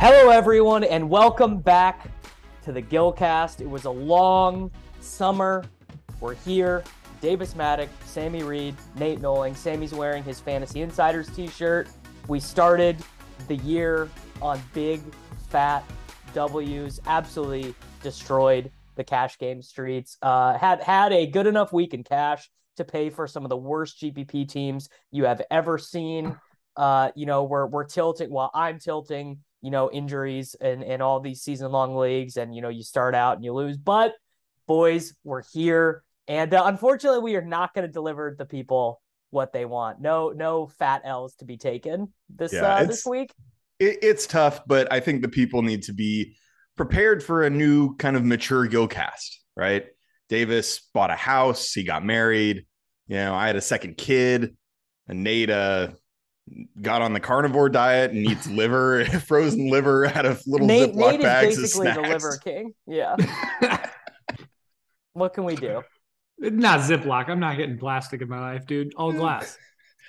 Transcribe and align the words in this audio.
Hello, 0.00 0.30
everyone, 0.30 0.82
and 0.82 1.08
welcome 1.08 1.58
back 1.58 2.08
to 2.64 2.72
the 2.72 2.82
Gilcast. 2.82 3.60
It 3.60 3.70
was 3.70 3.84
a 3.84 3.90
long 3.90 4.72
summer. 5.00 5.64
We're 6.18 6.34
here. 6.34 6.82
Davis 7.20 7.54
Mattek, 7.54 7.88
Sammy 8.04 8.42
Reed, 8.42 8.74
Nate 8.96 9.20
Noling. 9.20 9.54
Sammy's 9.54 9.94
wearing 9.94 10.24
his 10.24 10.40
Fantasy 10.40 10.82
Insiders 10.82 11.28
t 11.28 11.46
shirt. 11.46 11.88
We 12.26 12.40
started 12.40 12.96
the 13.46 13.56
year 13.56 14.08
on 14.40 14.60
big, 14.74 15.00
fat 15.48 15.84
W's. 16.34 17.00
Absolutely 17.06 17.74
destroyed 18.02 18.70
the 18.94 19.04
cash 19.04 19.38
game 19.38 19.62
streets. 19.62 20.18
Uh, 20.22 20.56
had 20.58 20.82
had 20.82 21.12
a 21.12 21.26
good 21.26 21.46
enough 21.46 21.72
week 21.72 21.94
in 21.94 22.04
cash 22.04 22.50
to 22.76 22.84
pay 22.84 23.10
for 23.10 23.26
some 23.26 23.44
of 23.44 23.48
the 23.48 23.56
worst 23.56 24.00
GPP 24.00 24.48
teams 24.48 24.88
you 25.10 25.24
have 25.24 25.42
ever 25.50 25.78
seen. 25.78 26.36
Uh, 26.76 27.10
you 27.14 27.26
know, 27.26 27.44
we're 27.44 27.66
we're 27.66 27.84
tilting. 27.84 28.30
Well, 28.30 28.50
I'm 28.54 28.78
tilting 28.78 29.38
you 29.62 29.70
know, 29.70 29.90
injuries 29.90 30.54
and, 30.60 30.82
and 30.82 31.00
all 31.00 31.20
these 31.20 31.40
season 31.40 31.70
long 31.70 31.96
leagues. 31.96 32.36
And, 32.36 32.54
you 32.54 32.60
know, 32.60 32.68
you 32.68 32.82
start 32.82 33.14
out 33.14 33.36
and 33.36 33.44
you 33.44 33.54
lose. 33.54 33.78
But, 33.78 34.12
boys, 34.66 35.14
we're 35.24 35.44
here. 35.52 36.02
And 36.26 36.52
uh, 36.52 36.64
unfortunately, 36.66 37.20
we 37.20 37.36
are 37.36 37.44
not 37.44 37.72
going 37.72 37.86
to 37.86 37.92
deliver 37.92 38.34
the 38.36 38.44
people 38.44 39.00
what 39.30 39.52
they 39.52 39.64
want. 39.64 40.00
No, 40.00 40.30
no 40.30 40.66
fat 40.66 41.02
L's 41.04 41.36
to 41.36 41.44
be 41.44 41.56
taken 41.56 42.12
this 42.28 42.52
yeah, 42.52 42.62
uh, 42.62 42.84
this 42.84 43.06
week. 43.06 43.32
It, 43.82 43.98
it's 44.02 44.26
tough, 44.26 44.60
but 44.66 44.92
I 44.92 45.00
think 45.00 45.22
the 45.22 45.28
people 45.28 45.62
need 45.62 45.82
to 45.84 45.92
be 45.92 46.36
prepared 46.76 47.22
for 47.22 47.42
a 47.42 47.50
new 47.50 47.96
kind 47.96 48.16
of 48.16 48.24
mature 48.24 48.68
Gilcast, 48.68 49.38
right? 49.56 49.86
Davis 50.28 50.88
bought 50.94 51.10
a 51.10 51.16
house, 51.16 51.72
he 51.72 51.82
got 51.82 52.04
married. 52.04 52.64
You 53.08 53.16
know, 53.16 53.34
I 53.34 53.48
had 53.48 53.56
a 53.56 53.60
second 53.60 53.98
kid, 53.98 54.56
and 55.08 55.24
Nate 55.24 55.50
uh, 55.50 55.88
got 56.80 57.02
on 57.02 57.12
the 57.12 57.20
carnivore 57.20 57.68
diet 57.68 58.12
and 58.12 58.24
eats 58.24 58.46
liver, 58.50 59.04
frozen 59.26 59.68
liver 59.68 60.06
out 60.06 60.26
of 60.26 60.40
little 60.46 60.66
Nate, 60.66 60.94
Ziploc 60.94 61.12
Nate 61.12 61.22
bags 61.22 61.58
is 61.58 61.76
basically 61.76 61.92
the 61.92 62.08
liver 62.08 62.38
king. 62.42 62.74
Yeah. 62.86 63.16
what 65.12 65.34
can 65.34 65.44
we 65.44 65.56
do? 65.56 65.82
Not 66.38 66.80
Ziploc. 66.80 67.28
I'm 67.28 67.40
not 67.40 67.56
getting 67.56 67.78
plastic 67.78 68.22
in 68.22 68.28
my 68.28 68.40
life, 68.40 68.66
dude. 68.66 68.94
All 68.94 69.12
glass. 69.12 69.58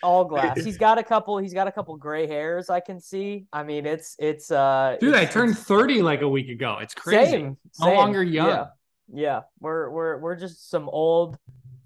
All 0.04 0.26
glass. 0.26 0.64
He's 0.64 0.78
got 0.78 0.98
a 0.98 1.04
couple. 1.04 1.38
He's 1.38 1.54
got 1.54 1.68
a 1.68 1.72
couple 1.72 1.96
gray 1.98 2.28
hairs. 2.28 2.70
I 2.70 2.80
can 2.80 3.00
see. 3.00 3.46
I 3.54 3.64
mean, 3.64 3.86
it's 3.86 4.16
it's 4.20 4.52
uh. 4.52 4.98
Dude, 5.00 5.16
it's, 5.16 5.20
I 5.20 5.26
turned 5.26 5.58
thirty 5.58 6.02
like 6.02 6.22
a 6.22 6.30
week 6.30 6.50
ago. 6.50 6.78
It's 6.82 6.94
crazy. 6.94 7.32
Same, 7.32 7.58
no 7.80 7.88
same. 7.88 7.96
longer 7.96 8.24
young. 8.24 8.48
Yeah. 8.50 8.66
yeah, 9.14 9.42
we're 9.60 9.90
we're 9.90 10.18
we're 10.18 10.36
just 10.36 10.70
some 10.70 10.90
old 10.90 11.38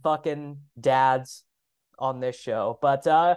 fucking 0.03 0.57
dads 0.79 1.43
on 1.99 2.19
this 2.19 2.39
show. 2.39 2.79
But 2.81 3.07
uh 3.07 3.35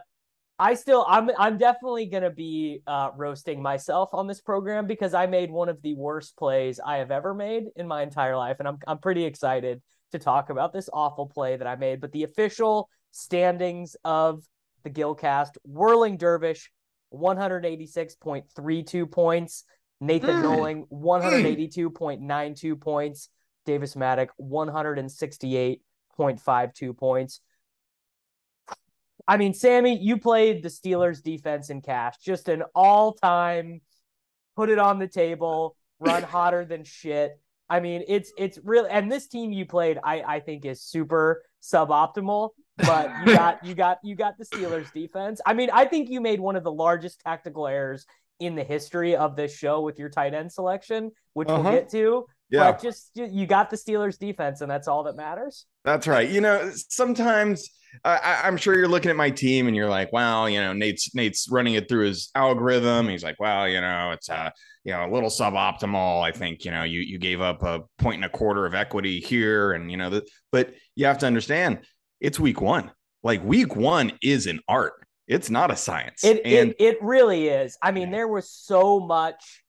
I 0.60 0.74
still 0.74 1.06
I'm 1.08 1.30
I'm 1.38 1.56
definitely 1.56 2.04
gonna 2.04 2.30
be 2.30 2.82
uh, 2.86 3.12
roasting 3.16 3.62
myself 3.62 4.10
on 4.12 4.26
this 4.26 4.42
program 4.42 4.86
because 4.86 5.14
I 5.14 5.24
made 5.24 5.50
one 5.50 5.70
of 5.70 5.80
the 5.80 5.94
worst 5.94 6.36
plays 6.36 6.78
I 6.78 6.98
have 6.98 7.10
ever 7.10 7.32
made 7.32 7.64
in 7.76 7.88
my 7.88 8.02
entire 8.02 8.36
life, 8.36 8.56
and 8.58 8.68
I'm 8.68 8.78
I'm 8.86 8.98
pretty 8.98 9.24
excited 9.24 9.80
to 10.12 10.18
talk 10.18 10.50
about 10.50 10.74
this 10.74 10.90
awful 10.92 11.26
play 11.26 11.56
that 11.56 11.66
I 11.66 11.76
made. 11.76 12.02
But 12.02 12.12
the 12.12 12.24
official 12.24 12.90
standings 13.10 13.96
of 14.04 14.44
the 14.82 14.90
Gilcast: 14.90 15.58
Whirling 15.64 16.16
Dervish, 16.16 16.70
186.32 17.12 19.10
points. 19.10 19.64
Nathan 20.02 20.36
mm. 20.36 20.42
Noling, 20.42 20.88
182.92 20.90 22.80
points. 22.80 23.28
Davis 23.66 23.94
Mattek, 23.94 24.28
168.52 24.40 26.96
points. 26.96 27.42
I 29.28 29.36
mean, 29.36 29.52
Sammy, 29.52 29.98
you 29.98 30.16
played 30.18 30.62
the 30.62 30.70
Steelers 30.70 31.22
defense 31.22 31.68
in 31.68 31.82
cash, 31.82 32.16
just 32.18 32.48
an 32.48 32.62
all 32.74 33.12
time 33.12 33.82
put 34.56 34.68
it 34.68 34.78
on 34.78 34.98
the 34.98 35.08
table, 35.08 35.76
run 35.98 36.22
hotter 36.34 36.64
than 36.64 36.84
shit. 36.84 37.38
I 37.68 37.80
mean, 37.80 38.04
it's 38.08 38.32
it's 38.36 38.58
really 38.64 38.90
and 38.90 39.10
this 39.10 39.28
team 39.28 39.52
you 39.52 39.64
played, 39.64 39.98
I 40.02 40.22
I 40.22 40.40
think 40.40 40.64
is 40.64 40.82
super 40.82 41.42
suboptimal. 41.62 42.50
But 42.82 43.12
you 43.26 43.34
got 43.34 43.64
you 43.64 43.74
got 43.74 43.98
you 44.02 44.14
got 44.14 44.38
the 44.38 44.44
Steelers 44.44 44.92
defense. 44.92 45.40
I 45.44 45.54
mean, 45.54 45.70
I 45.72 45.84
think 45.84 46.08
you 46.08 46.20
made 46.20 46.40
one 46.40 46.56
of 46.56 46.64
the 46.64 46.72
largest 46.72 47.20
tactical 47.20 47.66
errors 47.66 48.06
in 48.38 48.54
the 48.54 48.64
history 48.64 49.14
of 49.14 49.36
this 49.36 49.54
show 49.54 49.82
with 49.82 49.98
your 49.98 50.08
tight 50.08 50.34
end 50.34 50.50
selection, 50.50 51.10
which 51.34 51.48
uh-huh. 51.48 51.62
we'll 51.62 51.72
get 51.72 51.90
to. 51.90 52.26
Yeah. 52.50 52.72
But 52.72 52.82
just 52.82 53.10
you 53.14 53.46
got 53.46 53.70
the 53.70 53.76
Steelers 53.76 54.18
defense, 54.18 54.60
and 54.60 54.70
that's 54.70 54.88
all 54.88 55.04
that 55.04 55.16
matters. 55.16 55.66
That's 55.84 56.08
right. 56.08 56.28
You 56.28 56.40
know, 56.40 56.70
sometimes 56.74 57.68
I, 58.04 58.48
am 58.48 58.56
sure 58.56 58.74
you're 58.74 58.88
looking 58.88 59.10
at 59.10 59.16
my 59.16 59.30
team 59.30 59.66
and 59.66 59.76
you're 59.76 59.88
like, 59.88 60.12
wow, 60.12 60.46
you 60.46 60.60
know, 60.60 60.72
Nate's 60.72 61.14
Nate's 61.14 61.48
running 61.50 61.74
it 61.74 61.88
through 61.88 62.06
his 62.06 62.30
algorithm. 62.34 63.08
He's 63.08 63.24
like, 63.24 63.38
well, 63.38 63.68
you 63.68 63.80
know, 63.80 64.12
it's 64.12 64.28
uh, 64.28 64.50
you 64.84 64.92
know, 64.92 65.04
a 65.04 65.12
little 65.12 65.28
suboptimal. 65.28 66.22
I 66.22 66.32
think, 66.32 66.64
you 66.64 66.70
know, 66.70 66.84
you 66.84 67.00
you 67.00 67.18
gave 67.18 67.40
up 67.40 67.62
a 67.62 67.80
point 67.98 68.16
and 68.16 68.24
a 68.24 68.28
quarter 68.28 68.66
of 68.66 68.74
equity 68.74 69.20
here, 69.20 69.72
and 69.72 69.90
you 69.90 69.96
know, 69.96 70.10
the, 70.10 70.26
but 70.52 70.74
you 70.94 71.06
have 71.06 71.18
to 71.18 71.26
understand, 71.26 71.84
it's 72.20 72.38
week 72.40 72.60
one. 72.60 72.90
Like 73.22 73.44
week 73.44 73.76
one 73.76 74.12
is 74.22 74.46
an 74.46 74.60
art. 74.68 74.94
It's 75.26 75.50
not 75.50 75.70
a 75.70 75.76
science. 75.76 76.24
It 76.24 76.40
and 76.44 76.70
it, 76.70 76.76
it 76.78 77.02
really 77.02 77.48
is. 77.48 77.78
I 77.82 77.92
mean, 77.92 78.10
there 78.10 78.28
was 78.28 78.50
so 78.50 78.98
much 78.98 79.62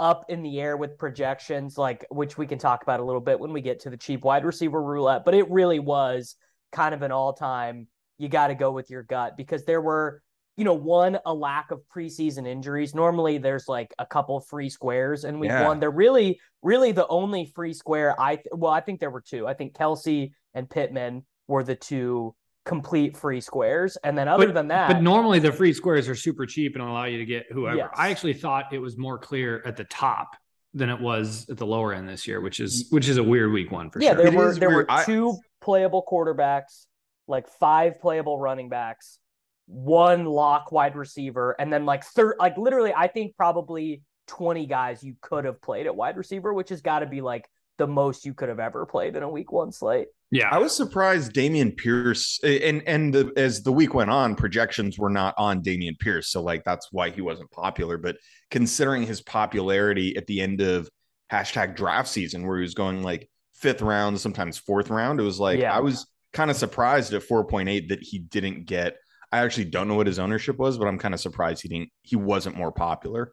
up 0.00 0.26
in 0.28 0.42
the 0.42 0.60
air 0.60 0.76
with 0.76 0.96
projections, 0.96 1.76
like 1.76 2.06
which 2.10 2.38
we 2.38 2.46
can 2.46 2.58
talk 2.58 2.82
about 2.82 3.00
a 3.00 3.04
little 3.04 3.20
bit 3.20 3.40
when 3.40 3.52
we 3.52 3.60
get 3.60 3.80
to 3.80 3.90
the 3.90 3.96
cheap 3.96 4.22
wide 4.22 4.44
receiver 4.44 4.80
roulette. 4.80 5.24
But 5.24 5.34
it 5.34 5.50
really 5.50 5.80
was 5.80 6.36
kind 6.72 6.94
of 6.94 7.02
an 7.02 7.12
all 7.12 7.32
time, 7.32 7.88
you 8.18 8.28
got 8.28 8.48
to 8.48 8.54
go 8.54 8.70
with 8.70 8.90
your 8.90 9.02
gut 9.02 9.36
because 9.36 9.64
there 9.64 9.80
were, 9.80 10.22
you 10.56 10.64
know, 10.64 10.74
one, 10.74 11.18
a 11.24 11.32
lack 11.32 11.70
of 11.70 11.80
preseason 11.94 12.46
injuries. 12.46 12.94
Normally 12.94 13.38
there's 13.38 13.68
like 13.68 13.94
a 13.98 14.06
couple 14.06 14.40
free 14.40 14.68
squares 14.68 15.24
and 15.24 15.40
we 15.40 15.46
yeah. 15.46 15.66
won. 15.66 15.80
They're 15.80 15.90
really, 15.90 16.40
really 16.62 16.92
the 16.92 17.06
only 17.06 17.46
free 17.54 17.72
square 17.72 18.20
I, 18.20 18.36
th- 18.36 18.48
well, 18.52 18.72
I 18.72 18.80
think 18.80 19.00
there 19.00 19.10
were 19.10 19.20
two. 19.20 19.46
I 19.46 19.54
think 19.54 19.74
Kelce 19.74 20.32
and 20.54 20.68
Pittman 20.68 21.24
were 21.48 21.64
the 21.64 21.74
two 21.74 22.34
complete 22.64 23.16
free 23.16 23.40
squares. 23.40 23.96
And 24.04 24.16
then 24.16 24.28
other 24.28 24.46
but, 24.46 24.54
than 24.54 24.68
that, 24.68 24.88
but 24.88 25.02
normally 25.02 25.40
the 25.40 25.50
free 25.50 25.72
squares 25.72 26.08
are 26.08 26.14
super 26.14 26.46
cheap 26.46 26.74
and 26.74 26.84
allow 26.84 27.04
you 27.04 27.18
to 27.18 27.24
get 27.24 27.46
whoever. 27.50 27.78
Yes. 27.78 27.88
I 27.94 28.10
actually 28.10 28.34
thought 28.34 28.72
it 28.72 28.78
was 28.78 28.96
more 28.96 29.18
clear 29.18 29.62
at 29.66 29.76
the 29.76 29.84
top 29.84 30.36
than 30.74 30.90
it 30.90 31.00
was 31.00 31.48
at 31.48 31.56
the 31.56 31.66
lower 31.66 31.92
end 31.94 32.08
this 32.08 32.28
year, 32.28 32.40
which 32.40 32.60
is 32.60 32.86
which 32.90 33.08
is 33.08 33.16
a 33.16 33.22
weird 33.22 33.50
week 33.50 33.72
one 33.72 33.90
for 33.90 34.00
yeah, 34.00 34.12
sure. 34.12 34.24
Yeah, 34.24 34.30
there 34.30 34.38
were 34.38 34.54
there 34.54 34.68
weird. 34.68 34.88
were 34.88 35.04
two 35.04 35.30
I, 35.30 35.64
playable 35.64 36.04
quarterbacks, 36.08 36.86
like 37.26 37.48
five 37.48 37.98
playable 38.00 38.38
running 38.38 38.68
backs, 38.68 39.18
one 39.66 40.26
lock 40.26 40.70
wide 40.70 40.94
receiver, 40.94 41.56
and 41.58 41.72
then 41.72 41.86
like 41.86 42.04
third, 42.04 42.36
like 42.38 42.58
literally, 42.58 42.92
I 42.94 43.08
think 43.08 43.34
probably 43.36 44.02
20 44.28 44.66
guys 44.66 45.02
you 45.02 45.14
could 45.22 45.46
have 45.46 45.60
played 45.62 45.86
at 45.86 45.96
wide 45.96 46.18
receiver, 46.18 46.52
which 46.52 46.68
has 46.68 46.82
got 46.82 47.00
to 47.00 47.06
be 47.06 47.22
like 47.22 47.48
the 47.78 47.86
most 47.86 48.24
you 48.24 48.34
could 48.34 48.48
have 48.48 48.60
ever 48.60 48.84
played 48.84 49.16
in 49.16 49.22
a 49.22 49.28
week 49.28 49.50
one 49.52 49.72
slate. 49.72 50.08
Yeah, 50.30 50.50
I 50.50 50.58
was 50.58 50.76
surprised 50.76 51.32
Dameon 51.32 51.76
Pierce 51.76 52.38
and 52.44 52.82
and 52.86 53.14
the, 53.14 53.32
as 53.36 53.62
the 53.62 53.72
week 53.72 53.94
went 53.94 54.10
on, 54.10 54.34
projections 54.34 54.98
were 54.98 55.08
not 55.08 55.34
on 55.38 55.62
Dameon 55.62 55.98
Pierce, 55.98 56.28
so 56.28 56.42
like 56.42 56.64
that's 56.64 56.88
why 56.92 57.10
he 57.10 57.22
wasn't 57.22 57.50
popular. 57.50 57.96
But 57.96 58.18
considering 58.50 59.04
his 59.04 59.22
popularity 59.22 60.16
at 60.16 60.26
the 60.26 60.42
end 60.42 60.60
of 60.60 60.90
hashtag 61.32 61.76
draft 61.76 62.08
season 62.08 62.46
where 62.46 62.56
he 62.56 62.62
was 62.62 62.74
going 62.74 63.02
like 63.02 63.28
fifth 63.54 63.82
round, 63.82 64.20
sometimes 64.20 64.58
fourth 64.58 64.90
round. 64.90 65.20
It 65.20 65.24
was 65.24 65.40
like 65.40 65.60
yeah. 65.60 65.74
I 65.74 65.80
was 65.80 66.06
kind 66.32 66.50
of 66.50 66.56
surprised 66.56 67.12
at 67.14 67.22
4.8 67.22 67.88
that 67.88 68.02
he 68.02 68.18
didn't 68.18 68.66
get. 68.66 68.96
I 69.30 69.38
actually 69.38 69.66
don't 69.66 69.88
know 69.88 69.94
what 69.94 70.06
his 70.06 70.18
ownership 70.18 70.58
was, 70.58 70.78
but 70.78 70.88
I'm 70.88 70.98
kind 70.98 71.12
of 71.14 71.20
surprised 71.20 71.62
he 71.62 71.68
didn't. 71.68 71.90
He 72.02 72.16
wasn't 72.16 72.56
more 72.56 72.72
popular. 72.72 73.32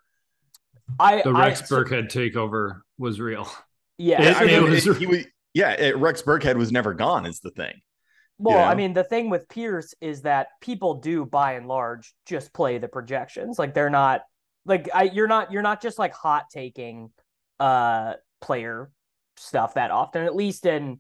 I 1.00 1.21
the 1.21 1.33
Rex 1.33 1.62
I, 1.71 1.75
Burkhead 1.75 2.12
takeover 2.12 2.81
was 2.97 3.19
real. 3.19 3.50
Yeah, 3.97 4.21
it, 4.21 4.38
I 4.38 4.45
mean, 4.45 4.56
it 4.56 4.63
was, 4.63 4.88
it, 4.88 4.97
he 4.97 5.06
was, 5.06 5.25
yeah. 5.53 5.71
It, 5.71 5.97
Rex 5.97 6.21
Burkhead 6.21 6.56
was 6.56 6.71
never 6.71 6.94
gone. 6.94 7.25
Is 7.25 7.39
the 7.39 7.51
thing. 7.51 7.81
Well, 8.38 8.68
I 8.68 8.75
mean, 8.75 8.94
the 8.94 9.03
thing 9.03 9.30
with 9.30 9.47
Pierce 9.47 9.94
is 10.01 10.24
that 10.24 10.47
people 10.59 10.95
do, 10.95 11.25
by 11.25 11.53
and 11.53 11.68
large, 11.68 12.13
just 12.25 12.53
play 12.53 12.77
the 12.77 12.89
projections. 12.89 13.57
Like 13.57 13.74
they're 13.74 13.89
not 13.89 14.21
like 14.65 14.89
I, 14.94 15.03
you're 15.03 15.27
not 15.27 15.51
you're 15.51 15.62
not 15.62 15.81
just 15.81 15.97
like 15.97 16.13
hot 16.13 16.45
taking 16.51 17.12
uh 17.59 18.15
player 18.42 18.92
stuff 19.38 19.75
that 19.75 19.92
often. 19.92 20.24
At 20.24 20.36
least 20.36 20.65
in 20.65 21.00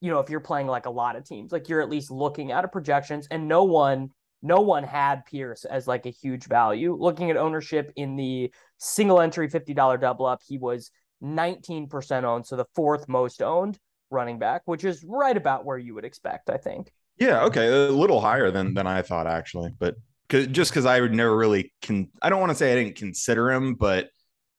you 0.00 0.12
know 0.12 0.20
if 0.20 0.30
you're 0.30 0.38
playing 0.38 0.68
like 0.68 0.86
a 0.86 0.90
lot 0.90 1.16
of 1.16 1.24
teams, 1.24 1.50
like 1.50 1.68
you're 1.68 1.82
at 1.82 1.90
least 1.90 2.10
looking 2.10 2.52
at 2.52 2.64
a 2.64 2.68
projections, 2.68 3.26
and 3.32 3.48
no 3.48 3.64
one 3.64 4.10
no 4.42 4.60
one 4.60 4.84
had 4.84 5.24
Pierce 5.24 5.64
as 5.64 5.88
like 5.88 6.06
a 6.06 6.10
huge 6.10 6.44
value. 6.44 6.96
Looking 6.96 7.32
at 7.32 7.36
ownership 7.36 7.92
in 7.96 8.14
the 8.14 8.52
single 8.78 9.20
entry 9.20 9.48
fifty 9.48 9.74
dollar 9.74 9.98
double 9.98 10.26
up, 10.26 10.40
he 10.46 10.56
was 10.56 10.92
19% 11.22 12.24
owned, 12.24 12.46
so 12.46 12.56
the 12.56 12.66
fourth 12.74 13.08
most 13.08 13.42
owned 13.42 13.78
running 14.10 14.38
back, 14.38 14.62
which 14.66 14.84
is 14.84 15.04
right 15.06 15.36
about 15.36 15.64
where 15.64 15.78
you 15.78 15.94
would 15.94 16.04
expect, 16.04 16.50
I 16.50 16.56
think. 16.56 16.92
Yeah, 17.18 17.44
okay, 17.44 17.66
a 17.68 17.90
little 17.90 18.20
higher 18.20 18.50
than 18.50 18.74
than 18.74 18.86
I 18.86 19.02
thought 19.02 19.26
actually, 19.26 19.72
but 19.78 19.96
cause, 20.28 20.46
just 20.48 20.70
because 20.70 20.84
I 20.84 21.00
would 21.00 21.14
never 21.14 21.34
really 21.34 21.72
can, 21.80 22.10
I 22.20 22.28
don't 22.28 22.40
want 22.40 22.50
to 22.50 22.54
say 22.54 22.72
I 22.72 22.74
didn't 22.74 22.96
consider 22.96 23.50
him, 23.50 23.74
but 23.74 24.10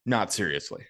not 0.04 0.32
seriously. 0.32 0.84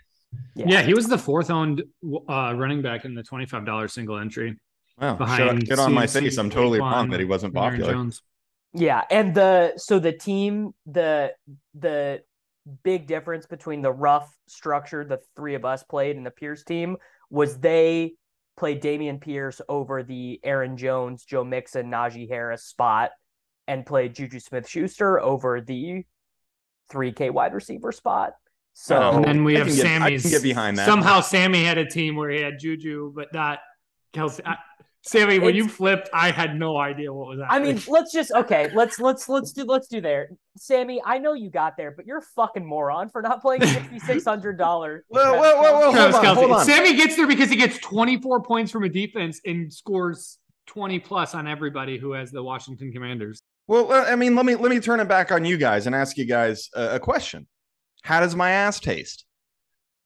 Yeah, 0.54 0.66
yeah 0.68 0.82
he 0.82 0.94
was 0.94 1.08
the 1.08 1.18
fourth 1.18 1.50
owned 1.50 1.82
uh, 2.28 2.54
running 2.56 2.80
back 2.80 3.04
in 3.04 3.14
the 3.14 3.22
twenty 3.22 3.46
five 3.46 3.66
dollars 3.66 3.92
single 3.92 4.18
entry. 4.18 4.58
Wow, 4.98 5.14
behind 5.14 5.66
get 5.66 5.78
on 5.78 5.92
my 5.92 6.06
face. 6.06 6.38
I'm 6.38 6.50
totally 6.50 6.80
wrong 6.80 7.10
that 7.10 7.20
he 7.20 7.26
wasn't 7.26 7.54
popular. 7.54 8.10
Yeah, 8.74 9.02
and 9.10 9.34
the 9.34 9.74
so 9.76 9.98
the 9.98 10.12
team 10.12 10.72
the 10.86 11.32
the 11.74 12.22
big 12.82 13.06
difference 13.06 13.46
between 13.46 13.82
the 13.82 13.92
rough 13.92 14.32
structure 14.46 15.04
the 15.04 15.20
three 15.36 15.54
of 15.54 15.64
us 15.64 15.82
played 15.82 16.16
and 16.16 16.24
the 16.24 16.30
Pierce 16.30 16.64
team 16.64 16.96
was 17.30 17.58
they 17.58 18.14
played 18.56 18.82
Dameon 18.82 19.20
Pierce 19.20 19.60
over 19.68 20.02
the 20.02 20.40
Aaron 20.42 20.76
Jones, 20.76 21.24
Joe 21.24 21.44
Mixon, 21.44 21.90
Najee 21.90 22.28
Harris 22.28 22.64
spot, 22.64 23.10
and 23.66 23.86
played 23.86 24.14
Juju 24.14 24.40
Smith 24.40 24.68
Schuster 24.68 25.20
over 25.20 25.60
the 25.60 26.04
3K 26.92 27.30
wide 27.30 27.54
receiver 27.54 27.92
spot. 27.92 28.32
So 28.72 28.96
oh, 28.96 29.16
and 29.16 29.24
then 29.24 29.44
we 29.44 29.54
have 29.54 29.72
Sammy's. 29.72 30.22
Get, 30.22 30.30
get 30.30 30.42
behind 30.42 30.78
that. 30.78 30.86
Somehow 30.86 31.20
Sammy 31.20 31.64
had 31.64 31.78
a 31.78 31.88
team 31.88 32.16
where 32.16 32.30
he 32.30 32.40
had 32.40 32.58
Juju, 32.60 33.12
but 33.14 33.32
not 33.32 33.58
Kelce. 34.14 34.40
I, 34.44 34.56
Sammy, 35.08 35.38
when 35.38 35.50
it's, 35.50 35.56
you 35.56 35.68
flipped, 35.68 36.10
I 36.12 36.30
had 36.30 36.58
no 36.58 36.76
idea 36.76 37.12
what 37.12 37.28
was 37.28 37.40
happening. 37.40 37.70
I 37.70 37.72
mean, 37.74 37.82
let's 37.88 38.12
just 38.12 38.30
okay. 38.32 38.70
Let's 38.74 39.00
let's 39.00 39.28
let's 39.28 39.52
do 39.52 39.64
let's 39.64 39.88
do 39.88 40.00
there. 40.00 40.30
Sammy, 40.56 41.00
I 41.04 41.18
know 41.18 41.32
you 41.32 41.50
got 41.50 41.76
there, 41.78 41.92
but 41.96 42.06
you're 42.06 42.18
a 42.18 42.26
fucking 42.36 42.66
moron 42.66 43.08
for 43.08 43.22
not 43.22 43.40
playing 43.40 43.62
sixty 43.66 43.98
six 44.00 44.24
hundred 44.24 44.58
dollars. 44.58 45.04
Whoa, 45.08 45.32
whoa, 45.32 45.56
whoa, 45.56 45.72
whoa! 45.72 45.92
Hold 45.92 46.14
on, 46.14 46.36
hold 46.36 46.50
on. 46.52 46.64
Sammy 46.66 46.94
gets 46.94 47.16
there 47.16 47.26
because 47.26 47.48
he 47.48 47.56
gets 47.56 47.78
twenty 47.78 48.20
four 48.20 48.42
points 48.42 48.70
from 48.70 48.84
a 48.84 48.88
defense 48.88 49.40
and 49.46 49.72
scores 49.72 50.38
twenty 50.66 50.98
plus 50.98 51.34
on 51.34 51.48
everybody 51.48 51.98
who 51.98 52.12
has 52.12 52.30
the 52.30 52.42
Washington 52.42 52.92
Commanders. 52.92 53.40
Well, 53.66 53.90
I 53.92 54.14
mean, 54.14 54.34
let 54.34 54.44
me 54.44 54.56
let 54.56 54.70
me 54.70 54.78
turn 54.78 55.00
it 55.00 55.08
back 55.08 55.32
on 55.32 55.44
you 55.44 55.56
guys 55.56 55.86
and 55.86 55.94
ask 55.94 56.18
you 56.18 56.26
guys 56.26 56.68
a, 56.74 56.96
a 56.96 57.00
question. 57.00 57.46
How 58.02 58.20
does 58.20 58.36
my 58.36 58.50
ass 58.50 58.78
taste? 58.78 59.24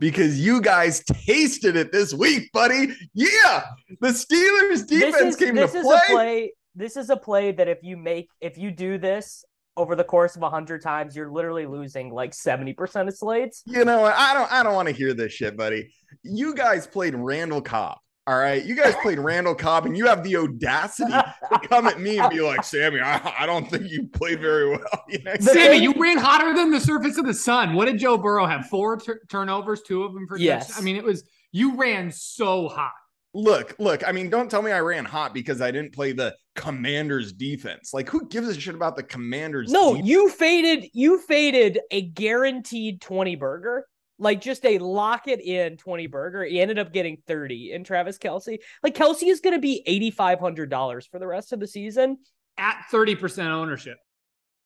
Because 0.02 0.40
you 0.40 0.60
guys 0.60 1.04
tasted 1.04 1.76
it 1.76 1.93
this 1.93 2.12
week, 2.12 2.50
buddy. 2.52 2.93
Yeah, 3.14 3.66
the 4.00 4.08
Steelers 4.08 4.84
defense 4.84 5.34
is, 5.34 5.37
came 5.37 5.54
to 5.54 5.69
play. 5.69 6.00
play. 6.08 6.52
This 6.75 6.96
is 6.96 7.08
a 7.08 7.16
play 7.16 7.52
that 7.52 7.69
if 7.69 7.78
you 7.84 7.96
make, 7.96 8.28
if 8.40 8.58
you 8.58 8.72
do 8.72 8.99
this 8.99 9.44
over 9.76 9.94
the 9.94 10.02
course 10.02 10.34
of 10.34 10.43
a 10.43 10.50
hundred 10.50 10.82
times, 10.82 11.14
you're 11.14 11.31
literally 11.31 11.66
losing 11.66 12.12
like 12.12 12.34
seventy 12.34 12.72
percent 12.72 13.08
of 13.08 13.16
slates. 13.16 13.62
You 13.64 13.84
know, 13.84 14.04
I 14.04 14.34
don't, 14.34 14.50
I 14.50 14.64
don't 14.64 14.75
want 14.75 14.88
to 14.88 14.94
hear 14.94 15.14
this 15.14 15.34
shit, 15.34 15.56
buddy. 15.56 15.94
You 16.25 16.52
guys 16.52 16.84
played 16.84 17.14
Randall 17.14 17.62
Cobb. 17.62 17.99
All 18.28 18.38
right, 18.38 18.64
you 18.64 18.76
guys 18.76 18.94
played 19.02 19.19
Randall 19.19 19.56
Cobb, 19.56 19.84
and 19.84 19.96
you 19.96 20.06
have 20.06 20.22
the 20.22 20.36
audacity 20.36 21.10
to 21.10 21.69
come 21.69 21.88
at 21.88 22.00
me 22.00 22.20
and 22.20 22.30
be 22.30 22.40
like, 22.40 22.62
"Sammy, 22.62 23.00
I, 23.00 23.34
I 23.40 23.46
don't 23.46 23.69
think 23.69 23.90
you 23.90 24.06
played 24.06 24.40
very 24.40 24.70
well." 24.70 24.80
You 25.08 25.19
know? 25.24 25.34
Sammy, 25.40 25.78
you 25.78 25.92
ran 25.94 26.19
hotter 26.19 26.54
than 26.54 26.70
the 26.70 26.78
surface 26.78 27.19
of 27.19 27.26
the 27.26 27.34
sun. 27.34 27.74
What 27.74 27.86
did 27.86 27.98
Joe 27.98 28.16
Burrow 28.16 28.46
have? 28.46 28.66
Four 28.66 29.00
turnovers, 29.28 29.82
two 29.82 30.04
of 30.04 30.14
them 30.14 30.28
for 30.28 30.36
yes. 30.38 30.78
I 30.78 30.82
mean, 30.82 30.94
it 30.94 31.02
was 31.02 31.24
you 31.50 31.74
ran 31.74 32.12
so 32.12 32.69
hot. 32.69 32.92
Look, 33.34 33.74
look. 33.80 34.06
I 34.06 34.12
mean, 34.12 34.30
don't 34.30 34.48
tell 34.48 34.62
me 34.62 34.70
I 34.70 34.80
ran 34.80 35.04
hot 35.04 35.34
because 35.34 35.60
I 35.60 35.72
didn't 35.72 35.92
play 35.92 36.12
the 36.12 36.36
Commanders 36.54 37.32
defense. 37.32 37.92
Like, 37.92 38.08
who 38.08 38.28
gives 38.28 38.46
a 38.46 38.58
shit 38.58 38.76
about 38.76 38.94
the 38.94 39.02
Commanders? 39.02 39.72
No, 39.72 39.94
defense? 39.94 40.08
you 40.08 40.28
faded. 40.30 40.90
You 40.92 41.18
faded 41.18 41.80
a 41.90 42.02
guaranteed 42.02 43.00
twenty 43.00 43.34
burger 43.34 43.86
like 44.19 44.41
just 44.41 44.64
a 44.64 44.79
lock 44.79 45.29
it 45.29 45.41
in 45.41 45.76
20 45.76 46.06
burger. 46.06 46.44
He 46.44 46.61
ended 46.61 46.79
up 46.79 46.93
getting 46.93 47.19
30 47.26 47.73
in 47.73 47.85
Travis 47.85 48.19
Kelce. 48.19 48.59
Like 48.82 48.94
Kelce 48.94 49.29
is 49.29 49.41
going 49.41 49.55
to 49.55 49.61
be 49.61 49.82
$8,500 50.17 51.11
for 51.11 51.19
the 51.19 51.26
rest 51.26 51.53
of 51.53 51.61
the 51.61 51.67
season 51.67 52.19
at 52.59 52.85
30% 52.93 53.47
ownership. 53.47 53.99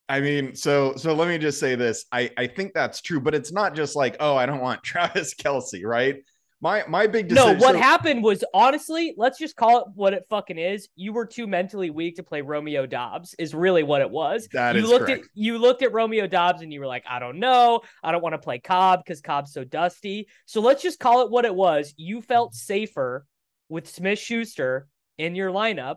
I 0.09 0.21
mean, 0.21 0.55
so 0.55 0.95
so 0.95 1.15
let 1.15 1.27
me 1.27 1.37
just 1.37 1.59
say 1.59 1.75
this. 1.75 2.05
I 2.13 2.31
I 2.37 2.47
think 2.47 2.75
that's 2.75 3.01
true, 3.01 3.21
but 3.21 3.35
it's 3.35 3.51
not 3.51 3.75
just 3.75 3.97
like, 3.97 4.17
oh, 4.21 4.37
I 4.37 4.47
don't 4.47 4.61
want 4.61 4.83
Travis 4.85 5.35
Kelce, 5.35 5.83
right? 5.85 6.17
My 6.61 6.85
my 6.89 7.07
big 7.07 7.29
decision. 7.29 7.59
No, 7.59 7.65
what 7.65 7.75
so- 7.75 7.81
happened 7.81 8.23
was 8.25 8.43
honestly, 8.55 9.15
let's 9.19 9.39
just 9.39 9.57
call 9.57 9.81
it 9.81 9.87
what 9.95 10.15
it 10.15 10.25
fucking 10.31 10.59
is. 10.59 10.89
You 10.97 11.13
were 11.13 11.27
too 11.27 11.47
mentally 11.47 11.91
weak 11.91 12.17
to 12.17 12.23
play 12.23 12.41
Romeo 12.41 12.87
Doubs 12.87 13.35
Is 13.39 13.55
really 13.55 13.83
what 13.83 14.01
it 14.01 14.11
was. 14.11 14.49
That 14.53 14.75
you 14.75 14.87
looked 14.87 15.07
correct. 15.07 15.25
at 15.25 15.31
you 15.35 15.59
looked 15.59 15.83
at 15.83 15.93
Romeo 15.93 16.27
Doubs 16.27 16.63
and 16.63 16.73
you 16.73 16.81
were 16.81 16.87
like, 16.87 17.05
I 17.09 17.19
don't 17.19 17.39
know. 17.39 17.83
I 18.03 18.11
don't 18.11 18.23
want 18.23 18.35
to 18.35 18.39
play 18.39 18.59
Cobb 18.59 19.01
because 19.05 19.21
Cobb's 19.21 19.53
so 19.53 19.65
dusty. 19.65 20.29
So 20.47 20.61
let's 20.61 20.83
just 20.83 20.99
call 20.99 21.23
it 21.23 21.31
what 21.31 21.45
it 21.45 21.55
was. 21.55 21.93
You 21.99 22.23
felt 22.23 22.55
safer 22.55 23.27
with 23.69 23.89
Smith 23.89 24.19
Schuster 24.19 24.89
in 25.19 25.35
your 25.35 25.51
lineup 25.51 25.97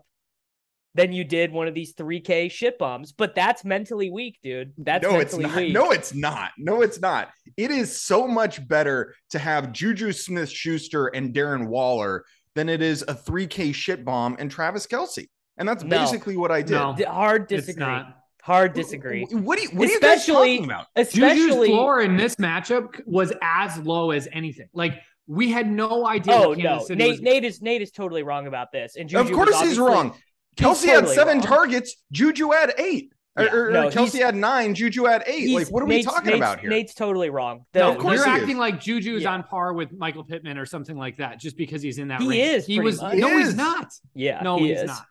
than 0.99 1.13
you 1.13 1.23
did 1.23 1.53
one 1.53 1.65
of 1.65 1.73
these 1.73 1.93
3K 1.93 2.51
shit 2.51 2.77
bombs. 2.77 3.13
But 3.13 3.33
that's 3.33 3.63
mentally 3.63 4.11
weak, 4.11 4.37
dude. 4.43 4.73
That's 4.77 5.03
no, 5.03 5.17
it's 5.19 5.37
not. 5.37 5.55
Weak. 5.55 5.73
No, 5.73 5.91
it's 5.91 6.13
not. 6.13 6.51
No, 6.57 6.81
it's 6.81 6.99
not. 6.99 7.29
It 7.55 7.71
is 7.71 8.01
so 8.01 8.27
much 8.27 8.67
better 8.67 9.15
to 9.29 9.39
have 9.39 9.71
Juju 9.71 10.11
Smith 10.11 10.49
Schuster 10.49 11.07
and 11.07 11.33
Darren 11.33 11.67
Waller 11.67 12.25
than 12.55 12.67
it 12.67 12.81
is 12.81 13.03
a 13.03 13.13
3K 13.13 13.73
shit 13.73 14.03
bomb 14.03 14.35
and 14.39 14.51
Travis 14.51 14.85
Kelce. 14.87 15.27
And 15.57 15.67
that's 15.67 15.83
no. 15.83 15.97
basically 15.97 16.35
what 16.35 16.51
I 16.51 16.61
did. 16.61 16.71
No, 16.71 16.95
hard 17.07 17.47
disagree. 17.47 18.01
Hard 18.41 18.73
disagree. 18.73 19.25
What 19.31 19.57
do 19.57 19.63
you, 19.63 19.69
what 19.69 19.89
especially, 19.89 20.35
are 20.35 20.45
you 20.45 20.59
guys 20.59 20.59
talking 20.59 20.63
about? 20.65 20.85
Especially 20.97 21.37
Juju's 21.37 21.67
floor 21.67 22.01
in 22.01 22.17
this 22.17 22.35
matchup 22.35 22.99
was 23.05 23.31
as 23.41 23.77
low 23.77 24.11
as 24.11 24.27
anything. 24.31 24.67
Like 24.73 25.01
we 25.27 25.51
had 25.51 25.69
no 25.69 26.07
idea. 26.07 26.33
Oh 26.33 26.53
no, 26.53 26.85
Nate, 26.89 27.11
was... 27.11 27.21
Nate 27.21 27.43
is 27.43 27.61
Nate 27.61 27.81
is 27.81 27.91
totally 27.91 28.23
wrong 28.23 28.47
about 28.47 28.71
this. 28.71 28.95
And 28.97 29.07
Juju 29.07 29.21
of 29.21 29.31
course 29.31 29.61
he's 29.61 29.77
wrong. 29.77 30.15
Kelce 30.59 30.85
totally 30.85 30.87
had 30.89 31.07
seven 31.09 31.37
wrong. 31.37 31.47
targets. 31.47 31.95
Juju 32.11 32.51
had 32.51 32.73
eight. 32.77 33.13
Yeah, 33.37 33.53
or, 33.53 33.71
no, 33.71 33.89
Kelce 33.89 34.19
had 34.19 34.35
nine. 34.35 34.75
Juju 34.75 35.05
had 35.05 35.23
eight. 35.25 35.53
Like, 35.55 35.67
what 35.67 35.81
are 35.81 35.87
Nate's, 35.87 36.05
we 36.05 36.11
talking 36.11 36.27
Nate's, 36.31 36.37
about 36.37 36.59
here? 36.59 36.69
Nate's 36.69 36.93
totally 36.93 37.29
wrong. 37.29 37.65
The, 37.71 37.79
no, 37.79 37.91
of 37.91 37.99
course 37.99 38.17
you're 38.17 38.27
acting 38.27 38.51
is. 38.51 38.57
like 38.57 38.81
Juju 38.81 39.15
is 39.15 39.23
yeah. 39.23 39.33
on 39.33 39.43
par 39.43 39.73
with 39.73 39.93
Michael 39.93 40.23
Pittman 40.25 40.57
or 40.57 40.65
something 40.65 40.97
like 40.97 41.17
that, 41.17 41.39
just 41.39 41.55
because 41.55 41.81
he's 41.81 41.99
in 41.99 42.09
that. 42.09 42.21
He 42.21 42.29
range. 42.29 42.41
is. 42.41 42.65
He 42.65 42.79
was. 42.79 43.01
Much. 43.01 43.15
No, 43.15 43.29
he 43.29 43.37
he's 43.37 43.55
not. 43.55 43.87
Yeah. 44.13 44.41
No, 44.41 44.57
he 44.57 44.69
he's 44.69 44.81
is. 44.81 44.87
not. 44.87 45.05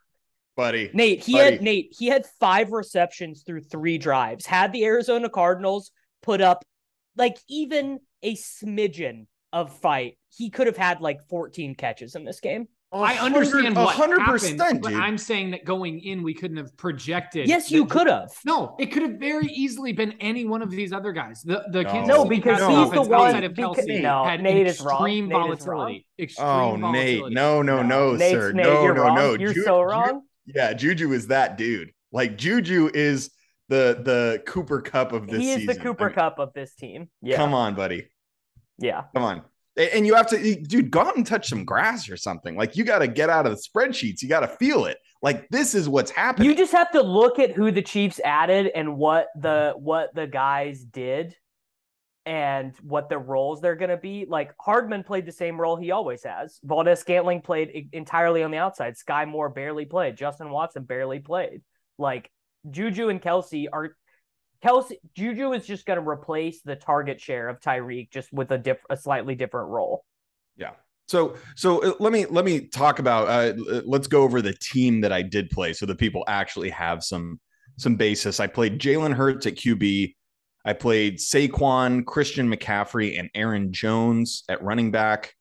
Buddy, 0.56 0.90
Nate, 0.92 1.22
he 1.22 1.34
buddy. 1.34 1.52
had 1.52 1.62
Nate. 1.62 1.94
He 1.96 2.08
had 2.08 2.26
five 2.40 2.72
receptions 2.72 3.44
through 3.44 3.62
three 3.62 3.96
drives. 3.96 4.44
Had 4.44 4.72
the 4.72 4.84
Arizona 4.84 5.30
Cardinals 5.30 5.92
put 6.20 6.40
up 6.40 6.64
like 7.16 7.38
even 7.48 8.00
a 8.22 8.34
smidgen 8.34 9.26
of 9.52 9.78
fight, 9.78 10.18
he 10.34 10.50
could 10.50 10.66
have 10.66 10.76
had 10.76 11.00
like 11.00 11.26
14 11.28 11.74
catches 11.74 12.14
in 12.14 12.24
this 12.24 12.40
game. 12.40 12.68
I 12.90 13.18
understand 13.18 13.76
what 13.76 13.96
100%, 13.96 14.58
happened, 14.58 14.80
but 14.80 14.94
I'm 14.94 15.18
saying 15.18 15.50
that 15.50 15.66
going 15.66 16.00
in, 16.00 16.22
we 16.22 16.32
couldn't 16.32 16.56
have 16.56 16.74
projected. 16.78 17.46
Yes, 17.46 17.70
you 17.70 17.84
could 17.84 18.06
have. 18.06 18.30
No, 18.46 18.76
it 18.78 18.86
could 18.86 19.02
have 19.02 19.16
very 19.20 19.46
easily 19.48 19.92
been 19.92 20.12
any 20.20 20.46
one 20.46 20.62
of 20.62 20.70
these 20.70 20.92
other 20.92 21.12
guys. 21.12 21.42
The 21.42 21.64
the 21.70 21.82
no, 21.82 22.04
no 22.04 22.24
because 22.24 22.58
he's 22.58 22.90
the 22.90 23.02
one 23.02 23.28
outside 23.28 23.44
of 23.44 23.52
Kelce 23.52 24.00
no, 24.00 24.24
had 24.24 24.42
Nate 24.42 24.68
extreme 24.68 25.28
volatility. 25.28 26.06
Oh, 26.08 26.22
extreme 26.22 26.46
oh, 26.46 26.76
volatility. 26.78 27.22
Nate, 27.24 27.32
no, 27.32 27.60
no, 27.60 27.82
no, 27.82 28.12
no 28.12 28.18
sir, 28.18 28.52
Nate, 28.52 28.64
no, 28.64 28.86
no, 28.86 29.02
wrong. 29.02 29.14
no. 29.16 29.34
You're 29.34 29.52
Ju- 29.52 29.64
so 29.64 29.82
wrong. 29.82 30.22
Ju- 30.46 30.52
yeah, 30.54 30.72
Juju 30.72 31.12
is 31.12 31.26
that 31.26 31.58
dude. 31.58 31.92
Like 32.10 32.38
Juju 32.38 32.90
is 32.94 33.30
the 33.68 34.00
the 34.02 34.42
Cooper 34.46 34.80
Kupp 34.80 35.12
of 35.12 35.26
this. 35.26 35.40
He 35.40 35.50
is 35.50 35.58
season. 35.58 35.76
the 35.76 35.82
Cooper 35.82 36.04
I 36.04 36.08
mean, 36.08 36.14
Kupp 36.14 36.38
of 36.38 36.52
this 36.54 36.74
team. 36.74 37.10
Yeah. 37.20 37.36
Come 37.36 37.52
on, 37.52 37.74
buddy. 37.74 38.06
Yeah. 38.78 39.04
Come 39.14 39.24
on. 39.24 39.42
And 39.78 40.06
you 40.06 40.14
have 40.14 40.26
to, 40.28 40.56
dude, 40.56 40.90
go 40.90 41.00
out 41.00 41.16
and 41.16 41.24
touch 41.24 41.48
some 41.48 41.64
grass 41.64 42.10
or 42.10 42.16
something. 42.16 42.56
Like 42.56 42.76
you 42.76 42.84
got 42.84 42.98
to 42.98 43.08
get 43.08 43.30
out 43.30 43.46
of 43.46 43.52
the 43.52 43.62
spreadsheets. 43.62 44.22
You 44.22 44.28
got 44.28 44.40
to 44.40 44.48
feel 44.48 44.86
it. 44.86 44.98
Like 45.22 45.48
this 45.48 45.74
is 45.74 45.88
what's 45.88 46.10
happening. 46.10 46.48
You 46.48 46.56
just 46.56 46.72
have 46.72 46.90
to 46.92 47.02
look 47.02 47.38
at 47.38 47.52
who 47.52 47.70
the 47.70 47.82
Chiefs 47.82 48.20
added 48.24 48.70
and 48.74 48.96
what 48.96 49.28
the 49.40 49.74
what 49.76 50.14
the 50.14 50.26
guys 50.26 50.82
did, 50.82 51.34
and 52.26 52.74
what 52.82 53.08
the 53.08 53.18
roles 53.18 53.60
they're 53.60 53.74
going 53.74 53.88
to 53.88 53.96
be. 53.96 54.26
Like 54.28 54.52
Hardman 54.60 55.02
played 55.02 55.24
the 55.24 55.32
same 55.32 55.58
role 55.58 55.76
he 55.76 55.92
always 55.92 56.24
has. 56.24 56.60
Valdes 56.62 57.00
Scantling 57.00 57.40
played 57.40 57.88
entirely 57.92 58.42
on 58.42 58.50
the 58.50 58.58
outside. 58.58 58.96
Skyy 58.96 59.26
Moore 59.26 59.48
barely 59.48 59.86
played. 59.86 60.16
Justin 60.16 60.50
Watson 60.50 60.84
barely 60.84 61.20
played. 61.20 61.62
Like 61.98 62.30
Juju 62.70 63.08
and 63.08 63.22
Kelce 63.22 63.66
are 63.72 63.96
Kelce 64.64 64.94
Juju 65.14 65.52
is 65.52 65.66
just 65.66 65.86
going 65.86 66.02
to 66.02 66.08
replace 66.08 66.62
the 66.62 66.76
target 66.76 67.20
share 67.20 67.48
of 67.48 67.60
Tyreek 67.60 68.10
just 68.10 68.32
with 68.32 68.50
a 68.50 68.58
diff, 68.58 68.78
a 68.90 68.96
slightly 68.96 69.34
different 69.34 69.68
role. 69.68 70.04
Yeah. 70.56 70.72
So 71.06 71.36
so 71.54 71.82
uh, 71.82 71.94
let 72.00 72.12
me 72.12 72.26
let 72.26 72.44
me 72.44 72.66
talk 72.66 72.98
about 72.98 73.28
uh, 73.28 73.82
let's 73.84 74.08
go 74.08 74.22
over 74.22 74.42
the 74.42 74.54
team 74.54 75.00
that 75.00 75.12
I 75.12 75.22
did 75.22 75.50
play 75.50 75.72
so 75.72 75.86
that 75.86 75.98
people 75.98 76.24
actually 76.26 76.70
have 76.70 77.02
some 77.02 77.40
some 77.78 77.96
basis. 77.96 78.40
I 78.40 78.46
played 78.46 78.78
Jalen 78.78 79.14
Hurts 79.14 79.46
at 79.46 79.54
QB. 79.54 80.14
I 80.64 80.72
played 80.74 81.18
Saquon, 81.18 82.04
Christian 82.04 82.52
McCaffrey, 82.52 83.18
and 83.18 83.30
Aaron 83.34 83.72
Jones 83.72 84.44
at 84.48 84.62
running 84.62 84.90
back. 84.90 85.32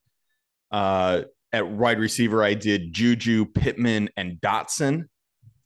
Uh, 0.71 1.23
at 1.51 1.67
wide 1.67 1.99
receiver, 1.99 2.43
I 2.43 2.53
did 2.53 2.93
Juju, 2.93 3.45
Pittman, 3.45 4.09
and 4.15 4.39
Dotson. 4.39 5.05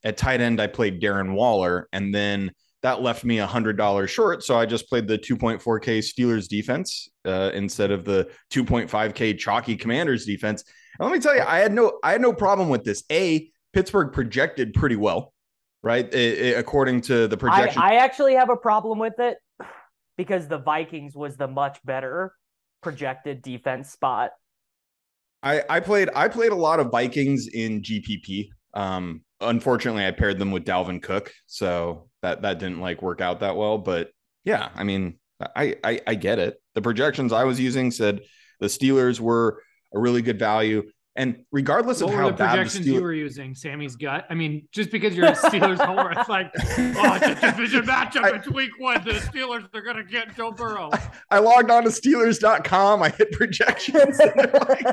At 0.03 0.17
tight 0.17 0.41
end, 0.41 0.62
I 0.62 0.67
played 0.67 1.01
Darren 1.01 1.34
Waller, 1.34 1.88
and 1.91 2.15
then 2.15 2.51
that 2.84 3.02
left 3.02 3.24
me 3.24 3.40
a 3.40 3.48
hundred 3.48 3.78
dollars 3.78 4.10
short. 4.10 4.44
So 4.44 4.58
I 4.58 4.66
just 4.66 4.90
played 4.90 5.08
the 5.08 5.18
2.4K 5.18 6.00
Steelers 6.00 6.48
defense 6.48 7.10
uh, 7.26 7.52
instead 7.54 7.92
of 7.92 8.06
the 8.06 8.30
2.5K 8.52 9.38
chalky 9.38 9.76
Commanders 9.76 10.26
defense. 10.26 10.64
And 11.00 11.08
let 11.08 11.14
me 11.14 11.22
tell 11.22 11.36
you, 11.36 11.44
I 11.44 11.60
had 11.60 11.74
no 11.74 12.00
I 12.04 12.12
had 12.12 12.22
no 12.22 12.34
problem 12.34 12.70
with 12.70 12.84
this. 12.84 13.04
A 13.12 13.50
Pittsburgh 13.74 14.12
projected 14.12 14.74
pretty 14.74 14.96
well, 14.96 15.34
right? 15.84 16.06
It, 16.14 16.40
it, 16.40 16.58
according 16.58 17.02
to 17.02 17.28
the 17.28 17.38
projection. 17.38 17.82
I, 17.82 17.94
I 17.94 17.96
actually 17.96 18.36
have 18.36 18.50
a 18.50 18.58
problem 18.58 19.00
with 19.00 19.20
it 19.20 19.38
because 20.18 20.48
the 20.48 20.58
Vikings 20.58 21.16
was 21.16 21.38
the 21.38 21.48
much 21.48 21.80
better 21.86 22.34
projected 22.82 23.42
defense 23.42 23.92
spot. 23.92 24.32
I, 25.44 25.64
I 25.70 25.80
played 25.80 26.10
I 26.16 26.28
played 26.28 26.52
a 26.52 26.56
lot 26.56 26.80
of 26.80 26.92
Vikings 26.92 27.48
in 27.48 27.82
GPP. 27.82 28.50
Um, 28.74 29.24
unfortunately, 29.40 30.06
I 30.06 30.12
paired 30.12 30.40
them 30.40 30.52
with 30.52 30.66
Dalvin 30.66 31.02
Cook, 31.02 31.34
so 31.46 32.10
that 32.22 32.42
that 32.44 32.60
didn't 32.60 32.80
like 32.80 33.01
work 33.01 33.22
out 33.22 33.40
that 33.40 33.56
well. 33.56 33.78
But 33.78 34.12
yeah, 34.44 34.70
I 34.75 34.84
mean, 34.84 35.20
I 35.56 35.75
I, 35.84 36.00
I 36.08 36.16
get 36.16 36.40
it. 36.40 36.62
The 36.75 36.82
projections 36.82 37.34
I 37.34 37.44
was 37.44 37.60
using 37.60 37.92
said 37.92 38.22
the 38.60 38.68
Steelers 38.68 39.20
were 39.20 39.62
a 39.94 40.00
really 40.00 40.22
good 40.22 40.40
value. 40.40 40.84
And 41.16 41.44
regardless 41.51 42.01
what 42.01 42.13
of 42.13 42.20
how 42.20 42.30
the 42.30 42.38
projections 42.38 42.86
Steelers... 42.86 42.94
you 42.94 43.01
were 43.01 43.13
using, 43.13 43.54
Sammy's 43.54 43.98
gut. 43.98 44.25
I 44.30 44.34
mean, 44.34 44.68
just 44.72 44.92
because 44.92 45.13
you're 45.13 45.25
a 45.25 45.36
Steelers 45.36 45.78
homer, 45.86 46.12
it's 46.12 46.30
like, 46.30 46.51
oh, 46.56 47.20
it's 47.22 47.44
a 47.44 47.51
division 47.51 47.86
matchup. 47.86 48.24
I, 48.24 48.38
it's 48.38 48.50
week 48.50 48.72
one. 48.80 49.04
The 49.04 49.13
Steelers 49.13 49.68
are 49.75 49.82
going 49.82 49.98
to 49.98 50.06
get 50.06 50.34
Joe 50.38 50.51
Burrow. 50.51 50.90
I, 50.94 51.10
I, 51.32 51.40
logged 51.40 51.70
on 51.70 51.84
to 51.84 51.90
Steelers.com. 51.90 53.04
I 53.04 53.10
hit 53.10 53.34
projections. 53.34 54.20
like, 54.20 54.86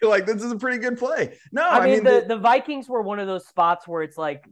like, 0.00 0.26
this 0.26 0.44
is 0.44 0.52
a 0.52 0.56
pretty 0.56 0.78
good 0.78 0.96
play. 0.96 1.36
No, 1.50 1.62
I, 1.62 1.78
I 1.78 1.84
mean, 1.84 1.94
mean 1.94 2.04
the, 2.04 2.20
the, 2.20 2.36
the 2.36 2.38
Vikings 2.38 2.88
were 2.88 3.02
one 3.02 3.18
of 3.18 3.26
those 3.26 3.44
spots 3.48 3.88
where 3.88 4.02
it's 4.02 4.16
like, 4.16 4.44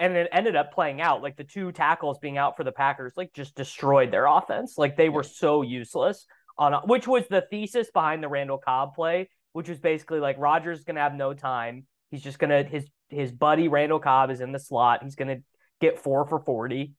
and 0.00 0.16
it 0.16 0.28
ended 0.32 0.56
up 0.56 0.72
playing 0.72 1.00
out 1.00 1.22
like 1.22 1.36
the 1.36 1.44
two 1.44 1.70
tackles 1.70 2.18
being 2.18 2.38
out 2.38 2.56
for 2.56 2.64
the 2.64 2.72
Packers, 2.72 3.12
like 3.16 3.32
just 3.32 3.54
destroyed 3.54 4.10
their 4.10 4.26
offense. 4.26 4.76
Like 4.76 4.96
they 4.96 5.08
were 5.08 5.22
so 5.22 5.62
useless 5.62 6.26
on, 6.58 6.72
which 6.86 7.06
was 7.06 7.28
the 7.28 7.46
thesis 7.50 7.90
behind 7.92 8.22
the 8.22 8.28
Randall 8.28 8.58
Cobb 8.58 8.94
play 8.94 9.28
which 9.52 9.68
was 9.68 9.78
basically 9.78 10.20
like 10.20 10.36
Rodgers 10.38 10.78
is 10.78 10.84
gonna 10.84 11.00
have 11.00 11.14
no 11.14 11.34
time. 11.34 11.86
He's 12.10 12.22
just 12.22 12.38
gonna 12.38 12.62
his 12.62 12.86
his 13.08 13.32
buddy 13.32 13.68
Randall 13.68 13.98
Cobb 13.98 14.30
is 14.30 14.40
in 14.40 14.52
the 14.52 14.58
slot. 14.58 15.02
He's 15.02 15.16
gonna 15.16 15.38
get 15.80 15.98
four 15.98 16.26
for 16.26 16.38
forty. 16.40 16.94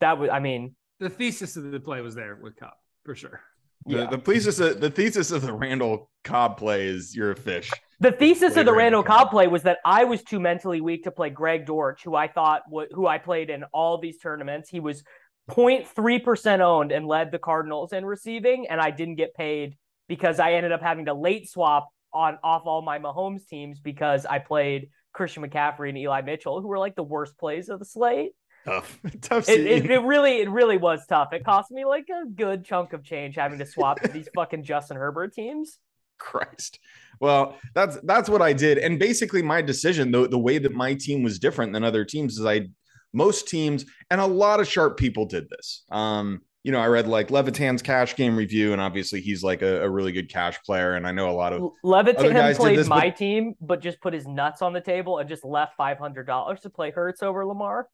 That 0.00 0.18
was 0.18 0.30
I 0.30 0.40
mean 0.40 0.74
the 0.98 1.10
thesis 1.10 1.56
of 1.56 1.70
the 1.70 1.80
play 1.80 2.00
was 2.00 2.14
there 2.14 2.38
with 2.40 2.56
Cobb 2.56 2.74
for 3.04 3.14
sure. 3.14 3.40
The, 3.86 3.96
yeah. 3.96 4.06
the 4.06 4.18
thesis 4.18 4.60
of, 4.60 4.80
the 4.80 4.90
thesis 4.90 5.32
of 5.32 5.42
the 5.42 5.52
Randall 5.52 6.10
Cobb 6.22 6.56
play 6.56 6.86
is 6.86 7.16
you're 7.16 7.32
a 7.32 7.36
fish. 7.36 7.70
The 8.02 8.10
thesis 8.10 8.56
of 8.56 8.66
the 8.66 8.74
Randall 8.74 9.04
Cobb 9.04 9.30
play 9.30 9.46
was 9.46 9.62
that 9.62 9.78
I 9.84 10.02
was 10.02 10.24
too 10.24 10.40
mentally 10.40 10.80
weak 10.80 11.04
to 11.04 11.12
play 11.12 11.30
Greg 11.30 11.66
Dortch, 11.66 12.02
who 12.02 12.16
I 12.16 12.26
thought 12.26 12.62
who 12.68 13.06
I 13.06 13.18
played 13.18 13.48
in 13.48 13.62
all 13.72 13.96
these 13.98 14.18
tournaments. 14.18 14.68
He 14.68 14.80
was 14.80 15.04
0.3% 15.48 16.58
owned 16.58 16.90
and 16.90 17.06
led 17.06 17.30
the 17.30 17.38
Cardinals 17.38 17.92
in 17.92 18.04
receiving, 18.04 18.66
and 18.68 18.80
I 18.80 18.90
didn't 18.90 19.14
get 19.14 19.34
paid 19.34 19.76
because 20.08 20.40
I 20.40 20.54
ended 20.54 20.72
up 20.72 20.82
having 20.82 21.04
to 21.04 21.14
late 21.14 21.48
swap 21.48 21.90
on 22.12 22.38
off 22.42 22.62
all 22.66 22.82
my 22.82 22.98
Mahomes 22.98 23.46
teams 23.46 23.78
because 23.78 24.26
I 24.26 24.40
played 24.40 24.88
Christian 25.12 25.48
McCaffrey 25.48 25.88
and 25.88 25.96
Eli 25.96 26.22
Mitchell, 26.22 26.60
who 26.60 26.66
were 26.66 26.80
like 26.80 26.96
the 26.96 27.04
worst 27.04 27.38
plays 27.38 27.68
of 27.68 27.78
the 27.78 27.84
slate. 27.84 28.32
Tough, 28.64 28.98
tough. 29.20 29.48
It, 29.48 29.60
it, 29.60 29.88
it, 29.88 30.00
really, 30.00 30.40
it 30.40 30.50
really 30.50 30.76
was 30.76 31.06
tough. 31.06 31.32
It 31.32 31.44
cost 31.44 31.70
me 31.70 31.84
like 31.84 32.08
a 32.08 32.28
good 32.28 32.64
chunk 32.64 32.94
of 32.94 33.04
change 33.04 33.36
having 33.36 33.60
to 33.60 33.66
swap 33.66 34.00
these 34.02 34.28
fucking 34.34 34.64
Justin 34.64 34.96
Herbert 34.96 35.34
teams. 35.34 35.78
Christ. 36.22 36.78
Well, 37.20 37.58
that's 37.74 37.98
that's 38.02 38.28
what 38.28 38.42
I 38.42 38.52
did, 38.52 38.78
and 38.78 38.98
basically 38.98 39.42
my 39.42 39.62
decision, 39.62 40.10
the 40.10 40.28
the 40.28 40.38
way 40.38 40.58
that 40.58 40.72
my 40.72 40.94
team 40.94 41.22
was 41.22 41.38
different 41.38 41.72
than 41.72 41.84
other 41.84 42.04
teams, 42.04 42.38
is 42.38 42.44
I 42.44 42.68
most 43.12 43.48
teams 43.48 43.84
and 44.10 44.20
a 44.20 44.26
lot 44.26 44.60
of 44.60 44.66
sharp 44.66 44.96
people 44.96 45.26
did 45.26 45.48
this. 45.48 45.84
Um, 45.90 46.40
you 46.64 46.72
know, 46.72 46.80
I 46.80 46.86
read 46.86 47.08
like 47.08 47.30
Levitan's 47.30 47.82
cash 47.82 48.14
game 48.16 48.36
review, 48.36 48.72
and 48.72 48.80
obviously 48.80 49.20
he's 49.20 49.42
like 49.42 49.62
a, 49.62 49.82
a 49.82 49.90
really 49.90 50.12
good 50.12 50.28
cash 50.28 50.62
player. 50.64 50.94
And 50.94 51.06
I 51.06 51.12
know 51.12 51.28
a 51.28 51.32
lot 51.32 51.52
of 51.52 51.72
Levitan 51.82 52.54
played 52.54 52.78
this, 52.78 52.88
my 52.88 53.08
but... 53.08 53.16
team, 53.16 53.54
but 53.60 53.80
just 53.80 54.00
put 54.00 54.14
his 54.14 54.26
nuts 54.26 54.62
on 54.62 54.72
the 54.72 54.80
table 54.80 55.18
and 55.18 55.28
just 55.28 55.44
left 55.44 55.76
five 55.76 55.98
hundred 55.98 56.26
dollars 56.26 56.60
to 56.60 56.70
play 56.70 56.90
Hurts 56.90 57.22
over 57.22 57.44
Lamar. 57.44 57.88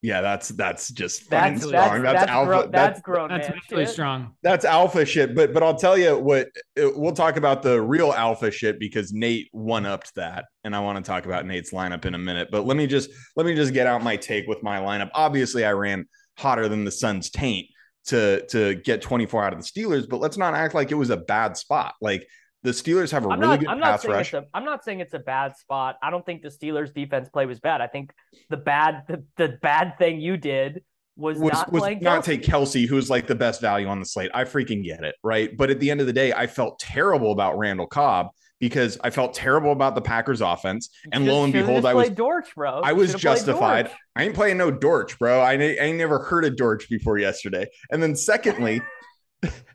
Yeah, 0.00 0.20
that's 0.20 0.48
that's 0.50 0.90
just 0.90 1.28
that's, 1.28 1.64
strong. 1.64 1.72
That's, 1.72 2.02
that's, 2.02 2.20
that's 2.20 2.30
alpha. 2.30 2.46
Gro- 2.46 2.60
that's, 2.62 2.72
that's 2.72 3.00
grown. 3.00 3.28
That's 3.30 3.70
really 3.70 3.86
strong. 3.86 4.34
That's 4.42 4.64
alpha 4.64 5.04
shit. 5.04 5.34
But 5.34 5.52
but 5.52 5.64
I'll 5.64 5.74
tell 5.74 5.98
you 5.98 6.16
what. 6.16 6.48
Uh, 6.80 6.90
we'll 6.94 7.12
talk 7.12 7.36
about 7.36 7.62
the 7.62 7.80
real 7.82 8.12
alpha 8.12 8.52
shit 8.52 8.78
because 8.78 9.12
Nate 9.12 9.48
one 9.50 9.86
upped 9.86 10.14
that, 10.14 10.44
and 10.62 10.76
I 10.76 10.80
want 10.80 11.04
to 11.04 11.08
talk 11.08 11.26
about 11.26 11.46
Nate's 11.46 11.72
lineup 11.72 12.04
in 12.04 12.14
a 12.14 12.18
minute. 12.18 12.48
But 12.52 12.64
let 12.64 12.76
me 12.76 12.86
just 12.86 13.10
let 13.34 13.44
me 13.44 13.56
just 13.56 13.74
get 13.74 13.88
out 13.88 14.04
my 14.04 14.16
take 14.16 14.46
with 14.46 14.62
my 14.62 14.78
lineup. 14.78 15.10
Obviously, 15.14 15.64
I 15.64 15.72
ran 15.72 16.06
hotter 16.36 16.68
than 16.68 16.84
the 16.84 16.92
sun's 16.92 17.28
taint 17.30 17.66
to 18.06 18.46
to 18.50 18.76
get 18.76 19.02
24 19.02 19.44
out 19.44 19.52
of 19.52 19.58
the 19.58 19.64
Steelers, 19.64 20.08
but 20.08 20.20
let's 20.20 20.36
not 20.36 20.54
act 20.54 20.74
like 20.74 20.92
it 20.92 20.94
was 20.94 21.10
a 21.10 21.16
bad 21.16 21.56
spot. 21.56 21.94
Like 22.00 22.24
the 22.62 22.70
Steelers 22.70 23.10
have 23.12 23.24
a 23.24 23.28
I'm 23.28 23.40
really 23.40 23.52
not, 23.52 23.60
good 23.60 23.68
I'm 23.68 23.80
pass 23.80 24.04
not 24.04 24.12
rush. 24.12 24.32
A, 24.34 24.44
I'm 24.52 24.64
not 24.64 24.84
saying 24.84 25.00
it's 25.00 25.14
a 25.14 25.18
bad 25.18 25.56
spot. 25.56 25.96
I 26.02 26.10
don't 26.10 26.26
think 26.26 26.42
the 26.42 26.48
Steelers 26.48 26.92
defense 26.92 27.28
play 27.28 27.46
was 27.46 27.60
bad. 27.60 27.80
I 27.80 27.86
think 27.86 28.12
the 28.50 28.56
bad 28.56 29.04
the, 29.08 29.24
the 29.36 29.58
bad 29.62 29.96
thing 29.98 30.20
you 30.20 30.36
did 30.36 30.82
was, 31.16 31.38
was 31.38 31.52
not 31.52 31.72
was 31.72 31.82
not 32.00 32.22
Kelce. 32.22 32.24
take 32.24 32.42
Kelce, 32.42 32.88
who's 32.88 33.10
like 33.10 33.26
the 33.26 33.34
best 33.34 33.60
value 33.60 33.86
on 33.86 34.00
the 34.00 34.06
slate. 34.06 34.30
I 34.34 34.44
freaking 34.44 34.84
get 34.84 35.04
it, 35.04 35.14
right? 35.22 35.56
But 35.56 35.70
at 35.70 35.80
the 35.80 35.90
end 35.90 36.00
of 36.00 36.06
the 36.06 36.12
day, 36.12 36.32
I 36.32 36.46
felt 36.46 36.78
terrible 36.78 37.32
about 37.32 37.58
Randall 37.58 37.86
Cobb 37.86 38.28
because 38.60 38.98
I 39.02 39.10
felt 39.10 39.34
terrible 39.34 39.72
about 39.72 39.94
the 39.94 40.00
Packers 40.00 40.40
offense. 40.40 40.90
And 41.12 41.26
lo 41.26 41.44
and 41.44 41.52
behold, 41.52 41.86
I 41.86 41.94
was 41.94 42.10
bro. 42.10 42.80
I 42.82 42.92
was 42.92 43.14
justified. 43.14 43.90
I 44.16 44.24
ain't 44.24 44.34
playing 44.34 44.56
no 44.56 44.70
Dortch, 44.70 45.18
bro. 45.18 45.40
I, 45.40 45.52
I 45.52 45.56
ain't 45.56 45.98
never 45.98 46.18
heard 46.18 46.44
of 46.44 46.56
Dortch 46.56 46.88
before 46.88 47.18
yesterday. 47.18 47.68
And 47.90 48.02
then 48.02 48.16
secondly, 48.16 48.82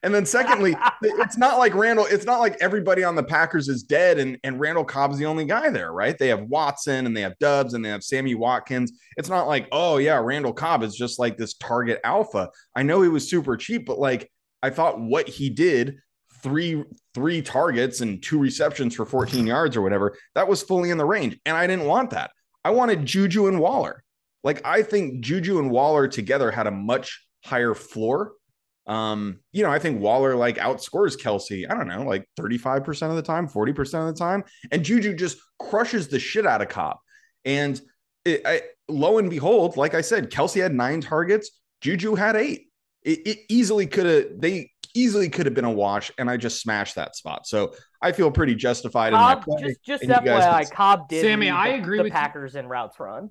and 0.04 0.14
then 0.14 0.26
secondly, 0.26 0.76
it's 1.02 1.38
not 1.38 1.58
like 1.58 1.74
Randall, 1.74 2.06
it's 2.06 2.26
not 2.26 2.40
like 2.40 2.58
everybody 2.60 3.04
on 3.04 3.16
the 3.16 3.24
Packers 3.24 3.68
is 3.70 3.84
dead 3.84 4.20
and, 4.20 4.38
and 4.44 4.60
Randall 4.60 4.84
Cobb's 4.84 5.18
the 5.18 5.26
only 5.26 5.46
guy 5.46 5.70
there, 5.70 5.92
right? 5.92 6.18
They 6.18 6.28
have 6.28 6.44
Watson 6.44 7.06
and 7.06 7.16
they 7.16 7.22
have 7.22 7.38
Doubs 7.40 7.74
and 7.74 7.84
they 7.84 7.90
have 7.90 8.04
Sammy 8.04 8.36
Watkins. 8.36 8.92
It's 9.18 9.30
not 9.30 9.48
like, 9.48 9.68
oh 9.72 9.98
yeah, 9.98 10.20
Randall 10.22 10.54
Cobb 10.54 10.84
is 10.84 10.96
just 10.96 11.20
like 11.20 11.38
this 11.38 11.54
target 11.54 12.00
alpha. 12.04 12.50
I 12.76 12.84
know 12.84 13.02
he 13.02 13.10
was 13.10 13.30
super 13.30 13.56
cheap, 13.58 13.86
but 13.86 14.00
like 14.00 14.30
I 14.62 14.70
thought 14.70 15.00
what 15.00 15.28
he 15.28 15.50
did 15.50 15.98
three 16.42 16.84
three 17.14 17.42
targets 17.42 18.02
and 18.02 18.22
two 18.22 18.38
receptions 18.38 18.96
for 18.96 19.06
14 19.06 19.48
yards 19.48 19.78
or 19.78 19.82
whatever, 19.82 20.18
that 20.36 20.48
was 20.48 20.62
fully 20.62 20.90
in 20.90 20.98
the 20.98 21.06
range. 21.06 21.40
And 21.46 21.56
I 21.56 21.68
didn't 21.68 21.86
want 21.86 22.10
that. 22.10 22.32
I 22.66 22.72
wanted 22.72 23.06
Juju 23.06 23.48
and 23.48 23.60
Waller. 23.60 24.04
Like 24.44 24.66
I 24.66 24.84
think 24.84 25.22
Juju 25.22 25.60
and 25.60 25.72
Waller 25.72 26.08
together 26.08 26.52
had 26.52 26.68
a 26.68 26.72
much 26.72 27.26
higher 27.46 27.74
floor. 27.74 28.34
Um, 28.86 29.40
you 29.52 29.64
know, 29.64 29.72
I 29.72 29.80
think 29.80 30.02
Waller 30.02 30.36
like 30.36 30.58
outscores 30.58 31.18
Kelce, 31.20 31.70
I 31.70 31.74
don't 31.74 31.88
know, 31.88 32.04
like 32.04 32.28
35% 32.40 33.10
of 33.10 33.16
the 33.16 33.22
time, 33.22 33.48
40% 33.48 33.80
of 34.08 34.14
the 34.14 34.20
time. 34.20 34.44
And 34.72 34.84
Juju 34.84 35.14
just 35.16 35.38
crushes 35.60 36.10
the 36.10 36.20
shit 36.20 36.46
out 36.46 36.62
of 36.62 36.70
Cobb. 36.70 36.98
And 37.46 37.80
it, 38.26 38.42
I, 38.46 38.62
lo 38.88 39.18
and 39.20 39.30
behold, 39.30 39.78
like 39.78 39.94
I 39.94 40.02
said, 40.02 40.30
Kelce 40.30 40.62
had 40.62 40.74
nine 40.74 41.02
targets, 41.02 41.52
Juju 41.82 42.16
had 42.16 42.36
eight. 42.36 42.68
It, 43.04 43.28
it 43.28 43.40
easily 43.50 43.86
could 43.86 44.06
have, 44.06 44.26
they 44.40 44.72
easily 44.94 45.30
could 45.30 45.46
have 45.46 45.56
been 45.56 45.66
a 45.66 45.72
wash, 45.72 46.12
and 46.18 46.30
I 46.30 46.38
just 46.38 46.62
smashed 46.62 46.96
that 46.96 47.16
spot. 47.16 47.48
So 47.48 47.74
I 48.02 48.12
feel 48.12 48.32
pretty 48.32 48.56
justified 48.56 49.14
Cobb, 49.14 49.44
in 49.48 49.54
my 49.54 49.60
play. 49.62 49.76
Just, 49.86 50.04
just 50.04 50.04
FYI, 50.04 50.62
can... 50.68 50.76
Cobb 50.76 51.10
did. 51.10 51.22
Sammy, 51.22 51.50
I 51.50 51.70
agree 51.70 51.98
the 51.98 52.04
with 52.04 52.14
Packers 52.14 52.54
you. 52.54 52.62
in 52.62 52.68
routes 52.68 53.00
run. 53.00 53.30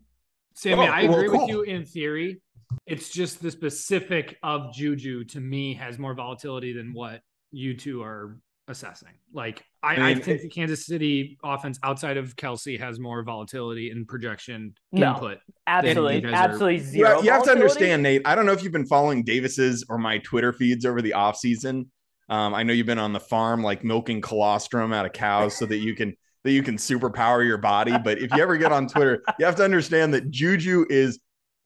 Sammy, 0.55 0.87
oh, 0.87 0.93
I 0.93 1.01
agree 1.03 1.29
well, 1.29 1.39
cool. 1.39 1.41
with 1.41 1.49
you 1.49 1.63
in 1.63 1.85
theory. 1.85 2.41
It's 2.87 3.11
just 3.11 3.43
the 3.43 3.51
specific 3.51 4.37
of 4.43 4.73
Juju 4.75 5.25
to 5.25 5.41
me 5.41 5.75
has 5.75 5.99
more 5.99 6.15
volatility 6.15 6.73
than 6.73 6.93
what 6.93 7.21
you 7.51 7.77
two 7.77 8.03
are 8.03 8.39
assessing. 8.69 9.13
Like 9.33 9.65
I, 9.83 9.95
I, 9.95 9.97
mean, 9.97 10.05
I 10.05 10.15
think 10.15 10.41
it, 10.41 10.43
the 10.43 10.49
Kansas 10.49 10.87
City 10.87 11.39
offense 11.43 11.79
outside 11.83 12.17
of 12.17 12.37
Kelce 12.37 12.79
has 12.79 12.99
more 12.99 13.23
volatility 13.23 13.91
and 13.91 14.07
projection 14.07 14.75
no, 14.93 15.15
input. 15.15 15.39
Absolutely, 15.67 16.33
absolutely 16.33 16.77
are, 16.77 16.85
zero. 16.85 17.19
You, 17.19 17.25
you 17.27 17.31
have 17.31 17.45
to 17.45 17.51
understand, 17.51 18.03
Nate. 18.03 18.23
I 18.25 18.35
don't 18.35 18.47
know 18.47 18.53
if 18.53 18.63
you've 18.63 18.73
been 18.73 18.87
following 18.87 19.25
Davis's 19.25 19.85
or 19.89 19.99
my 19.99 20.19
Twitter 20.19 20.53
feeds 20.53 20.85
over 20.85 21.03
the 21.03 21.15
offseason. 21.17 21.87
Um, 22.29 22.55
I 22.55 22.63
know 22.63 22.73
you've 22.73 22.87
been 22.87 22.99
on 22.99 23.13
the 23.13 23.21
farm 23.21 23.63
like 23.63 23.85
milking 23.85 24.21
colostrum 24.21 24.93
out 24.93 25.07
of 25.07 25.13
cows 25.13 25.57
so 25.57 25.67
that 25.67 25.79
you 25.79 25.95
can 25.95 26.17
that 26.45 26.53
you 26.53 26.63
can 26.63 26.77
superpower 26.77 27.47
your 27.47 27.59
body. 27.59 27.97
But 28.03 28.19
if 28.19 28.35
you 28.35 28.43
ever 28.43 28.57
get 28.57 28.73
on 28.73 28.89
Twitter, 28.89 29.23
you 29.39 29.47
have 29.47 29.57
to 29.57 29.65
understand 29.65 30.15
that 30.15 30.31
Juju 30.31 30.87
is 30.89 31.21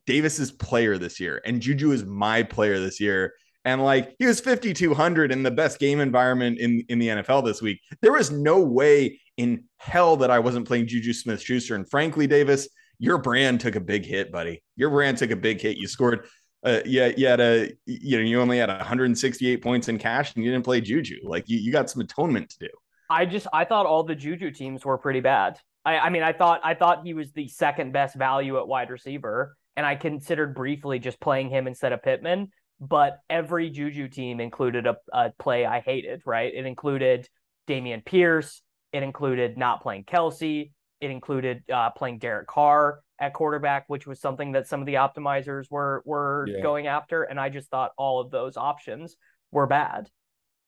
Davis's 0.07 0.53
player 0.53 0.99
this 0.99 1.21
year, 1.21 1.41
and 1.45 1.61
Juju 1.61 1.93
is 1.93 2.05
my 2.05 2.43
player 2.43 2.79
this 2.79 3.01
year. 3.01 3.35
And 3.65 3.83
like 3.83 4.15
he 4.21 4.27
was 4.27 4.39
5,200 4.39 5.33
in 5.33 5.43
the 5.43 5.51
best 5.51 5.81
game 5.81 5.99
environment 5.99 6.61
in, 6.61 6.85
in 6.89 7.01
the 7.01 7.09
NFL 7.09 7.45
this 7.45 7.61
week. 7.61 7.81
There 8.01 8.13
was 8.13 8.31
no 8.31 8.61
way 8.61 9.21
in 9.37 9.65
hell 9.79 10.17
that 10.19 10.31
I 10.31 10.39
wasn't 10.39 10.69
playing 10.69 10.87
Juju 10.87 11.13
Smith 11.13 11.43
Schuster. 11.43 11.75
And 11.75 11.89
frankly, 11.91 12.29
Davis, 12.29 12.69
your 12.99 13.19
brand 13.19 13.61
took 13.61 13.75
a 13.75 13.81
big 13.81 14.05
hit, 14.05 14.31
buddy. 14.31 14.63
Your 14.77 14.91
brand 14.91 15.19
took 15.19 15.33
a 15.33 15.37
big 15.37 15.61
hit. 15.61 15.77
You 15.79 15.89
scored, 15.89 16.27
uh, 16.65 16.81
yeah, 16.87 17.13
you 17.17 17.27
had 17.27 17.41
a, 17.41 17.73
you 17.87 18.19
know, 18.19 18.23
you 18.23 18.41
only 18.41 18.59
had 18.59 18.69
168 18.69 19.63
points 19.63 19.89
in 19.89 19.99
cash 19.99 20.35
and 20.35 20.45
you 20.45 20.53
didn't 20.53 20.65
play 20.65 20.81
Juju. 20.81 21.17
Like 21.25 21.49
you, 21.49 21.59
you 21.59 21.73
got 21.73 21.91
some 21.91 22.03
atonement 22.03 22.51
to 22.51 22.59
do. 22.61 22.69
I 23.11 23.27
just, 23.27 23.47
I 23.53 23.65
thought 23.65 23.87
all 23.87 24.05
the 24.05 24.15
Juju 24.15 24.53
teams 24.53 24.85
were 24.85 24.97
pretty 24.97 25.21
bad. 25.21 25.59
I, 25.85 25.99
I 25.99 26.11
mean, 26.11 26.23
I 26.23 26.33
thought, 26.33 26.61
I 26.65 26.75
thought 26.75 27.05
he 27.05 27.15
was 27.15 27.33
the 27.33 27.49
second 27.49 27.93
best 27.93 28.17
value 28.17 28.59
at 28.59 28.67
wide 28.67 28.91
receiver. 28.91 29.57
And 29.77 29.85
I 29.85 29.95
considered 29.95 30.55
briefly 30.55 30.99
just 30.99 31.21
playing 31.21 31.51
him 31.51 31.67
instead 31.67 31.93
of 31.93 32.03
Pittman 32.03 32.51
but 32.81 33.21
every 33.31 33.71
Juju 33.71 34.09
team 34.09 34.41
included 34.41 34.87
a, 34.87 34.97
a 35.13 35.33
play 35.39 35.65
I 35.65 35.81
hated, 35.81 36.23
right? 36.27 36.53
It 36.53 36.67
included 36.67 37.29
Dameon 37.69 38.05
Pierce. 38.05 38.63
It 38.93 39.03
included 39.03 39.57
not 39.57 39.83
playing 39.83 40.05
Kelce. 40.05 40.71
It 41.01 41.11
included 41.11 41.63
uh, 41.73 41.91
playing 41.91 42.19
Derek 42.19 42.47
Carr 42.47 43.01
at 43.19 43.33
quarterback, 43.33 43.85
which 43.89 44.07
was 44.07 44.21
something 44.21 44.53
that 44.53 44.67
some 44.67 44.81
of 44.81 44.87
the 44.87 44.95
optimizers 44.95 45.71
were 45.71 46.03
were 46.05 46.47
yeah. 46.49 46.63
going 46.63 46.87
after. 46.87 47.23
And 47.23 47.41
I 47.41 47.49
just 47.49 47.71
thought 47.71 47.93
all 47.97 48.21
of 48.21 48.31
those 48.31 48.57
options 48.57 49.17
were 49.51 49.67
bad. 49.67 50.09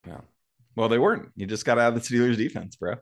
Yeah. 0.07 0.21
Well, 0.77 0.89
they 0.89 0.99
weren't. 0.99 1.31
You 1.35 1.47
just 1.47 1.65
got 1.65 1.79
out 1.79 1.95
of 1.95 1.95
the 1.95 2.01
Steelers 2.01 2.37
defense, 2.37 2.77
bro. 2.77 2.97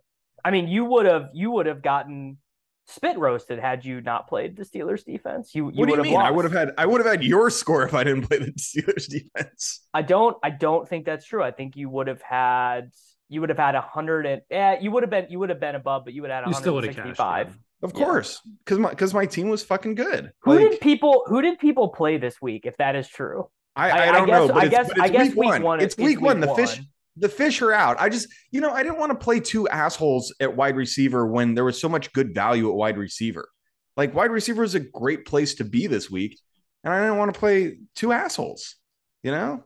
I 0.44 0.50
mean, 0.50 0.68
you 0.68 0.84
would 0.84 1.06
have 1.06 1.30
you 1.32 1.50
would 1.52 1.66
have 1.66 1.82
gotten 1.82 2.38
spit 2.86 3.18
roasted 3.18 3.58
had 3.58 3.84
you 3.84 4.00
not 4.00 4.28
played 4.28 4.56
the 4.56 4.64
Steelers 4.64 5.04
defense. 5.04 5.54
You, 5.54 5.70
you 5.70 5.80
what 5.80 5.88
do 5.88 5.96
you 5.96 6.02
mean? 6.02 6.14
Lost. 6.14 6.26
I 6.26 6.30
would 6.30 6.44
have 6.44 6.52
had 6.52 6.72
I 6.78 6.86
would 6.86 7.00
have 7.00 7.10
had 7.10 7.24
your 7.24 7.50
score 7.50 7.84
if 7.84 7.94
I 7.94 8.04
didn't 8.04 8.22
play 8.28 8.38
the 8.38 8.52
Steelers 8.52 9.08
defense. 9.08 9.80
I 9.92 10.02
don't 10.02 10.36
I 10.42 10.50
don't 10.50 10.88
think 10.88 11.04
that's 11.04 11.26
true. 11.26 11.42
I 11.42 11.50
think 11.50 11.76
you 11.76 11.88
would 11.88 12.06
have 12.06 12.22
had 12.22 12.90
you 13.28 13.40
would 13.40 13.50
have 13.50 13.58
had 13.58 13.74
a 13.74 13.80
hundred 13.80 14.26
and 14.26 14.42
yeah, 14.50 14.78
you 14.80 14.90
would 14.90 15.02
have 15.02 15.10
been 15.10 15.26
you 15.28 15.38
would 15.38 15.50
have 15.50 15.60
been 15.60 15.74
above, 15.74 16.04
but 16.04 16.14
you 16.14 16.22
would 16.22 16.30
have 16.30 16.44
had 16.44 16.52
165. 16.52 17.58
Of 17.82 17.92
course, 17.92 18.40
because 18.64 18.78
my 18.78 18.90
because 18.90 19.12
my 19.12 19.26
team 19.26 19.48
was 19.50 19.62
fucking 19.62 19.96
good. 19.96 20.32
Who 20.40 20.58
like, 20.58 20.70
did 20.70 20.80
people 20.80 21.24
who 21.26 21.42
did 21.42 21.58
people 21.58 21.88
play 21.88 22.16
this 22.16 22.40
week? 22.40 22.64
If 22.64 22.76
that 22.78 22.96
is 22.96 23.06
true, 23.06 23.50
I, 23.74 23.90
I, 23.90 24.08
I 24.08 24.12
don't 24.12 24.22
I 24.22 24.26
guess, 24.26 24.48
know. 24.48 24.48
But 24.48 24.56
I 24.56 24.68
guess 24.68 24.90
I 24.98 25.08
guess 25.08 25.34
week 25.34 25.50
one. 25.50 25.62
one. 25.62 25.80
It's 25.80 25.96
week 25.98 26.20
one. 26.20 26.40
The 26.40 26.54
fish 26.54 26.80
the 27.16 27.28
fish 27.28 27.62
are 27.62 27.72
out. 27.72 27.96
I 28.00 28.08
just, 28.08 28.28
you 28.50 28.60
know, 28.60 28.70
I 28.70 28.82
didn't 28.82 28.98
want 28.98 29.10
to 29.10 29.18
play 29.18 29.40
two 29.40 29.68
assholes 29.68 30.34
at 30.40 30.54
wide 30.54 30.76
receiver 30.76 31.26
when 31.26 31.54
there 31.54 31.64
was 31.64 31.80
so 31.80 31.88
much 31.88 32.12
good 32.12 32.34
value 32.34 32.68
at 32.68 32.74
wide 32.74 32.98
receiver. 32.98 33.48
Like 33.96 34.14
wide 34.14 34.30
receiver 34.30 34.62
is 34.62 34.74
a 34.74 34.80
great 34.80 35.24
place 35.24 35.54
to 35.54 35.64
be 35.64 35.86
this 35.86 36.10
week, 36.10 36.38
and 36.84 36.92
I 36.92 37.00
didn't 37.00 37.16
want 37.16 37.32
to 37.32 37.40
play 37.40 37.78
two 37.94 38.12
assholes. 38.12 38.76
You 39.22 39.30
know. 39.30 39.64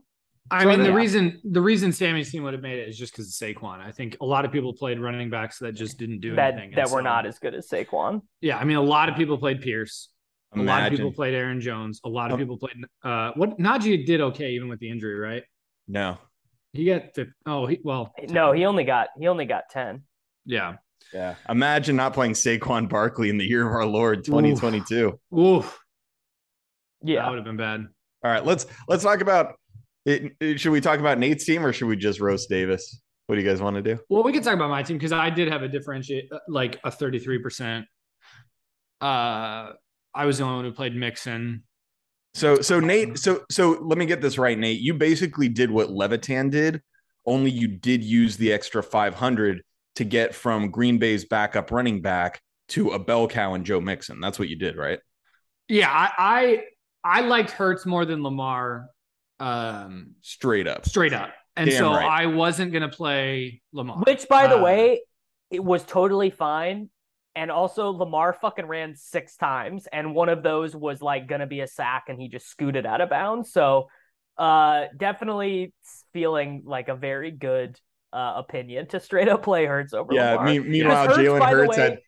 I 0.53 0.65
so, 0.65 0.69
mean, 0.69 0.83
the 0.83 0.93
reason 0.93 1.41
the 1.45 1.61
reason 1.61 1.93
Sammy's 1.93 2.31
team 2.31 2.43
would 2.45 2.55
have 2.55 2.63
made 2.63 2.79
it 2.79 2.89
is 2.89 2.99
just 2.99 3.13
because 3.13 3.27
of 3.27 3.33
Saquon. 3.49 3.81
I 3.81 3.93
think 3.93 4.17
a 4.21 4.25
lot 4.25 4.45
of 4.45 4.53
people 4.53 4.73
played 4.73 4.99
running 4.99 5.31
backs 5.31 5.59
that 5.59 5.73
just 5.73 5.99
didn't 5.99 6.21
do 6.21 6.35
that, 6.37 6.55
anything. 6.55 6.75
That 6.75 6.91
were 6.91 6.99
so, 6.99 7.05
not 7.05 7.27
as 7.27 7.39
good 7.39 7.55
as 7.55 7.69
Saquon. 7.69 8.23
Yeah, 8.41 8.59
I 8.59 8.65
mean, 8.65 8.77
a 8.77 8.83
lot 8.83 9.09
of 9.09 9.17
people 9.17 9.39
played 9.39 9.61
Pierce. 9.61 10.09
Imagine. 10.53 10.69
A 10.69 10.73
lot 10.73 10.87
of 10.87 10.99
people 10.99 11.13
played 11.13 11.35
Aaron 11.35 11.61
Jones. 11.61 12.01
A 12.05 12.09
lot 12.09 12.33
of 12.33 12.39
people 12.39 12.57
played. 12.57 12.75
Uh, 13.05 13.31
what 13.37 13.59
Najee 13.59 14.05
did 14.05 14.21
okay 14.21 14.53
even 14.53 14.69
with 14.69 14.81
the 14.81 14.91
injury, 14.91 15.17
right? 15.17 15.45
No, 15.87 16.19
he 16.73 16.85
got 16.87 17.15
the 17.15 17.33
oh 17.47 17.67
he 17.67 17.81
well 17.83 18.13
no 18.29 18.53
he 18.53 18.65
only 18.65 18.85
got 18.85 19.09
he 19.19 19.27
only 19.27 19.45
got 19.45 19.65
ten. 19.71 20.03
Yeah. 20.45 20.77
Yeah. 21.13 21.35
Imagine 21.49 21.97
not 21.97 22.15
playing 22.15 22.33
Saquon 22.33 22.89
Barkley 22.89 23.31
in 23.31 23.39
the 23.39 23.45
year 23.45 23.67
of 23.67 23.73
our 23.73 23.87
Lord 23.87 24.25
2022. 24.25 25.07
Oof. 25.09 25.39
Oof. 25.39 25.79
Yeah. 27.03 27.23
That 27.23 27.31
would 27.31 27.37
have 27.37 27.45
been 27.45 27.57
bad. 27.57 27.87
All 28.25 28.31
right. 28.31 28.45
Let's 28.45 28.67
let's 28.89 29.03
talk 29.03 29.21
about 29.21 29.55
it, 30.07 30.33
it, 30.41 30.61
Should 30.61 30.73
we 30.73 30.81
talk 30.81 31.01
about 31.01 31.19
Nate's 31.19 31.45
team 31.45 31.65
or 31.65 31.73
should 31.73 31.89
we 31.89 31.97
just 31.97 32.21
roast 32.21 32.49
Davis? 32.49 33.01
What 33.27 33.37
do 33.37 33.43
you 33.43 33.49
guys 33.49 33.61
want 33.61 33.77
to 33.77 33.83
do? 33.83 33.99
Well, 34.09 34.23
we 34.23 34.33
can 34.33 34.43
talk 34.43 34.55
about 34.55 34.71
my 34.71 34.83
team 34.83 34.97
because 34.99 35.13
I 35.13 35.31
did 35.31 35.49
have 35.49 35.63
a 35.63 35.69
differentiate 35.69 36.31
uh, 36.33 36.39
like 36.49 36.79
a 36.85 36.91
33%. 36.91 37.85
Uh 39.01 39.73
I 40.13 40.27
was 40.27 40.39
the 40.39 40.45
only 40.45 40.57
one 40.57 40.65
who 40.65 40.73
played 40.73 40.95
Mixon. 40.95 41.63
So 42.35 42.61
so 42.61 42.81
Nate, 42.81 43.19
so 43.19 43.43
so 43.51 43.79
let 43.83 43.99
me 43.99 44.07
get 44.07 44.21
this 44.21 44.39
right, 44.39 44.59
Nate. 44.59 44.81
You 44.81 44.95
basically 44.95 45.49
did 45.49 45.71
what 45.71 45.91
Levitan 45.91 46.51
did, 46.51 46.83
only 47.27 47.51
you 47.51 47.69
did 47.69 48.03
use 48.03 48.37
the 48.37 48.53
extra 48.53 48.83
500 48.83 49.63
to 49.97 50.05
get 50.05 50.35
from 50.35 50.71
Green 50.71 50.99
Bay's 50.99 51.25
backup 51.25 51.71
running 51.71 52.01
back 52.01 52.41
to 52.69 52.91
a 52.91 52.99
bell 52.99 53.29
cow 53.29 53.55
and 53.55 53.65
Joe 53.65 53.81
Mixon. 53.81 54.21
That's 54.21 54.39
what 54.39 54.49
you 54.49 54.57
did, 54.57 54.77
right? 54.77 55.01
Yeah, 55.69 55.91
I 55.91 56.65
I, 57.05 57.19
I 57.19 57.21
liked 57.23 57.51
Hurts 57.51 57.87
more 57.87 58.05
than 58.05 58.23
Lamar. 58.23 58.87
Um, 59.39 60.15
straight 60.21 60.67
up, 60.67 60.87
straight 60.87 61.13
up. 61.13 61.33
And 61.57 61.69
Damn 61.69 61.79
so 61.79 61.93
right. 61.93 62.07
I 62.07 62.27
wasn't 62.27 62.73
gonna 62.73 62.89
play 62.89 63.63
Lamar. 63.73 63.99
Which, 63.99 64.29
by 64.29 64.47
the 64.47 64.59
uh, 64.59 64.63
way, 64.63 65.03
it 65.51 65.63
was 65.63 65.85
totally 65.85 66.31
fine. 66.31 66.91
And 67.37 67.51
also, 67.51 67.91
Lamar 67.91 68.33
fucking 68.33 68.67
ran 68.67 68.97
six 68.97 69.37
times, 69.37 69.87
and 69.93 70.15
one 70.15 70.29
of 70.29 70.43
those 70.43 70.75
was 70.75 71.01
like 71.01 71.29
gonna 71.29 71.47
be 71.47 71.61
a 71.61 71.67
sack, 71.67 72.05
and 72.09 72.21
he 72.21 72.29
just 72.29 72.49
scooted 72.49 72.87
out 72.87 73.01
of 73.01 73.09
bounds. 73.09 73.53
So, 73.53 73.89
uh, 74.37 74.87
definitely 74.97 75.73
feeling 76.13 76.63
like 76.65 76.89
a 76.89 76.97
very 76.97 77.31
good 77.31 77.79
uh, 78.13 78.35
opinion 78.37 78.87
to 78.89 79.01
straight 79.01 79.29
up 79.29 79.43
play 79.43 79.67
Hurts 79.67 79.95
over. 79.95 80.13
Yeah. 80.13 80.33
Lamar. 80.33 80.45
Me, 80.47 80.59
meanwhile, 80.59 81.09
Jalen 81.09 81.49
Hurts 81.49 81.77
way, 81.77 81.83
had 81.83 81.99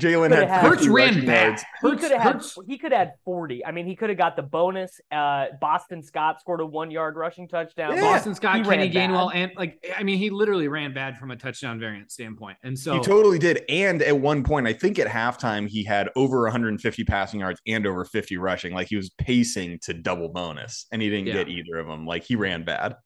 Jalen 0.00 0.34
had 0.34 0.48
Hurts 0.48 0.88
ran 0.88 1.24
bad. 1.24 1.62
He 1.80 1.96
could 1.96 2.10
have 2.10 2.20
had 2.20 2.42
he 2.66 2.78
could 2.78 2.92
have 2.92 3.10
40. 3.24 3.64
I 3.64 3.70
mean, 3.70 3.86
he 3.86 3.94
could 3.94 4.08
have 4.08 4.18
got 4.18 4.34
the 4.34 4.42
bonus. 4.42 5.00
Uh, 5.12 5.46
Boston 5.60 6.02
Scott 6.02 6.40
scored 6.40 6.60
a 6.60 6.66
one 6.66 6.90
yard 6.90 7.16
rushing 7.16 7.46
touchdown. 7.46 7.94
Yeah. 7.94 8.00
Boston 8.00 8.34
Scott, 8.34 8.56
he 8.56 8.62
Kenny 8.64 8.90
Gainwell, 8.90 9.32
bad. 9.32 9.42
and 9.42 9.52
like 9.56 9.84
I 9.96 10.02
mean, 10.02 10.18
he 10.18 10.30
literally 10.30 10.66
ran 10.66 10.94
bad 10.94 11.16
from 11.16 11.30
a 11.30 11.36
touchdown 11.36 11.78
variant 11.78 12.10
standpoint. 12.10 12.58
And 12.64 12.76
so 12.76 12.94
he 12.94 13.00
totally 13.02 13.38
did. 13.38 13.62
And 13.68 14.02
at 14.02 14.18
one 14.18 14.42
point, 14.42 14.66
I 14.66 14.72
think 14.72 14.98
at 14.98 15.06
halftime, 15.06 15.68
he 15.68 15.84
had 15.84 16.08
over 16.16 16.42
150 16.42 17.04
passing 17.04 17.40
yards 17.40 17.60
and 17.66 17.86
over 17.86 18.04
50 18.04 18.36
rushing. 18.36 18.74
Like 18.74 18.88
he 18.88 18.96
was 18.96 19.10
pacing 19.10 19.78
to 19.82 19.94
double 19.94 20.28
bonus, 20.28 20.86
and 20.90 21.00
he 21.00 21.08
didn't 21.08 21.28
yeah. 21.28 21.34
get 21.34 21.48
either 21.48 21.78
of 21.78 21.86
them. 21.86 22.04
Like 22.04 22.24
he 22.24 22.34
ran 22.34 22.64
bad. 22.64 22.96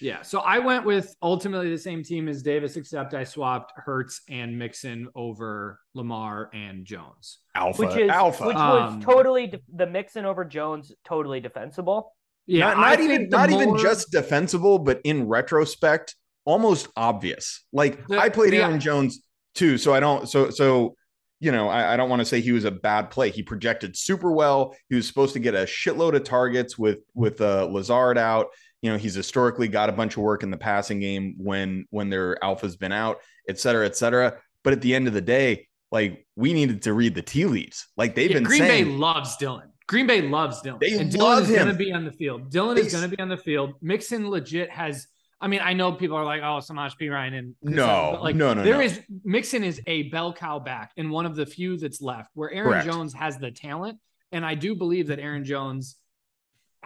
Yeah. 0.00 0.22
So 0.22 0.40
I 0.40 0.58
went 0.58 0.84
with 0.84 1.14
ultimately 1.22 1.70
the 1.70 1.78
same 1.78 2.02
team 2.02 2.28
as 2.28 2.42
Davis, 2.42 2.76
except 2.76 3.14
I 3.14 3.24
swapped 3.24 3.72
Hurts 3.76 4.22
and 4.28 4.58
Mixon 4.58 5.08
over 5.14 5.80
Lamar 5.94 6.50
and 6.52 6.84
Jones. 6.84 7.38
Alpha. 7.54 7.86
Which 7.86 7.96
is 7.96 8.10
alpha. 8.10 8.46
Which 8.46 8.56
was 8.56 8.92
um, 8.92 9.00
totally 9.00 9.48
de- 9.48 9.60
the 9.74 9.86
Mixon 9.86 10.24
over 10.24 10.44
Jones, 10.44 10.92
totally 11.04 11.40
defensible. 11.40 12.14
Yeah. 12.46 12.74
Not, 12.74 12.78
not 12.78 13.00
even 13.00 13.28
not 13.28 13.50
more... 13.50 13.62
even 13.62 13.78
just 13.78 14.10
defensible, 14.10 14.78
but 14.78 15.00
in 15.04 15.26
retrospect, 15.26 16.14
almost 16.44 16.88
obvious. 16.96 17.64
Like 17.72 18.06
the, 18.06 18.18
I 18.18 18.28
played 18.28 18.54
Aaron 18.54 18.80
Jones 18.80 19.20
too, 19.54 19.78
so 19.78 19.92
I 19.92 20.00
don't 20.00 20.28
so 20.28 20.50
so 20.50 20.94
you 21.40 21.52
know, 21.52 21.68
I, 21.68 21.94
I, 21.94 21.96
don't 21.96 22.10
want 22.10 22.18
to 22.18 22.26
say 22.26 22.40
he 22.40 22.50
was 22.50 22.64
a 22.64 22.70
bad 22.72 23.10
play. 23.10 23.30
He 23.30 23.44
projected 23.44 23.96
super 23.96 24.32
well. 24.32 24.74
He 24.88 24.96
was 24.96 25.06
supposed 25.06 25.34
to 25.34 25.38
get 25.38 25.54
a 25.54 25.58
shitload 25.58 26.16
of 26.16 26.24
targets 26.24 26.76
with 26.76 26.98
with 27.14 27.40
uh, 27.40 27.68
Lazard 27.70 28.18
out 28.18 28.48
you 28.82 28.90
know 28.90 28.96
he's 28.96 29.14
historically 29.14 29.68
got 29.68 29.88
a 29.88 29.92
bunch 29.92 30.16
of 30.16 30.22
work 30.22 30.42
in 30.42 30.50
the 30.50 30.56
passing 30.56 31.00
game 31.00 31.34
when 31.38 31.86
when 31.90 32.08
their 32.10 32.42
alpha's 32.44 32.76
been 32.76 32.92
out 32.92 33.18
et 33.48 33.58
cetera 33.58 33.84
et 33.86 33.96
cetera 33.96 34.38
but 34.64 34.72
at 34.72 34.80
the 34.80 34.94
end 34.94 35.06
of 35.06 35.14
the 35.14 35.20
day 35.20 35.66
like 35.90 36.26
we 36.36 36.52
needed 36.52 36.82
to 36.82 36.92
read 36.92 37.14
the 37.14 37.22
tea 37.22 37.46
leaves 37.46 37.88
like 37.96 38.14
they've 38.14 38.30
yeah, 38.30 38.36
been 38.36 38.44
green 38.44 38.60
saying, 38.60 38.84
bay 38.84 38.90
loves 38.90 39.36
Dillon 39.36 39.70
green 39.86 40.06
bay 40.06 40.22
loves 40.22 40.60
Dillon 40.62 40.78
they 40.80 40.92
and 40.92 41.12
love 41.14 41.38
Dillon 41.38 41.42
is 41.44 41.48
him. 41.48 41.56
going 41.56 41.68
to 41.68 41.74
be 41.74 41.92
on 41.92 42.04
the 42.04 42.12
field 42.12 42.50
Dillon 42.50 42.76
they, 42.76 42.82
is 42.82 42.92
going 42.92 43.08
to 43.08 43.16
be 43.16 43.20
on 43.20 43.28
the 43.28 43.36
field 43.36 43.74
mixon 43.82 44.30
legit 44.30 44.70
has 44.70 45.06
I 45.40 45.46
mean, 45.46 45.60
I 45.62 45.72
know 45.72 45.92
people 45.92 46.16
are 46.16 46.24
like, 46.24 46.42
"Oh, 46.42 46.58
Samaje 46.58 46.94
Perine," 47.00 47.38
and 47.38 47.54
no, 47.62 48.18
like, 48.20 48.34
no, 48.34 48.54
no, 48.54 48.64
There 48.64 48.74
no. 48.74 48.80
is 48.80 49.00
Mixon 49.24 49.62
is 49.62 49.80
a 49.86 50.04
bell 50.04 50.32
cow 50.32 50.58
back 50.58 50.90
and 50.96 51.12
one 51.12 51.26
of 51.26 51.36
the 51.36 51.46
few 51.46 51.76
that's 51.76 52.02
left. 52.02 52.30
Where 52.34 52.50
Aaron 52.52 52.70
Correct. 52.70 52.86
Jones 52.86 53.14
has 53.14 53.38
the 53.38 53.52
talent, 53.52 53.98
and 54.32 54.44
I 54.44 54.56
do 54.56 54.74
believe 54.74 55.06
that 55.08 55.20
Aaron 55.20 55.44
Jones 55.44 55.96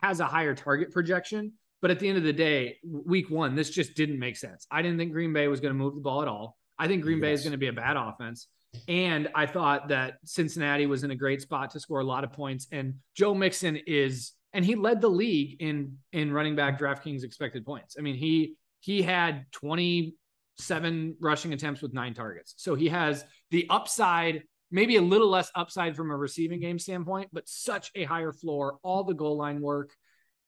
has 0.02 0.20
a 0.20 0.26
higher 0.26 0.54
target 0.54 0.92
projection. 0.92 1.54
But 1.82 1.90
at 1.90 1.98
the 1.98 2.08
end 2.08 2.16
of 2.16 2.24
the 2.24 2.32
day, 2.32 2.78
week 2.84 3.28
one, 3.28 3.54
this 3.54 3.68
just 3.68 3.94
didn't 3.94 4.18
make 4.18 4.36
sense. 4.36 4.66
I 4.70 4.80
didn't 4.80 4.98
think 4.98 5.12
Green 5.12 5.32
Bay 5.32 5.48
was 5.48 5.60
going 5.60 5.74
to 5.74 5.78
move 5.78 5.96
the 5.96 6.00
ball 6.00 6.22
at 6.22 6.28
all. 6.28 6.56
I 6.78 6.88
think 6.88 7.02
Green 7.02 7.18
yes. 7.18 7.22
Bay 7.22 7.32
is 7.32 7.42
going 7.42 7.52
to 7.52 7.58
be 7.58 7.66
a 7.66 7.72
bad 7.72 7.96
offense. 7.96 8.46
And 8.88 9.28
I 9.34 9.46
thought 9.46 9.88
that 9.88 10.14
Cincinnati 10.24 10.86
was 10.86 11.04
in 11.04 11.10
a 11.10 11.16
great 11.16 11.42
spot 11.42 11.70
to 11.72 11.80
score 11.80 12.00
a 12.00 12.04
lot 12.04 12.24
of 12.24 12.32
points. 12.32 12.68
And 12.72 12.94
Joe 13.14 13.34
Mixon 13.34 13.78
is, 13.86 14.32
and 14.52 14.64
he 14.64 14.76
led 14.76 15.00
the 15.00 15.08
league 15.08 15.60
in 15.60 15.98
in 16.12 16.32
running 16.32 16.56
back 16.56 16.78
DraftKings 16.78 17.24
expected 17.24 17.66
points. 17.66 17.96
I 17.98 18.02
mean, 18.02 18.14
he 18.14 18.54
he 18.80 19.02
had 19.02 19.46
27 19.52 21.16
rushing 21.20 21.52
attempts 21.52 21.82
with 21.82 21.92
nine 21.92 22.14
targets. 22.14 22.54
So 22.56 22.74
he 22.74 22.88
has 22.88 23.24
the 23.50 23.66
upside, 23.70 24.42
maybe 24.70 24.96
a 24.96 25.02
little 25.02 25.28
less 25.28 25.50
upside 25.54 25.94
from 25.96 26.10
a 26.10 26.16
receiving 26.16 26.60
game 26.60 26.78
standpoint, 26.78 27.30
but 27.32 27.48
such 27.48 27.90
a 27.94 28.04
higher 28.04 28.32
floor, 28.32 28.78
all 28.82 29.04
the 29.04 29.14
goal 29.14 29.36
line 29.36 29.60
work. 29.60 29.92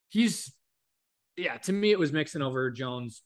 He's, 0.08 0.52
yeah, 1.36 1.56
to 1.58 1.72
me, 1.72 1.90
it 1.90 1.98
was 1.98 2.12
Mixon 2.12 2.42
over 2.42 2.70
Jones. 2.70 3.22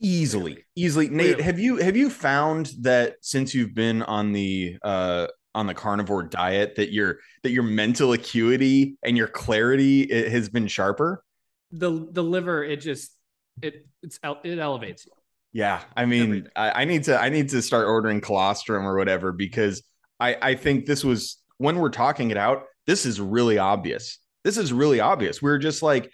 Easily, 0.00 0.64
easily. 0.76 1.08
Nate, 1.08 1.30
Really? 1.32 1.42
have 1.42 1.58
you 1.58 1.76
have 1.76 1.96
you 1.96 2.10
found 2.10 2.72
that 2.80 3.16
since 3.20 3.54
you've 3.54 3.74
been 3.74 4.02
on 4.02 4.32
the 4.32 4.76
uh 4.82 5.28
on 5.54 5.66
the 5.68 5.74
carnivore 5.74 6.24
diet 6.24 6.74
that 6.76 6.92
your 6.92 7.18
that 7.42 7.52
your 7.52 7.62
mental 7.62 8.12
acuity 8.12 8.96
and 9.04 9.16
your 9.16 9.28
clarity 9.28 10.02
it 10.02 10.32
has 10.32 10.48
been 10.48 10.66
sharper? 10.66 11.24
The 11.70 12.08
the 12.10 12.22
liver, 12.22 12.64
it 12.64 12.80
just 12.80 13.16
it 13.62 13.86
it's 14.02 14.18
it 14.42 14.58
elevates 14.58 15.06
you. 15.06 15.12
Yeah, 15.52 15.82
I 15.96 16.04
mean, 16.04 16.48
I, 16.56 16.82
I 16.82 16.84
need 16.84 17.04
to 17.04 17.18
I 17.18 17.28
need 17.28 17.50
to 17.50 17.62
start 17.62 17.86
ordering 17.86 18.20
colostrum 18.20 18.84
or 18.84 18.96
whatever 18.96 19.30
because 19.30 19.84
I 20.18 20.36
I 20.42 20.54
think 20.56 20.86
this 20.86 21.04
was 21.04 21.40
when 21.58 21.78
we're 21.78 21.90
talking 21.90 22.32
it 22.32 22.36
out. 22.36 22.64
This 22.88 23.06
is 23.06 23.20
really 23.20 23.58
obvious. 23.58 24.18
This 24.42 24.58
is 24.58 24.72
really 24.72 25.00
obvious. 25.00 25.40
We're 25.40 25.58
just 25.58 25.82
like, 25.82 26.10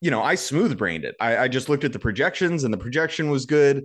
you 0.00 0.10
know, 0.10 0.22
I 0.22 0.34
smooth 0.34 0.76
brained 0.78 1.04
it. 1.04 1.14
I, 1.20 1.36
I 1.38 1.48
just 1.48 1.68
looked 1.68 1.84
at 1.84 1.92
the 1.92 1.98
projections 1.98 2.64
and 2.64 2.72
the 2.72 2.78
projection 2.78 3.30
was 3.30 3.46
good, 3.46 3.84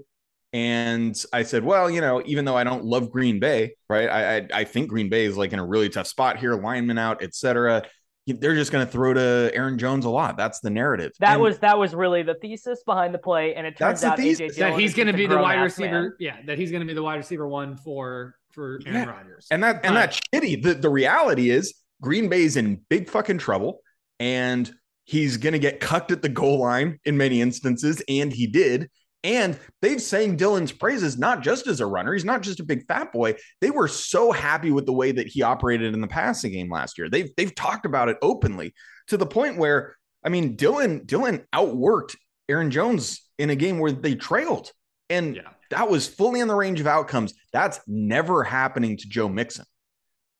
and 0.54 1.16
I 1.32 1.44
said, 1.44 1.64
well, 1.64 1.90
you 1.90 2.02
know, 2.02 2.22
even 2.26 2.46
though 2.46 2.58
I 2.58 2.64
don't 2.64 2.84
love 2.84 3.10
Green 3.12 3.40
Bay, 3.40 3.76
right? 3.90 4.10
I 4.10 4.38
I, 4.38 4.48
I 4.54 4.64
think 4.66 4.90
Green 4.90 5.10
Bay 5.10 5.26
is 5.26 5.38
like 5.38 5.54
in 5.54 5.60
a 5.60 5.66
really 5.66 5.90
tough 5.90 6.08
spot 6.08 6.38
here, 6.38 6.56
lineman 6.56 6.98
out, 6.98 7.24
etc. 7.24 7.84
They're 8.28 8.54
just 8.56 8.72
going 8.72 8.86
to 8.86 8.92
throw 8.92 9.14
to 9.16 9.52
Aaron 9.54 9.80
Jones 9.80 10.06
a 10.06 10.10
lot. 10.10 10.38
That's 10.38 10.60
the 10.60 10.70
narrative. 10.70 11.12
That 11.20 11.34
And- 11.34 11.42
was 11.42 11.60
that 11.60 11.78
was 11.80 11.96
really 11.96 12.22
the 12.24 12.36
thesis 12.36 12.84
behind 12.86 13.14
the 13.14 13.20
play, 13.20 13.56
and 13.56 13.66
it 13.66 13.78
turns 13.78 14.02
That's 14.02 14.02
the 14.02 14.08
out 14.08 14.20
AJ 14.20 14.38
thesis. 14.38 14.58
That 14.58 14.80
he's 14.80 14.94
going 14.94 15.08
to 15.08 15.14
be 15.14 15.26
the 15.26 15.38
wide 15.38 15.56
grown-ass 15.56 15.80
man. 15.80 15.94
receiver. 15.94 16.18
Yeah, 16.20 16.38
that 16.46 16.58
he's 16.58 16.70
going 16.72 16.82
to 16.82 16.88
be 16.88 16.94
the 16.94 17.02
wide 17.04 17.16
receiver 17.16 17.48
one 17.48 17.78
for 17.78 18.36
for 18.52 18.80
Aaron 18.86 19.08
Yeah. 19.08 19.16
Rodgers. 19.16 19.48
And 19.50 19.64
that 19.64 19.84
and 19.86 19.96
that's 19.96 20.20
shitty. 20.34 20.62
The 20.62 20.74
the 20.76 20.90
reality 20.90 21.50
is 21.50 21.74
Green 22.02 22.28
Bay's 22.30 22.58
in 22.58 22.82
big 22.90 23.10
fucking 23.10 23.38
trouble 23.40 23.80
and 24.20 24.72
he's 25.06 25.38
gonna 25.38 25.60
get 25.60 25.80
cucked 25.80 26.12
at 26.12 26.22
the 26.22 26.30
goal 26.30 26.60
line 26.60 27.00
in 27.06 27.18
many 27.18 27.42
instances, 27.42 28.02
and 28.08 28.32
he 28.32 28.48
did. 28.48 28.90
And 29.24 29.60
they've 29.82 30.02
sang 30.02 30.36
Dillon's 30.36 30.72
praises 30.72 31.18
not 31.18 31.44
just 31.44 31.68
as 31.68 31.80
a 31.80 31.86
runner, 31.86 32.14
he's 32.14 32.26
not 32.26 32.42
just 32.42 32.60
a 32.60 32.66
big 32.66 32.88
fat 32.88 33.14
boy. 33.14 33.36
They 33.60 33.70
were 33.70 33.88
so 33.88 34.32
happy 34.32 34.72
with 34.72 34.88
the 34.88 34.94
way 34.94 35.12
that 35.12 35.28
he 35.28 35.44
operated 35.44 35.94
in 35.94 36.02
the 36.02 36.08
passing 36.08 36.54
game 36.54 36.72
last 36.72 36.98
year. 36.98 37.10
They've 37.10 37.30
they've 37.38 37.54
talked 37.54 37.86
about 37.86 38.10
it 38.10 38.18
openly 38.22 38.74
to 39.08 39.18
the 39.18 39.28
point 39.28 39.58
where 39.58 39.96
I 40.26 40.30
mean 40.30 40.56
Dillon 40.56 41.06
Dillon 41.06 41.46
outworked 41.54 42.16
Aaron 42.50 42.72
Jones 42.72 43.22
in 43.38 43.50
a 43.50 43.56
game 43.56 43.80
where 43.80 43.92
they 43.92 44.16
trailed. 44.16 44.72
And 45.10 45.36
yeah, 45.36 45.50
that 45.70 45.90
was 45.90 46.08
fully 46.08 46.40
in 46.40 46.48
the 46.48 46.56
range 46.56 46.80
of 46.80 46.88
outcomes. 46.88 47.34
That's 47.54 47.80
never 47.88 48.44
happening 48.44 48.98
to 48.98 49.10
Joe 49.10 49.30
Mixon. 49.30 49.66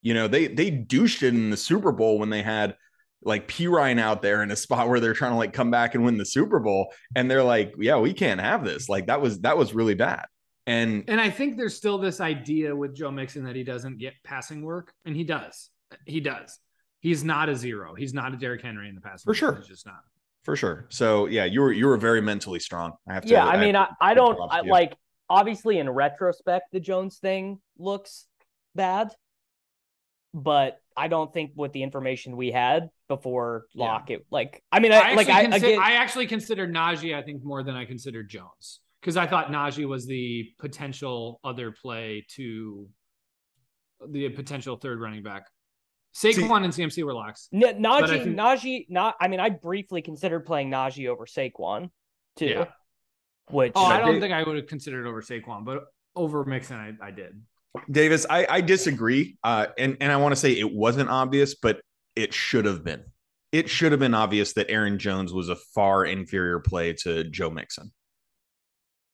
You 0.02 0.14
know, 0.14 0.28
they 0.28 0.48
they 0.48 0.72
douched 0.72 1.22
it 1.24 1.36
in 1.36 1.52
the 1.52 1.58
Super 1.58 1.92
Bowl 1.92 2.18
when 2.18 2.30
they 2.30 2.42
had 2.42 2.76
like 3.24 3.48
Perine 3.48 4.00
out 4.00 4.22
there 4.22 4.42
in 4.44 4.52
a 4.52 4.56
spot 4.56 4.90
where 4.90 5.00
they're 5.00 5.14
trying 5.14 5.32
to 5.32 5.38
like 5.38 5.54
come 5.54 5.72
back 5.72 5.96
and 5.96 6.04
win 6.04 6.18
the 6.18 6.26
Super 6.26 6.60
Bowl. 6.60 6.92
And 7.16 7.30
they're 7.30 7.44
like, 7.44 7.74
yeah, 7.78 7.98
we 7.98 8.14
can't 8.14 8.42
have 8.42 8.66
this. 8.66 8.90
Like 8.90 9.08
that 9.08 9.22
was 9.22 9.40
that 9.42 9.58
was 9.58 9.74
really 9.74 9.96
bad. 9.96 10.26
And 10.68 11.04
and 11.08 11.20
I 11.20 11.30
think 11.30 11.58
there's 11.58 11.76
still 11.76 11.98
this 11.98 12.22
idea 12.22 12.76
with 12.76 12.96
Joe 12.96 13.12
Mixon 13.12 13.46
that 13.46 13.56
he 13.56 13.64
doesn't 13.64 13.98
get 13.98 14.14
passing 14.24 14.64
work, 14.64 14.94
and 15.06 15.16
he 15.16 15.24
does. 15.24 15.70
He 16.06 16.20
does. 16.20 16.60
He's 17.00 17.24
not 17.24 17.50
a 17.50 17.56
zero. 17.56 17.96
He's 17.96 18.14
not 18.14 18.34
a 18.34 18.38
Derrick 18.38 18.62
Henry 18.62 18.88
in 18.88 18.96
the 18.96 19.02
passing. 19.02 19.24
For 19.26 19.34
sure. 19.34 19.56
He's 19.56 19.68
just 19.68 19.86
not. 19.86 20.02
for 20.44 20.56
sure. 20.56 20.88
So 20.90 21.26
yeah, 21.28 21.46
you 21.46 21.62
were 21.62 21.72
you 21.72 21.88
were 21.88 21.98
very 21.98 22.22
mentally 22.22 22.60
strong. 22.60 22.94
I 23.10 23.14
have 23.14 23.24
to 23.24 23.30
Yeah, 23.30 23.46
I 23.46 23.58
mean, 23.58 23.76
I, 23.76 23.86
to 23.86 23.92
I 24.00 24.10
give 24.10 24.18
don't 24.18 24.40
I, 24.52 24.62
like 24.62 24.96
obviously 25.30 25.80
in 25.80 25.90
retrospect 25.90 26.72
the 26.72 26.80
Jones 26.80 27.18
thing 27.18 27.60
looks 27.78 28.28
bad, 28.76 29.12
but 30.34 30.80
I 30.96 31.08
don't 31.08 31.34
think 31.34 31.52
with 31.56 31.74
the 31.74 31.84
information 31.84 32.38
we 32.38 32.52
had 32.52 32.90
before 33.16 33.66
Yeah. 33.74 33.86
lock 33.86 34.10
it 34.10 34.26
like 34.32 34.64
I 34.72 34.80
mean 34.80 34.92
I 34.94 34.96
I, 34.96 35.00
actually, 35.00 35.16
like 35.18 35.30
I 35.30 35.46
consi- 35.46 35.56
again 35.58 35.80
I 35.80 35.92
actually 35.94 36.28
considered 36.28 36.74
Najee. 36.74 37.14
I 37.16 37.22
think 37.22 37.44
more 37.44 37.62
than 37.64 37.76
I 37.76 37.84
considered 37.86 38.30
Jones 38.30 38.80
because 39.02 39.18
I 39.18 39.28
thought 39.28 39.48
Najee 39.52 39.86
was 39.86 40.06
the 40.06 40.50
potential 40.60 41.40
other 41.44 41.72
play 41.72 42.26
to 42.36 42.88
the 44.08 44.30
potential 44.30 44.78
third 44.78 45.00
running 45.02 45.24
back. 45.24 45.44
Saquon 46.16 46.64
and 46.64 46.74
CMC 46.74 47.04
were 47.04 47.14
locks. 47.14 47.48
N- 47.54 47.62
But 47.62 47.78
Najee 47.80 48.24
think- 48.24 48.38
Najee 48.38 48.86
not 48.90 49.16
I 49.20 49.28
mean 49.28 49.40
I 49.40 49.50
briefly 49.50 50.02
considered 50.02 50.46
playing 50.46 50.70
Najee 50.72 51.08
over 51.10 51.26
Saquon 51.26 51.90
too. 52.38 52.46
Yeah. 52.48 52.66
Which 53.50 53.74
Oh, 53.76 53.86
I 53.86 54.00
don't 54.00 54.22
think 54.22 54.34
I 54.34 54.44
would 54.44 54.56
have 54.56 54.68
considered 54.68 55.06
over 55.08 55.22
Saquon, 55.22 55.66
but 55.66 55.84
over 56.16 56.46
Mixon, 56.46 56.78
I, 56.78 57.08
I 57.08 57.12
did. 57.12 57.42
Davis, 57.90 58.26
I, 58.30 58.46
I 58.50 58.62
disagree. 58.62 59.38
Uh, 59.44 59.68
and, 59.78 59.98
and 60.02 60.12
I 60.12 60.18
want 60.18 60.34
to 60.34 60.36
say 60.36 60.52
it 60.52 60.72
wasn't 60.72 61.10
obvious, 61.10 61.56
but 61.56 61.82
it 62.16 62.34
should 62.34 62.66
have 62.66 62.84
been. 62.84 63.04
It 63.52 63.70
should 63.70 63.92
have 63.92 64.00
been 64.00 64.14
obvious 64.14 64.54
that 64.54 64.70
Aaron 64.70 64.98
Jones 64.98 65.34
was 65.34 65.50
a 65.50 65.56
far 65.56 66.06
inferior 66.06 66.60
play 66.60 66.94
to 67.04 67.26
Joe 67.26 67.50
Mixon. 67.50 67.92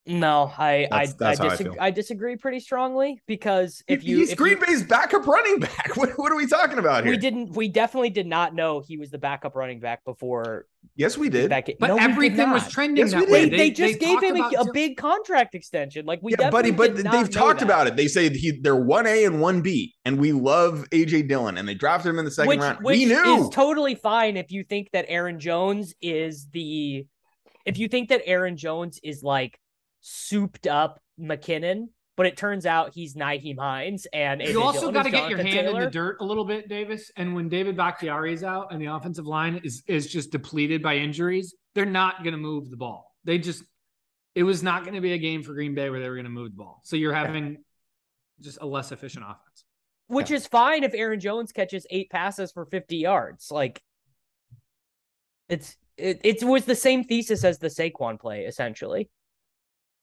No, 0.07 0.51
I 0.57 0.87
That's- 0.89 1.13
that's 1.13 1.39
I 1.39 1.43
how 1.43 1.49
I, 1.49 1.53
I 1.53 1.55
disag- 1.57 1.63
feel. 1.63 1.75
I 1.79 1.91
disagree 1.91 2.35
pretty 2.37 2.59
strongly 2.59 3.21
because 3.27 3.83
if 3.87 4.03
you 4.03 4.17
He's 4.17 4.31
if 4.31 4.37
Green 4.37 4.57
you, 4.59 4.65
Bay's 4.65 4.83
backup 4.83 5.25
running 5.27 5.59
back. 5.59 5.91
What, 5.97 6.11
what 6.17 6.31
are 6.31 6.35
we 6.35 6.45
talking 6.47 6.77
about 6.77 7.03
here? 7.03 7.11
we 7.13 7.17
didn't 7.17 7.53
we 7.55 7.67
definitely 7.69 8.09
did 8.11 8.27
not 8.27 8.53
know 8.53 8.81
he 8.81 8.97
was 8.97 9.09
the 9.09 9.17
backup 9.17 9.55
running 9.55 9.79
back 9.79 10.03
before 10.05 10.65
yes, 10.95 11.17
we 11.17 11.29
did. 11.29 11.51
that 11.51 11.65
game. 11.65 11.75
But 11.79 11.87
No, 11.87 11.97
everything 11.97 12.51
was 12.51 12.67
trending 12.69 13.05
Yes, 13.07 13.13
that 13.13 13.29
way. 13.29 13.49
They, 13.49 13.57
they 13.57 13.71
just 13.71 13.99
gave 13.99 14.21
him 14.21 14.37
a, 14.37 14.49
a 14.59 14.71
big 14.71 14.97
contract 14.97 15.55
extension. 15.55 16.05
Like 16.05 16.19
we 16.21 16.35
yeah, 16.37 16.49
buddy, 16.49 16.71
but 16.71 16.95
did 16.95 17.05
they've 17.07 17.29
talked 17.29 17.59
that. 17.59 17.65
about 17.65 17.87
it. 17.87 17.95
They 17.95 18.07
say 18.07 18.29
he 18.29 18.51
they're 18.61 18.75
one 18.75 19.07
A 19.07 19.25
and 19.25 19.41
one 19.41 19.61
B, 19.61 19.95
and 20.05 20.19
we 20.19 20.31
love 20.33 20.85
AJ 20.91 21.27
Dillon, 21.27 21.57
and 21.57 21.67
they 21.67 21.73
drafted 21.73 22.09
him 22.11 22.19
in 22.19 22.25
the 22.25 22.31
second 22.31 22.49
which, 22.49 22.59
round. 22.59 22.83
which 22.83 22.97
we 22.97 23.05
knew. 23.05 23.43
is 23.43 23.49
totally 23.49 23.95
fine 23.95 24.37
if 24.37 24.51
you 24.51 24.63
think 24.63 24.91
that 24.91 25.05
Aaron 25.07 25.39
Jones 25.39 25.93
is 26.01 26.47
the 26.51 27.05
if 27.65 27.77
you 27.77 27.87
think 27.87 28.09
that 28.09 28.21
Aaron 28.25 28.55
Jones 28.55 28.99
is 29.03 29.23
like 29.23 29.59
souped 30.07 30.67
up 30.67 31.01
McKinnon, 31.19 31.89
but 32.15 32.25
it 32.25 32.37
turns 32.37 32.65
out 32.65 32.93
he's 32.93 33.13
Nyheim 33.15 33.59
Hines 33.59 34.07
and 34.13 34.41
You 34.41 34.61
also 34.61 34.91
got 34.91 35.03
to 35.03 35.11
get 35.11 35.29
your 35.29 35.43
hand 35.43 35.67
in 35.67 35.79
the 35.79 35.89
dirt 35.89 36.17
a 36.21 36.23
little 36.23 36.45
bit, 36.45 36.69
Davis. 36.69 37.11
And 37.17 37.35
when 37.35 37.49
David 37.49 37.75
Bakhtiari 37.75 38.33
is 38.33 38.43
out 38.43 38.71
and 38.71 38.81
the 38.81 38.85
offensive 38.85 39.27
line 39.27 39.59
is 39.63 39.83
is 39.87 40.07
just 40.07 40.31
depleted 40.31 40.81
by 40.81 40.95
injuries, 40.95 41.53
they're 41.75 41.85
not 41.85 42.23
going 42.23 42.31
to 42.31 42.39
move 42.39 42.69
the 42.69 42.77
ball. 42.77 43.15
They 43.25 43.37
just 43.37 43.63
it 44.33 44.43
was 44.43 44.63
not 44.63 44.83
going 44.83 44.95
to 44.95 45.01
be 45.01 45.13
a 45.13 45.17
game 45.17 45.43
for 45.43 45.53
Green 45.53 45.75
Bay 45.75 45.89
where 45.89 45.99
they 45.99 46.07
were 46.07 46.15
going 46.15 46.25
to 46.25 46.31
move 46.31 46.51
the 46.51 46.57
ball. 46.57 46.81
So 46.85 46.95
you're 46.95 47.13
having 47.13 47.57
just 48.39 48.59
a 48.61 48.65
less 48.65 48.91
efficient 48.91 49.25
offense. 49.25 49.65
which 50.07 50.31
is 50.31 50.47
fine 50.47 50.83
if 50.83 50.93
Aaron 50.93 51.19
Jones 51.19 51.51
catches 51.51 51.85
eight 51.89 52.09
passes 52.09 52.51
for 52.51 52.65
50 52.65 52.95
yards. 52.97 53.51
Like 53.51 53.81
it's 55.49 55.75
it, 55.97 56.21
it 56.23 56.43
was 56.43 56.65
the 56.65 56.75
same 56.75 57.03
thesis 57.03 57.43
as 57.43 57.57
the 57.57 57.67
Saquon 57.67 58.19
play, 58.19 58.45
essentially. 58.45 59.09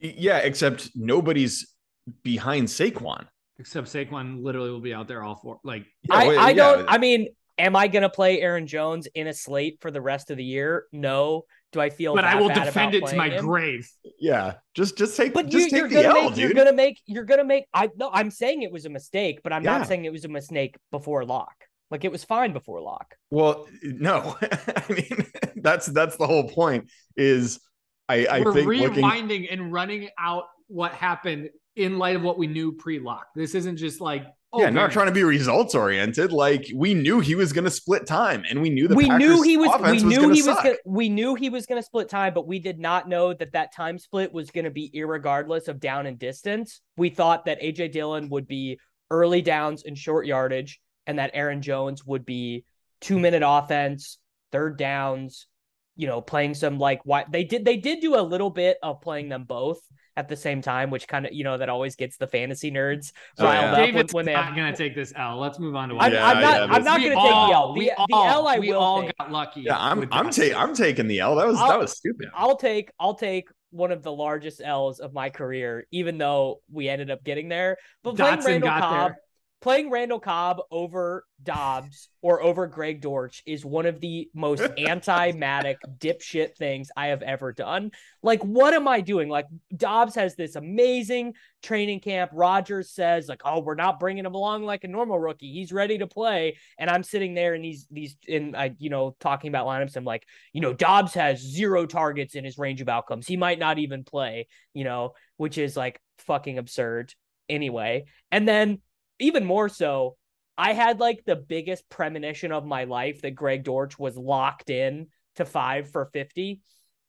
Yeah, 0.01 0.39
except 0.39 0.91
nobody's 0.95 1.75
behind 2.23 2.69
Saquon. 2.69 3.27
Except 3.59 3.87
Saquon 3.87 4.43
literally 4.43 4.71
will 4.71 4.81
be 4.81 4.95
out 4.95 5.09
there 5.09 5.23
all 5.23 5.37
four. 5.37 5.61
Like 5.65 5.87
Yeah, 6.03 6.17
I, 6.17 6.25
I 6.37 6.51
yeah. 6.51 6.55
don't 6.55 6.85
I 6.89 6.99
mean, 6.99 7.29
am 7.59 7.77
I 7.77 7.89
gonna 7.89 8.09
play 8.11 8.41
Aaron 8.41 8.67
Jones 8.67 9.07
in 9.15 9.27
a 9.27 9.35
slate 9.35 9.79
for 9.81 9.91
the 9.91 10.01
rest 10.01 10.31
of 10.31 10.37
the 10.37 10.45
year? 10.45 10.85
No. 10.93 11.45
Do 11.73 11.81
I 11.81 11.91
feel 11.91 12.15
but 12.15 12.25
I 12.25 12.41
will 12.41 12.49
bad 12.49 12.65
defend 12.65 12.95
it 12.95 13.07
to 13.07 13.17
my 13.17 13.29
him? 13.31 13.47
grave. 13.47 13.91
Yeah, 14.21 14.55
just 14.75 14.97
just 14.97 15.17
take 15.17 15.35
But 15.35 15.47
you, 15.47 15.59
just 15.59 15.71
you're 15.71 15.89
take 15.89 15.91
the 15.91 16.03
gonna 16.03 16.09
L, 16.09 16.31
make 16.31 16.37
you're 16.37 16.53
gonna 16.55 16.73
make 16.73 17.01
you're 17.07 17.25
gonna 17.25 17.45
make 17.45 17.67
I 17.75 17.91
no 17.97 18.11
I'm 18.13 18.31
saying 18.31 18.63
it 18.63 18.71
was 18.73 18.85
a 18.85 18.91
mistake, 18.91 19.41
but 19.43 19.53
I'm 19.53 19.63
Yeah. 19.65 19.79
not 19.79 19.87
saying 19.89 20.05
it 20.05 20.13
was 20.13 20.25
a 20.25 20.29
mistake 20.29 20.77
before 20.91 21.25
lock. 21.25 21.55
Like 21.91 22.05
it 22.05 22.13
was 22.13 22.25
fine 22.25 22.53
before 22.53 22.81
lock. 22.81 23.15
Well, 23.31 23.67
no, 23.83 24.37
I 24.43 24.85
mean 24.93 25.27
that's 25.57 25.87
that's 25.87 26.17
the 26.17 26.27
whole 26.27 26.49
point. 26.49 26.91
Is 27.17 27.61
I 28.09 28.27
I 28.27 28.41
We're 28.41 28.53
think 28.53 28.67
looking 28.67 29.05
rewinding 29.05 29.53
and 29.53 29.73
running 29.73 30.09
out 30.19 30.45
what 30.69 30.93
happened 30.93 31.51
in 31.77 31.99
light 31.99 32.17
of 32.17 32.23
what 32.23 32.39
we 32.39 32.47
knew 32.47 32.73
pre-lock. 32.73 33.27
This 33.35 33.55
isn't 33.55 33.77
just 33.77 34.01
like 34.01 34.27
oh, 34.53 34.61
yeah, 34.61 34.71
not 34.71 34.93
trying 34.93 35.07
to 35.07 35.13
be 35.13 35.25
results 35.25 35.75
oriented. 35.75 36.33
Like 36.33 36.71
we 36.75 36.95
knew 36.95 37.21
he 37.21 37.35
was 37.35 37.53
going 37.53 37.65
to 37.65 37.71
split 37.71 38.07
time, 38.07 38.45
and 38.49 38.63
we 38.63 38.71
knew 38.71 38.89
the 38.89 38.95
we 38.95 39.07
Packers 39.07 39.19
knew 39.19 39.43
he 39.43 39.57
was 39.57 39.71
we 39.81 40.03
knew 40.03 40.21
gonna 40.21 40.35
he 40.35 40.43
was 40.43 40.57
gonna, 40.57 40.77
we 40.85 41.09
knew 41.09 41.35
he 41.35 41.51
was 41.51 41.67
going 41.67 41.81
to 41.81 41.85
split 41.85 42.09
time 42.09 42.35
but 42.35 42.47
we 42.47 42.59
did 42.59 42.79
not 42.79 43.09
know 43.09 43.33
that 43.35 43.53
that 43.53 43.75
time 43.75 43.99
split 43.99 44.33
was 44.33 44.51
going 44.51 44.65
to 44.65 44.71
be 44.71 44.91
irregardless 44.95 45.69
of 45.69 45.81
down 45.81 46.07
and 46.07 46.19
distance 46.19 46.81
we 46.97 47.09
thought 47.11 47.45
that 47.45 47.61
aj 47.61 47.93
dillon 47.93 48.29
would 48.29 48.47
be 48.47 48.79
early 49.11 49.43
downs 49.43 49.85
and 49.85 49.99
short 49.99 50.27
yardage 50.27 50.81
and 51.07 51.19
that 51.19 51.31
aaron 51.35 51.63
jones 51.63 52.05
would 52.05 52.25
be 52.25 52.65
two 53.01 53.19
minute 53.19 53.43
offense 53.45 54.19
third 54.53 54.79
downs 54.79 55.47
you 55.97 56.07
know 56.07 56.21
playing 56.21 56.55
some 56.55 56.79
like 56.79 57.01
why 57.05 57.25
they 57.31 57.45
did 57.45 57.65
they 57.65 57.77
did 57.77 58.01
do 58.01 58.17
a 58.17 58.21
little 58.23 58.51
bit 58.51 58.79
of 58.83 59.01
playing 59.01 59.29
them 59.29 59.45
both 59.45 59.79
at 60.17 60.29
the 60.29 60.37
same 60.37 60.63
time 60.63 60.91
which 60.91 61.09
kind 61.09 61.27
of 61.27 61.33
you 61.33 61.43
know 61.45 61.59
that 61.59 61.69
always 61.69 61.97
gets 61.97 62.17
the 62.17 62.27
fantasy 62.27 62.71
nerds 62.71 63.13
Oh, 63.39 63.45
riled 63.45 63.63
yeah. 63.65 63.71
up 63.73 63.79
when, 63.79 63.87
David's 63.87 64.13
when 64.15 64.25
they 64.27 64.33
not 64.33 64.45
have 64.47 64.57
gonna 64.57 64.77
take 64.77 64.95
this 64.95 65.13
L. 65.17 65.39
Let's 65.39 65.59
move 65.59 65.75
on 65.77 65.89
to 65.89 65.97
I'm, 65.99 66.13
Yeah, 66.13 66.27
I'm 66.27 66.41
not. 66.41 66.69
yeah, 66.69 66.75
I'm 66.75 66.85
not 66.85 67.01
going 67.01 67.11
to 67.11 67.17
take 67.17 67.25
the 67.25 67.53
L. 67.53 67.73
The, 67.73 67.79
we 67.79 67.87
the 67.87 68.17
L 68.17 68.47
I 68.49 68.59
we 68.59 68.69
will 68.71 68.79
all 68.81 69.03
take. 69.03 69.17
got 69.19 69.31
lucky. 69.33 69.61
Yeah, 69.63 69.77
I'm 69.79 70.09
I'm 70.13 70.31
taking 70.31 70.57
I'm 70.57 70.75
taking 70.75 71.07
the 71.09 71.21
L. 71.21 71.35
That 71.37 71.47
was 71.47 71.59
I'll- 71.59 71.69
that 71.69 71.79
was 71.79 71.93
stupid. 71.97 72.29
I'll 72.35 72.57
take 72.57 72.91
I'll 73.01 73.15
take 73.15 73.49
one 73.71 73.91
of 73.91 74.05
the 74.05 74.13
largest 74.13 74.61
L's 74.65 75.01
of 75.01 75.13
my 75.13 75.31
career, 75.31 75.85
even 75.91 76.17
though 76.17 76.61
we 76.71 76.89
ended 76.89 77.11
up 77.11 77.25
getting 77.25 77.49
there. 77.49 77.77
But 78.05 78.15
playing 78.15 78.39
Randall 78.45 78.69
got 78.69 78.81
Cobb, 78.83 79.09
there. 79.11 79.19
Playing 79.65 79.89
Randall 79.89 80.21
Cobb 80.21 80.61
over 80.71 81.25
Doubs 81.43 82.11
or 82.21 82.43
over 82.43 82.67
Greg 82.67 83.01
Dortch 83.01 83.43
is 83.47 83.65
one 83.65 83.87
of 83.87 83.99
the 83.99 84.29
most 84.35 84.61
anti-matic 84.77 85.77
dipshit 85.97 86.55
things 86.55 86.91
I 86.95 87.07
have 87.07 87.23
ever 87.23 87.51
done. 87.51 87.93
Like, 88.23 88.45
what 88.45 88.75
am 88.75 88.87
I 88.87 89.01
doing? 89.01 89.31
Like, 89.31 89.47
Doubs 89.75 90.17
has 90.17 90.37
this 90.37 90.57
amazing 90.57 91.33
training 91.63 92.01
camp. 92.01 92.31
Rodgers 92.35 92.91
says, 92.91 93.27
like, 93.27 93.41
oh, 93.47 93.61
we're 93.61 93.75
not 93.75 93.99
bringing 93.99 94.27
him 94.27 94.35
along 94.35 94.65
like 94.65 94.85
a 94.85 94.89
normal 94.89 95.19
rookie. 95.19 95.51
He's 95.51 95.73
ready 95.73 95.97
to 95.97 96.07
play. 96.07 96.59
And 96.79 96.91
I'm 96.91 97.03
sitting 97.03 97.33
there 97.33 97.55
and 97.55 97.65
these, 97.65 97.87
these, 97.91 98.19
in, 98.29 98.55
I, 98.55 98.75
you 98.77 98.91
know, 98.91 99.17
talking 99.19 99.49
about 99.49 99.67
lineups. 99.67 99.97
I'm 99.97 100.05
like, 100.05 100.27
you 100.53 100.61
know, 100.61 100.75
Doubs 100.75 101.15
has 101.15 101.41
zero 101.41 101.87
targets 101.87 102.35
in 102.35 102.45
his 102.45 102.59
range 102.59 102.83
of 102.83 102.91
outcomes. 102.91 103.27
He 103.27 103.39
might 103.39 103.59
not 103.59 103.79
even 103.79 104.05
play, 104.05 104.47
you 104.75 104.85
know, 104.85 105.15
which 105.39 105.57
is 105.57 105.75
like 105.75 106.03
fucking 106.19 106.59
absurd 106.59 107.15
anyway. 107.49 108.05
And 108.31 108.47
then 108.47 108.83
even 109.25 109.45
more 109.45 109.69
so, 109.69 110.17
I 110.57 110.73
had 110.73 111.01
like 111.01 111.25
the 111.25 111.37
biggest 111.37 111.89
premonition 111.89 112.53
of 112.53 112.65
my 112.65 112.85
life 112.85 113.23
that 113.23 113.33
Greg 113.33 113.65
Dortch 113.65 113.99
was 113.99 114.17
locked 114.17 114.71
in 114.71 115.09
to 115.37 115.45
five 115.45 115.91
for 115.91 116.07
50. 116.13 116.61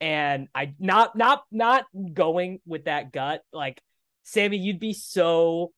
And 0.01 0.47
I 0.53 0.73
not 0.79 1.15
not 1.15 1.43
not 1.51 1.85
going 2.13 2.59
with 2.65 2.85
that 2.85 3.11
gut. 3.11 3.41
Like 3.53 3.81
Sammy, 4.23 4.57
you'd 4.57 4.79
be 4.79 4.93
so 4.93 5.71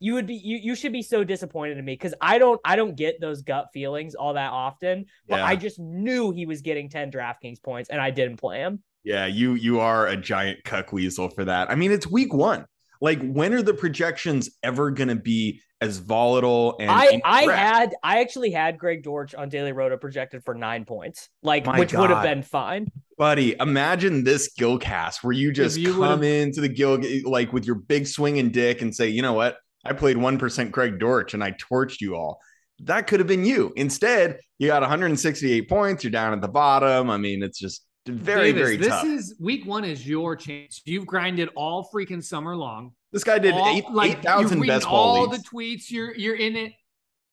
you 0.00 0.14
would 0.14 0.26
be 0.26 0.34
you 0.34 0.58
you 0.58 0.74
should 0.74 0.92
be 0.92 1.02
so 1.02 1.24
disappointed 1.24 1.78
in 1.78 1.84
me 1.84 1.94
because 1.94 2.14
I 2.20 2.38
don't 2.38 2.60
I 2.64 2.76
don't 2.76 2.94
get 2.94 3.20
those 3.20 3.42
gut 3.42 3.68
feelings 3.72 4.14
all 4.14 4.34
that 4.34 4.52
often. 4.52 5.06
But 5.26 5.38
Yeah. 5.38 5.46
I 5.46 5.56
just 5.56 5.78
knew 5.78 6.30
he 6.30 6.46
was 6.46 6.60
getting 6.60 6.88
10 6.88 7.10
DraftKings 7.10 7.62
points 7.62 7.90
and 7.90 8.00
I 8.00 8.10
didn't 8.10 8.36
play 8.36 8.58
him. 8.58 8.82
Yeah, 9.02 9.26
you 9.26 9.54
you 9.54 9.80
are 9.80 10.06
a 10.06 10.16
giant 10.16 10.62
cuck 10.64 10.92
weasel 10.92 11.30
for 11.30 11.44
that. 11.46 11.70
I 11.70 11.74
mean, 11.74 11.90
it's 11.90 12.06
week 12.06 12.34
one. 12.34 12.66
Like, 13.00 13.20
when 13.20 13.54
are 13.54 13.62
the 13.62 13.74
projections 13.74 14.50
ever 14.62 14.90
going 14.90 15.08
to 15.08 15.16
be 15.16 15.60
as 15.80 15.98
volatile 15.98 16.76
and 16.80 16.90
I 16.90 17.20
I 17.24 17.42
had 17.44 17.94
I 18.02 18.20
actually 18.20 18.50
had 18.50 18.78
Greg 18.78 19.04
Dortch 19.04 19.34
on 19.34 19.48
Daily 19.48 19.70
Roto 19.72 19.96
projected 19.96 20.42
for 20.44 20.54
nine 20.54 20.84
points, 20.84 21.28
like 21.42 21.66
My 21.66 21.78
which 21.78 21.92
would 21.92 22.10
have 22.10 22.24
been 22.24 22.42
fine. 22.42 22.90
buddy? 23.16 23.54
Imagine 23.60 24.24
this 24.24 24.52
Gilcast 24.58 25.22
where 25.22 25.32
you 25.32 25.52
just 25.52 25.78
you 25.78 25.94
come 25.94 26.24
into 26.24 26.60
the 26.60 26.68
Gil 26.68 27.00
like 27.24 27.52
with 27.52 27.64
your 27.64 27.76
big 27.76 28.08
swinging 28.08 28.50
dick 28.50 28.82
and 28.82 28.94
say, 28.94 29.08
you 29.08 29.22
know 29.22 29.34
what? 29.34 29.58
I 29.84 29.92
played 29.92 30.16
one 30.16 30.36
percent 30.36 30.72
Greg 30.72 30.98
Dortch 30.98 31.34
and 31.34 31.44
I 31.44 31.52
torched 31.52 32.00
you 32.00 32.16
all. 32.16 32.40
That 32.80 33.06
could 33.06 33.20
have 33.20 33.26
been 33.28 33.44
you. 33.44 33.72
Instead, 33.76 34.38
you 34.58 34.68
got 34.68 34.82
168 34.82 35.68
points. 35.68 36.02
You're 36.02 36.10
down 36.10 36.32
at 36.32 36.40
the 36.40 36.48
bottom. 36.48 37.10
I 37.10 37.18
mean, 37.18 37.42
it's 37.42 37.58
just 37.58 37.84
very 38.08 38.52
Davis, 38.52 38.62
very 38.62 38.76
this 38.76 38.88
tough. 38.88 39.04
is 39.04 39.34
week 39.38 39.66
one 39.66 39.84
is 39.84 40.06
your 40.06 40.36
chance. 40.36 40.82
You've 40.84 41.06
grinded 41.06 41.48
all 41.54 41.88
freaking 41.92 42.22
summer 42.22 42.56
long. 42.56 42.92
this 43.12 43.24
guy 43.24 43.38
did 43.38 43.54
all, 43.54 43.68
eight 43.68 43.88
like 43.90 44.18
eight 44.18 44.22
thousand 44.22 44.60
best 44.66 44.86
ball 44.86 45.16
all 45.16 45.28
leagues. 45.28 45.42
the 45.42 45.48
tweets. 45.48 45.90
You're 45.90 46.14
you're 46.14 46.36
in 46.36 46.56
it, 46.56 46.72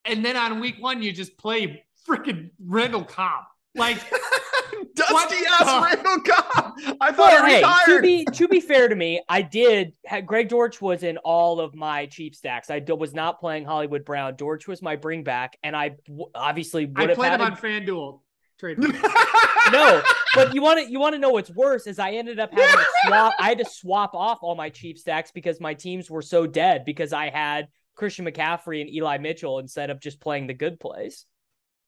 and 0.06 0.24
then 0.24 0.36
on 0.38 0.60
week 0.60 0.76
one 0.80 1.02
you 1.02 1.12
just 1.12 1.38
play 1.38 1.84
freaking 2.08 2.52
Randall 2.60 3.04
Cobb. 3.04 3.44
Like 3.76 3.98
Dusty 4.96 5.36
ass 5.60 5.84
Randall 5.84 6.22
Cobb. 6.22 6.74
I 7.02 7.12
thought 7.12 7.18
Well, 7.18 7.46
I 7.46 7.82
hey, 7.86 7.96
to 7.96 8.02
be 8.02 8.26
to 8.26 8.48
be 8.48 8.62
fair 8.62 8.88
to 8.88 8.96
me, 8.96 9.22
I 9.28 9.42
did. 9.42 9.94
Greg 10.26 10.48
Dortch 10.48 10.82
was 10.82 11.04
in 11.04 11.18
all 11.18 11.60
of 11.60 11.76
my 11.76 12.06
cheap 12.06 12.36
stacks. 12.36 12.70
I 12.70 12.80
was 12.88 13.14
not 13.14 13.40
playing 13.40 13.66
Hollywood 13.66 14.06
Brown. 14.06 14.36
Dortch 14.36 14.68
was 14.68 14.82
my 14.82 14.96
bring 14.96 15.24
back, 15.24 15.58
and 15.64 15.76
I 15.76 15.98
obviously 16.34 16.86
would 16.86 16.98
I 16.98 17.08
have 17.08 17.16
played 17.18 17.32
had 17.32 17.42
him 17.42 17.48
on 17.48 17.58
FanDuel. 17.58 18.20
Trade. 18.60 18.78
no. 19.72 20.02
But 20.34 20.54
you 20.54 20.62
want 20.62 20.80
to 20.80 20.92
you 20.92 21.00
want 21.00 21.14
to 21.14 21.20
know 21.20 21.30
what's 21.30 21.50
worse 21.50 21.88
is 21.88 22.00
I 22.00 22.12
ended 22.12 22.40
up 22.40 22.54
having 22.54 22.78
to 22.78 22.86
swap. 23.06 23.34
I 23.40 23.50
had 23.50 23.58
to 23.60 23.66
swap 23.66 24.14
off 24.14 24.40
all 24.42 24.56
my 24.56 24.70
cheap 24.70 24.98
stacks 24.98 25.32
because 25.32 25.60
my 25.60 25.74
teams 25.74 26.10
were 26.10 26.22
so 26.22 26.48
dead 26.48 26.86
because 26.86 27.14
I 27.14 27.30
had 27.30 27.68
Christian 27.96 28.26
McCaffrey 28.26 28.82
and 28.82 28.90
Eli 28.90 29.18
Mitchell 29.18 29.60
instead 29.60 29.90
of 29.90 30.00
just 30.00 30.20
playing 30.20 30.48
the 30.48 30.54
good 30.54 30.80
plays. 30.80 31.26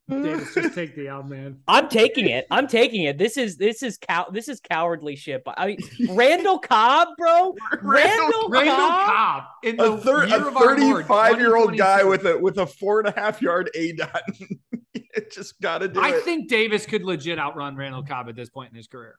Davis, 0.10 0.54
just 0.54 0.74
take 0.74 0.96
the 0.96 1.08
L, 1.10 1.22
man. 1.24 1.60
I'm 1.68 1.90
taking 1.90 2.28
it. 2.30 2.48
I'm 2.50 2.68
taking 2.68 3.04
it. 3.04 3.18
This 3.18 3.36
is 3.36 3.58
this 3.58 3.84
is 3.84 3.98
cow. 3.98 4.28
This 4.32 4.48
is 4.48 4.62
cowardly 4.62 5.16
shit. 5.18 5.44
I 5.58 5.68
mean, 5.68 5.78
Randall 6.16 6.60
Cobb, 6.60 7.10
bro. 7.18 7.54
Randall, 7.82 8.48
Randall 8.50 8.76
Cobb. 8.76 9.08
Cobb 9.10 9.44
in 9.64 9.76
the 9.76 9.92
a, 9.94 9.98
thir- 9.98 10.26
year 10.28 10.44
a 10.44 10.48
of 10.48 10.54
35 10.54 11.40
year 11.40 11.58
old 11.58 11.78
guy 11.78 12.04
with 12.06 12.26
a 12.26 12.38
with 12.38 12.58
a 12.58 12.66
four 12.66 13.00
and 13.02 13.10
a 13.10 13.20
half 13.20 13.42
yard 13.42 13.70
a 13.76 13.92
dot. 13.94 14.22
it 14.94 15.32
just 15.32 15.60
got 15.62 15.80
to 15.80 15.90
do 15.90 16.00
I 16.02 16.10
it. 16.16 16.24
think 16.24 16.48
Davis 16.48 16.86
could 16.86 17.04
legit 17.04 17.38
outrun 17.38 17.76
Randall 17.76 18.04
Cobb 18.04 18.30
at 18.30 18.36
this 18.36 18.50
point 18.50 18.72
in 18.72 18.78
his 18.78 18.88
career. 18.88 19.16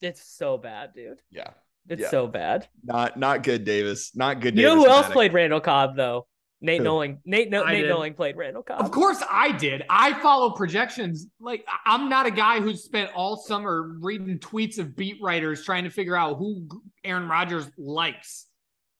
It's 0.00 0.22
so 0.24 0.56
bad, 0.58 0.94
dude. 0.94 1.20
yeah, 1.30 1.50
It's 1.88 2.00
Yeah. 2.02 2.08
so 2.10 2.26
bad. 2.26 2.66
not 2.82 3.18
not 3.18 3.42
good, 3.44 3.64
Davis. 3.64 4.16
Not 4.16 4.40
good. 4.40 4.56
You 4.56 4.62
know 4.64 4.74
Davis 4.74 4.84
who 4.84 4.90
else 4.90 5.06
Mattek. 5.06 5.12
played 5.12 5.32
Randall 5.32 5.60
Cobb 5.60 5.94
though? 5.94 6.26
Nate 6.60 6.80
Who? 6.80 6.86
Noling. 6.86 7.18
Nate 7.24 7.50
no- 7.50 7.64
Nate 7.64 7.84
did. 7.84 7.90
Noling 7.90 8.14
played 8.14 8.36
Randall 8.36 8.62
Cobb. 8.62 8.80
Of 8.80 8.90
course 8.90 9.22
I 9.30 9.52
did. 9.52 9.82
I 9.88 10.20
follow 10.20 10.50
projections. 10.50 11.26
Like 11.40 11.64
I- 11.66 11.94
I'm 11.94 12.08
not 12.08 12.26
a 12.26 12.30
guy 12.30 12.60
who 12.60 12.74
spent 12.74 13.10
all 13.14 13.36
summer 13.36 13.96
reading 14.00 14.38
tweets 14.38 14.78
of 14.78 14.94
beat 14.94 15.16
writers 15.22 15.64
trying 15.64 15.84
to 15.84 15.90
figure 15.90 16.16
out 16.16 16.36
who 16.36 16.68
Aaron 17.04 17.28
Rodgers 17.28 17.70
likes. 17.78 18.46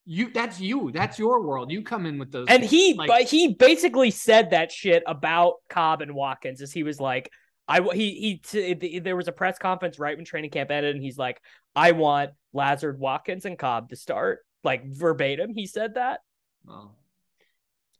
You 0.05 0.31
that's 0.33 0.59
you. 0.59 0.91
That's 0.91 1.19
your 1.19 1.43
world. 1.43 1.71
You 1.71 1.83
come 1.83 2.07
in 2.07 2.17
with 2.17 2.31
those. 2.31 2.47
And 2.49 2.63
he, 2.63 2.95
like, 2.95 3.07
but 3.07 3.21
he 3.23 3.53
basically 3.53 4.09
said 4.09 4.49
that 4.49 4.71
shit 4.71 5.03
about 5.05 5.55
Cobb 5.69 6.01
and 6.01 6.15
Watkins, 6.15 6.61
as 6.61 6.73
he 6.73 6.81
was 6.81 6.99
like, 6.99 7.29
I 7.67 7.81
he 7.93 8.15
he. 8.15 8.37
T- 8.37 8.99
there 8.99 9.15
was 9.15 9.27
a 9.27 9.31
press 9.31 9.59
conference 9.59 9.99
right 9.99 10.17
when 10.17 10.25
training 10.25 10.49
camp 10.49 10.71
ended, 10.71 10.95
and 10.95 11.03
he's 11.03 11.19
like, 11.19 11.39
I 11.75 11.91
want 11.91 12.31
Lazard, 12.51 12.99
Watkins, 12.99 13.45
and 13.45 13.59
Cobb 13.59 13.89
to 13.89 13.95
start, 13.95 14.39
like 14.63 14.83
verbatim. 14.91 15.53
He 15.53 15.67
said 15.67 15.93
that, 15.93 16.21
well, 16.65 16.97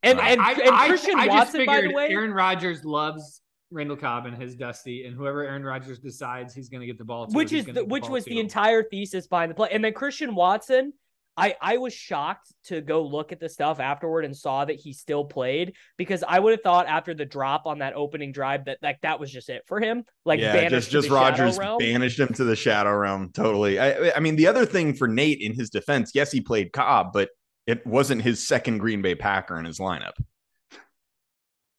and 0.03 0.17
Right. 0.19 0.31
and, 0.37 0.41
and 0.59 0.75
I- 0.75 0.87
Christian 0.87 1.15
I 1.19 1.25
just 1.27 1.35
Watson, 1.37 1.65
by 1.65 1.75
figured 1.75 1.91
the 1.91 1.95
way, 1.95 2.07
Aaron 2.09 2.33
Rodgers 2.33 2.83
loves 2.83 3.41
Randall 3.71 3.97
Cobb 3.97 4.25
and 4.25 4.35
his 4.35 4.55
Dusty, 4.55 5.05
and 5.05 5.15
whoever 5.15 5.43
Aaron 5.43 5.63
Rodgers 5.63 5.99
decides 5.99 6.53
he's 6.53 6.69
going 6.69 6.81
to 6.81 6.87
get 6.87 6.97
the 6.97 7.05
ball 7.05 7.27
to, 7.27 7.33
which 7.35 7.53
is 7.53 7.65
the, 7.65 7.71
get 7.73 7.75
the 7.81 7.85
which 7.85 8.09
was 8.09 8.25
to. 8.25 8.29
the 8.29 8.39
entire 8.39 8.83
thesis 8.83 9.27
behind 9.27 9.49
the 9.49 9.55
play. 9.55 9.69
And 9.71 9.83
then 9.83 9.93
Christian 9.93 10.35
Watson, 10.35 10.91
I 11.37 11.55
I 11.61 11.77
was 11.77 11.93
shocked 11.93 12.51
to 12.65 12.81
go 12.81 13.01
look 13.03 13.31
at 13.31 13.39
the 13.39 13.47
stuff 13.47 13.79
afterward 13.79 14.25
and 14.25 14.35
saw 14.35 14.65
that 14.65 14.73
he 14.75 14.91
still 14.91 15.23
played 15.23 15.75
because 15.97 16.25
I 16.27 16.37
would 16.39 16.51
have 16.51 16.61
thought 16.61 16.87
after 16.87 17.13
the 17.13 17.23
drop 17.25 17.65
on 17.65 17.79
that 17.79 17.93
opening 17.93 18.33
drive 18.33 18.65
that 18.65 18.79
like 18.81 18.99
that 19.03 19.21
was 19.21 19.31
just 19.31 19.47
it 19.47 19.63
for 19.65 19.79
him. 19.79 20.03
Like 20.25 20.41
yeah, 20.41 20.67
just 20.67 20.91
just 20.91 21.07
the 21.07 21.15
shadow 21.15 21.43
Rodgers 21.45 21.59
banished 21.79 22.19
him 22.19 22.33
to 22.33 22.43
the 22.43 22.57
shadow 22.57 22.93
realm. 22.93 23.31
Totally. 23.33 23.79
I, 23.79 24.11
I 24.11 24.19
mean, 24.19 24.35
the 24.35 24.47
other 24.47 24.65
thing 24.65 24.93
for 24.93 25.07
Nate 25.07 25.39
in 25.39 25.53
his 25.53 25.69
defense, 25.69 26.11
yes, 26.13 26.29
he 26.33 26.41
played 26.41 26.73
Cobb, 26.73 27.13
but 27.13 27.29
it 27.67 27.85
wasn't 27.85 28.21
his 28.21 28.45
second 28.45 28.79
Green 28.79 29.01
Bay 29.01 29.15
Packer 29.15 29.57
in 29.57 29.65
his 29.65 29.79
lineup. 29.79 30.13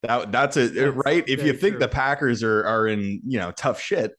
That 0.03 0.33
that's 0.33 0.57
a 0.57 0.69
That's 0.69 0.97
right. 0.97 1.25
If 1.29 1.45
you 1.45 1.53
think 1.53 1.75
true. 1.75 1.81
the 1.81 1.89
Packers 1.89 2.43
are 2.43 2.65
are 2.65 2.89
in 2.89 3.21
you 3.27 3.39
know 3.39 3.53
tough 3.53 3.81
shit, 3.81 4.13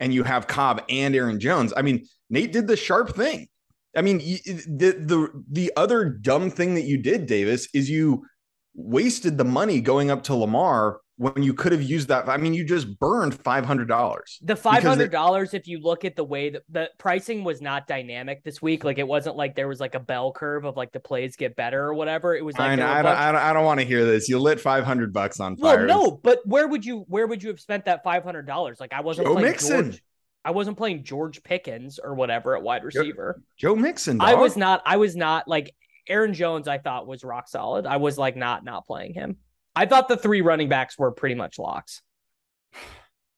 and 0.00 0.12
you 0.12 0.24
have 0.24 0.46
Cobb 0.46 0.82
and 0.88 1.14
Aaron 1.14 1.38
Jones, 1.38 1.72
I 1.76 1.82
mean, 1.82 2.06
Nate 2.28 2.52
did 2.52 2.66
the 2.66 2.76
sharp 2.76 3.14
thing. 3.14 3.48
I 3.96 4.02
mean, 4.02 4.18
the 4.18 4.96
the 4.98 5.44
the 5.50 5.72
other 5.76 6.04
dumb 6.04 6.50
thing 6.50 6.74
that 6.74 6.84
you 6.84 6.98
did, 6.98 7.26
Davis, 7.26 7.68
is 7.72 7.88
you 7.88 8.26
wasted 8.74 9.38
the 9.38 9.44
money 9.44 9.80
going 9.80 10.10
up 10.10 10.24
to 10.24 10.34
Lamar 10.34 11.00
when 11.18 11.42
you 11.42 11.52
could 11.52 11.72
have 11.72 11.82
used 11.82 12.08
that. 12.08 12.28
I 12.28 12.36
mean, 12.36 12.54
you 12.54 12.64
just 12.64 12.98
burned 12.98 13.34
five 13.42 13.64
hundred 13.66 13.88
dollars. 13.88 14.38
The 14.42 14.54
five 14.54 14.84
hundred 14.84 15.10
dollars, 15.10 15.52
if 15.52 15.66
you 15.66 15.80
look 15.80 16.04
at 16.04 16.14
the 16.14 16.24
way 16.24 16.50
that 16.50 16.62
the 16.70 16.90
pricing 16.96 17.42
was 17.42 17.60
not 17.60 17.88
dynamic 17.88 18.44
this 18.44 18.62
week, 18.62 18.84
like 18.84 18.98
it 18.98 19.06
wasn't 19.06 19.36
like 19.36 19.56
there 19.56 19.66
was 19.66 19.80
like 19.80 19.96
a 19.96 20.00
bell 20.00 20.32
curve 20.32 20.64
of 20.64 20.76
like 20.76 20.92
the 20.92 21.00
plays 21.00 21.36
get 21.36 21.56
better 21.56 21.84
or 21.84 21.92
whatever. 21.92 22.36
It 22.36 22.44
was 22.44 22.56
like 22.56 22.78
I, 22.78 22.82
a 22.82 22.86
I, 22.86 23.02
don't, 23.02 23.16
I 23.16 23.32
don't. 23.32 23.40
I 23.40 23.52
don't 23.52 23.64
want 23.64 23.80
to 23.80 23.86
hear 23.86 24.04
this. 24.04 24.28
You 24.28 24.38
lit 24.38 24.60
five 24.60 24.84
hundred 24.84 25.12
bucks 25.12 25.40
on 25.40 25.56
fire. 25.56 25.86
well, 25.86 26.04
no, 26.04 26.10
but 26.22 26.38
where 26.46 26.68
would 26.68 26.86
you 26.86 27.04
where 27.08 27.26
would 27.26 27.42
you 27.42 27.48
have 27.48 27.60
spent 27.60 27.84
that 27.86 28.04
five 28.04 28.22
hundred 28.22 28.46
dollars? 28.46 28.78
Like 28.78 28.92
I 28.92 29.00
wasn't 29.00 29.26
Joe 29.26 29.34
playing 29.34 29.48
Mixon. 29.48 29.90
George. 29.90 30.02
I 30.44 30.52
wasn't 30.52 30.78
playing 30.78 31.02
George 31.02 31.42
Pickens 31.42 31.98
or 31.98 32.14
whatever 32.14 32.56
at 32.56 32.62
wide 32.62 32.84
receiver. 32.84 33.42
Joe 33.56 33.74
Mixon. 33.74 34.20
I 34.20 34.34
was 34.34 34.56
not. 34.56 34.82
I 34.86 34.98
was 34.98 35.16
not 35.16 35.48
like 35.48 35.74
Aaron 36.08 36.32
Jones. 36.32 36.68
I 36.68 36.78
thought 36.78 37.08
was 37.08 37.24
rock 37.24 37.48
solid. 37.48 37.86
I 37.86 37.96
was 37.96 38.16
like 38.16 38.36
not 38.36 38.64
not 38.64 38.86
playing 38.86 39.14
him. 39.14 39.38
I 39.78 39.86
thought 39.86 40.08
the 40.08 40.16
three 40.16 40.40
running 40.40 40.68
backs 40.68 40.98
were 40.98 41.12
pretty 41.12 41.34
much 41.36 41.58
locks. 41.58 42.02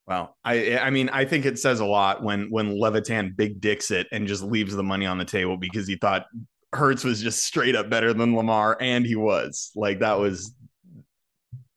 Well, 0.07 0.35
I 0.43 0.77
I 0.79 0.89
mean, 0.89 1.09
I 1.09 1.25
think 1.25 1.45
it 1.45 1.59
says 1.59 1.79
a 1.79 1.85
lot 1.85 2.23
when 2.23 2.49
when 2.49 2.77
Levitan 2.79 3.33
big 3.37 3.61
dicks 3.61 3.91
it 3.91 4.07
and 4.11 4.27
just 4.27 4.43
leaves 4.43 4.75
the 4.75 4.83
money 4.83 5.05
on 5.05 5.17
the 5.17 5.25
table 5.25 5.55
because 5.57 5.87
he 5.87 5.95
thought 5.95 6.25
Hurts 6.73 7.03
was 7.03 7.21
just 7.21 7.43
straight 7.45 7.75
up 7.75 7.89
better 7.89 8.11
than 8.13 8.35
Lamar, 8.35 8.77
and 8.81 9.05
he 9.05 9.15
was. 9.15 9.71
Like 9.75 9.99
that 9.99 10.17
was. 10.19 10.53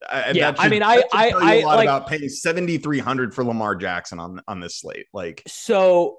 I, 0.09 0.31
Yeah, 0.31 0.51
that 0.51 0.59
I 0.59 0.67
mean, 0.69 0.83
I- 0.83 0.95
should 0.97 1.05
I- 1.13 1.29
I, 1.29 1.53
a 1.55 1.65
lot 1.65 1.75
like- 1.77 1.85
about 1.85 2.07
paying 2.07 2.27
seventy 2.29 2.77
three 2.77 2.99
hundred 2.99 3.33
for 3.33 3.43
Lamar 3.43 3.75
Jackson 3.75 4.19
on 4.19 4.41
on 4.47 4.59
this 4.59 4.79
slate. 4.79 5.05
Like, 5.13 5.43
So 5.47 6.17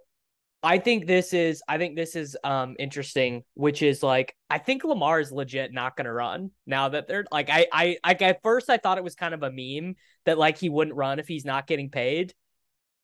I 0.62 0.78
think 0.78 1.06
this 1.06 1.32
is 1.32 1.62
I 1.68 1.78
think 1.78 1.96
this 1.96 2.16
is 2.16 2.36
um 2.42 2.76
interesting, 2.78 3.44
which 3.54 3.82
is 3.82 4.02
like 4.02 4.34
I 4.50 4.58
think 4.58 4.84
Lamar 4.84 5.20
is 5.20 5.30
legit 5.30 5.72
not 5.72 5.96
gonna 5.96 6.12
run 6.12 6.50
now 6.66 6.88
that 6.88 7.06
they're 7.06 7.24
like 7.30 7.50
I 7.50 7.66
I 7.72 7.98
like 8.04 8.22
at 8.22 8.42
first 8.42 8.68
I 8.70 8.76
thought 8.76 8.98
it 8.98 9.04
was 9.04 9.14
kind 9.14 9.34
of 9.34 9.42
a 9.42 9.50
meme 9.50 9.94
that 10.24 10.38
like 10.38 10.58
he 10.58 10.68
wouldn't 10.68 10.96
run 10.96 11.18
if 11.18 11.28
he's 11.28 11.44
not 11.44 11.66
getting 11.66 11.90
paid. 11.90 12.34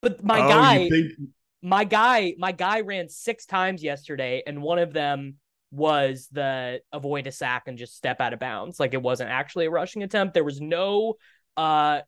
But 0.01 0.23
my 0.23 0.41
oh, 0.41 0.49
guy 0.49 0.89
think, 0.89 1.11
my 1.63 1.85
guy, 1.85 2.35
my 2.37 2.51
guy 2.51 2.81
ran 2.81 3.07
six 3.07 3.45
times 3.45 3.81
yesterday, 3.81 4.43
and 4.45 4.61
one 4.61 4.79
of 4.79 4.91
them 4.91 5.35
was 5.71 6.27
the 6.31 6.81
avoid 6.91 7.25
a 7.25 7.31
sack 7.31 7.63
and 7.67 7.77
just 7.77 7.95
step 7.95 8.19
out 8.19 8.33
of 8.33 8.39
bounds. 8.39 8.79
Like 8.79 8.93
it 8.93 9.01
wasn't 9.01 9.31
actually 9.31 9.65
a 9.65 9.71
rushing 9.71 10.03
attempt. 10.03 10.33
There 10.33 10.43
was 10.43 10.61
no 10.61 11.15
uh 11.55 12.01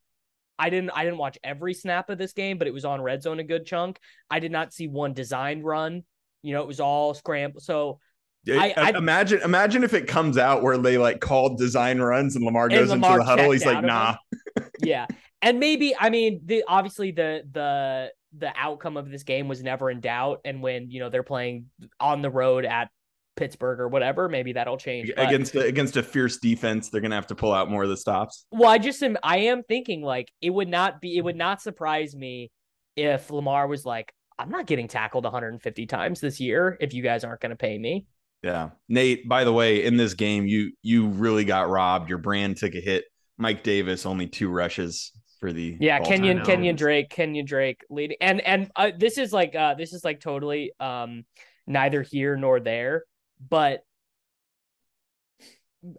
I 0.58 0.70
didn't 0.70 0.92
I 0.92 1.04
didn't 1.04 1.18
watch 1.18 1.38
every 1.44 1.74
snap 1.74 2.10
of 2.10 2.18
this 2.18 2.34
game, 2.34 2.58
but 2.58 2.68
it 2.68 2.74
was 2.74 2.86
on 2.86 3.02
red 3.02 3.22
zone 3.22 3.40
a 3.40 3.44
good 3.44 3.66
chunk. 3.66 4.00
I 4.30 4.40
did 4.40 4.52
not 4.52 4.74
see 4.74 4.88
one 4.88 5.14
designed 5.14 5.64
run. 5.64 6.04
You 6.42 6.54
know, 6.54 6.62
it 6.62 6.68
was 6.68 6.80
all 6.80 7.14
scramble. 7.14 7.60
So 7.60 8.00
I, 8.48 8.74
I, 8.78 8.90
imagine 8.98 9.42
imagine 9.42 9.84
if 9.84 9.94
it 9.94 10.08
comes 10.08 10.38
out 10.38 10.62
where 10.62 10.78
they 10.78 10.98
like 10.98 11.20
called 11.20 11.58
design 11.58 12.00
runs 12.00 12.36
and 12.36 12.46
Lamar 12.46 12.70
goes 12.70 12.92
and 12.92 13.02
Lamar 13.02 13.20
into 13.20 13.24
the 13.24 13.30
huddle. 13.30 13.52
He's 13.52 13.66
like, 13.66 13.84
nah. 13.84 14.18
yeah. 14.84 15.08
And 15.42 15.60
maybe 15.60 15.96
I 15.98 16.10
mean 16.10 16.42
the 16.46 16.64
obviously 16.68 17.12
the 17.12 17.44
the 17.52 18.12
the 18.38 18.54
outcome 18.56 18.98
of 18.98 19.10
this 19.10 19.24
game 19.24 19.48
was 19.48 19.64
never 19.64 19.90
in 19.90 20.00
doubt. 20.00 20.42
And 20.46 20.62
when 20.62 20.92
you 20.92 21.00
know 21.00 21.10
they're 21.10 21.24
playing 21.24 21.68
on 22.00 22.22
the 22.22 22.30
road 22.30 22.66
at 22.66 22.90
Pittsburgh 23.36 23.80
or 23.80 23.88
whatever, 23.88 24.30
maybe 24.30 24.54
that'll 24.54 24.78
change. 24.78 25.12
But, 25.16 25.28
against 25.28 25.56
a, 25.56 25.62
against 25.62 25.98
a 25.98 26.04
fierce 26.04 26.38
defense, 26.38 26.90
they're 26.90 27.02
gonna 27.02 27.16
have 27.16 27.28
to 27.28 27.36
pull 27.36 27.54
out 27.54 27.70
more 27.70 27.84
of 27.84 27.90
the 27.90 27.98
stops. 27.98 28.46
Well, 28.52 28.70
I 28.70 28.78
just 28.78 29.02
am 29.04 29.18
I 29.24 29.38
am 29.38 29.64
thinking 29.64 30.02
like 30.02 30.32
it 30.42 30.50
would 30.50 30.70
not 30.70 31.02
be 31.02 31.18
it 31.18 31.22
would 31.22 31.36
not 31.36 31.62
surprise 31.62 32.16
me 32.16 32.52
if 32.96 33.30
Lamar 33.30 33.68
was 33.68 33.86
like, 33.86 34.14
I'm 34.40 34.50
not 34.50 34.66
getting 34.66 34.88
tackled 34.88 35.24
150 35.24 35.86
times 35.86 36.20
this 36.20 36.40
year 36.40 36.78
if 36.80 36.94
you 36.94 37.04
guys 37.04 37.24
aren't 37.24 37.42
gonna 37.42 37.56
pay 37.56 37.78
me. 37.78 38.06
Yeah. 38.42 38.70
Nate, 38.88 39.28
by 39.28 39.44
the 39.44 39.54
way, 39.54 39.84
in 39.84 39.98
this 39.98 40.14
game, 40.14 40.46
you 40.46 40.72
you 40.82 41.08
really 41.08 41.46
got 41.46 41.70
robbed. 41.70 42.10
Your 42.10 42.20
brand 42.20 42.58
took 42.58 42.76
a 42.76 42.82
hit. 42.82 43.06
Mike 43.38 43.64
Davis 43.64 44.06
only 44.06 44.28
two 44.28 44.50
rushes 44.50 45.12
for 45.40 45.52
the 45.52 45.78
Yeah, 45.80 46.00
Kenyon 46.00 46.44
Kenyon 46.44 46.76
Drake, 46.76 47.10
Kenyon 47.10 47.46
Drake 47.46 47.82
leading. 47.90 48.18
And 48.22 48.42
and 48.42 48.72
uh, 48.76 48.92
this 48.98 49.18
is 49.18 49.34
like 49.34 49.56
uh 49.56 49.74
this 49.74 49.94
is 49.94 50.04
like 50.06 50.20
totally 50.20 50.72
um 50.80 51.26
neither 51.68 52.02
here 52.02 52.38
nor 52.38 52.60
there 52.60 53.04
but 53.40 53.84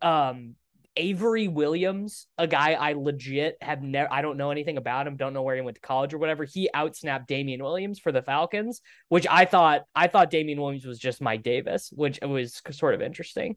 um 0.02 0.54
Avery 0.96 1.48
Williams, 1.48 2.26
a 2.38 2.46
guy 2.46 2.72
I 2.72 2.94
legit 2.94 3.58
have 3.60 3.82
never, 3.82 4.10
I 4.12 4.22
don't 4.22 4.36
know 4.36 4.50
anything 4.50 4.78
about 4.78 5.06
him, 5.06 5.16
don't 5.16 5.34
know 5.34 5.42
where 5.42 5.54
he 5.54 5.60
went 5.60 5.76
to 5.76 5.80
college 5.80 6.14
or 6.14 6.18
whatever. 6.18 6.44
He 6.44 6.70
outsnapped 6.74 7.26
Damien 7.26 7.62
Williams 7.62 7.98
for 7.98 8.12
the 8.12 8.22
Falcons, 8.22 8.80
which 9.08 9.26
I 9.30 9.44
thought, 9.44 9.82
I 9.94 10.06
thought 10.06 10.30
Damien 10.30 10.60
Williams 10.60 10.86
was 10.86 10.98
just 10.98 11.20
Mike 11.20 11.42
Davis, 11.42 11.90
which 11.94 12.18
was 12.22 12.62
sort 12.70 12.94
of 12.94 13.02
interesting. 13.02 13.56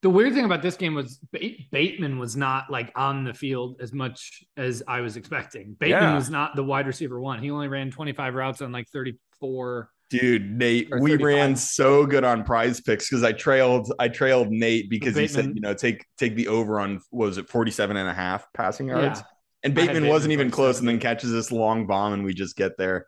The 0.00 0.10
weird 0.10 0.32
thing 0.32 0.44
about 0.44 0.62
this 0.62 0.76
game 0.76 0.94
was 0.94 1.18
Bateman 1.32 2.18
was 2.18 2.36
not 2.36 2.70
like 2.70 2.92
on 2.94 3.24
the 3.24 3.34
field 3.34 3.80
as 3.80 3.92
much 3.92 4.44
as 4.56 4.82
I 4.86 5.00
was 5.00 5.16
expecting. 5.16 5.76
Bateman 5.78 6.02
yeah. 6.02 6.14
was 6.14 6.30
not 6.30 6.54
the 6.54 6.62
wide 6.62 6.86
receiver 6.86 7.20
one. 7.20 7.42
He 7.42 7.50
only 7.50 7.68
ran 7.68 7.90
25 7.90 8.34
routes 8.34 8.62
on 8.62 8.70
like 8.70 8.88
34 8.88 9.90
Dude, 10.10 10.50
Nate, 10.50 10.88
we 11.00 11.16
ran 11.16 11.54
so 11.54 12.06
good 12.06 12.24
on 12.24 12.42
PrizePicks 12.42 13.10
because 13.10 13.22
I 13.22 13.32
trailed 13.32 13.92
I 13.98 14.08
trailed 14.08 14.48
Nate 14.48 14.88
because 14.88 15.14
Bateman. 15.14 15.22
he 15.22 15.28
said, 15.28 15.52
you 15.54 15.60
know, 15.60 15.74
take 15.74 16.06
take 16.16 16.34
the 16.34 16.48
over 16.48 16.80
on 16.80 17.00
was 17.10 17.36
it 17.36 17.48
47 17.48 17.96
and 17.96 18.08
a 18.08 18.14
half 18.14 18.46
passing 18.54 18.88
yards. 18.88 19.20
Yeah. 19.20 19.26
And 19.64 19.74
Bateman, 19.74 19.94
Bateman 19.96 20.10
wasn't 20.10 20.32
even 20.32 20.50
close 20.50 20.78
and 20.78 20.88
then 20.88 20.98
catches 20.98 21.30
this 21.30 21.52
long 21.52 21.86
bomb 21.86 22.14
and 22.14 22.24
we 22.24 22.32
just 22.32 22.56
get 22.56 22.78
there. 22.78 23.06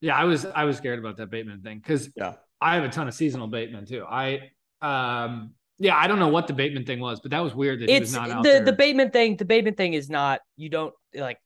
Yeah, 0.00 0.16
I 0.16 0.24
was 0.24 0.44
I 0.44 0.64
was 0.64 0.76
scared 0.76 0.98
about 0.98 1.16
that 1.18 1.30
Bateman 1.30 1.62
thing 1.62 1.78
because 1.78 2.10
yeah, 2.16 2.34
I 2.60 2.74
have 2.74 2.84
a 2.84 2.88
ton 2.88 3.06
of 3.06 3.14
seasonal 3.14 3.46
Bateman 3.46 3.86
too. 3.86 4.04
I 4.04 4.50
um 4.82 5.54
yeah, 5.78 5.96
I 5.96 6.06
don't 6.06 6.18
know 6.18 6.28
what 6.28 6.48
the 6.48 6.54
Bateman 6.54 6.86
thing 6.86 7.00
was, 7.00 7.20
but 7.20 7.30
that 7.30 7.40
was 7.40 7.54
weird 7.54 7.80
that 7.80 7.84
it's, 7.84 8.12
he 8.12 8.18
was 8.18 8.28
not 8.28 8.42
the, 8.42 8.48
there. 8.48 8.64
The 8.64 8.72
Bateman 8.72 9.10
thing, 9.10 9.36
the 9.36 9.44
Bateman 9.44 9.74
thing 9.74 9.94
is 9.94 10.10
not 10.10 10.40
you 10.56 10.70
don't 10.70 10.94
like 11.14 11.38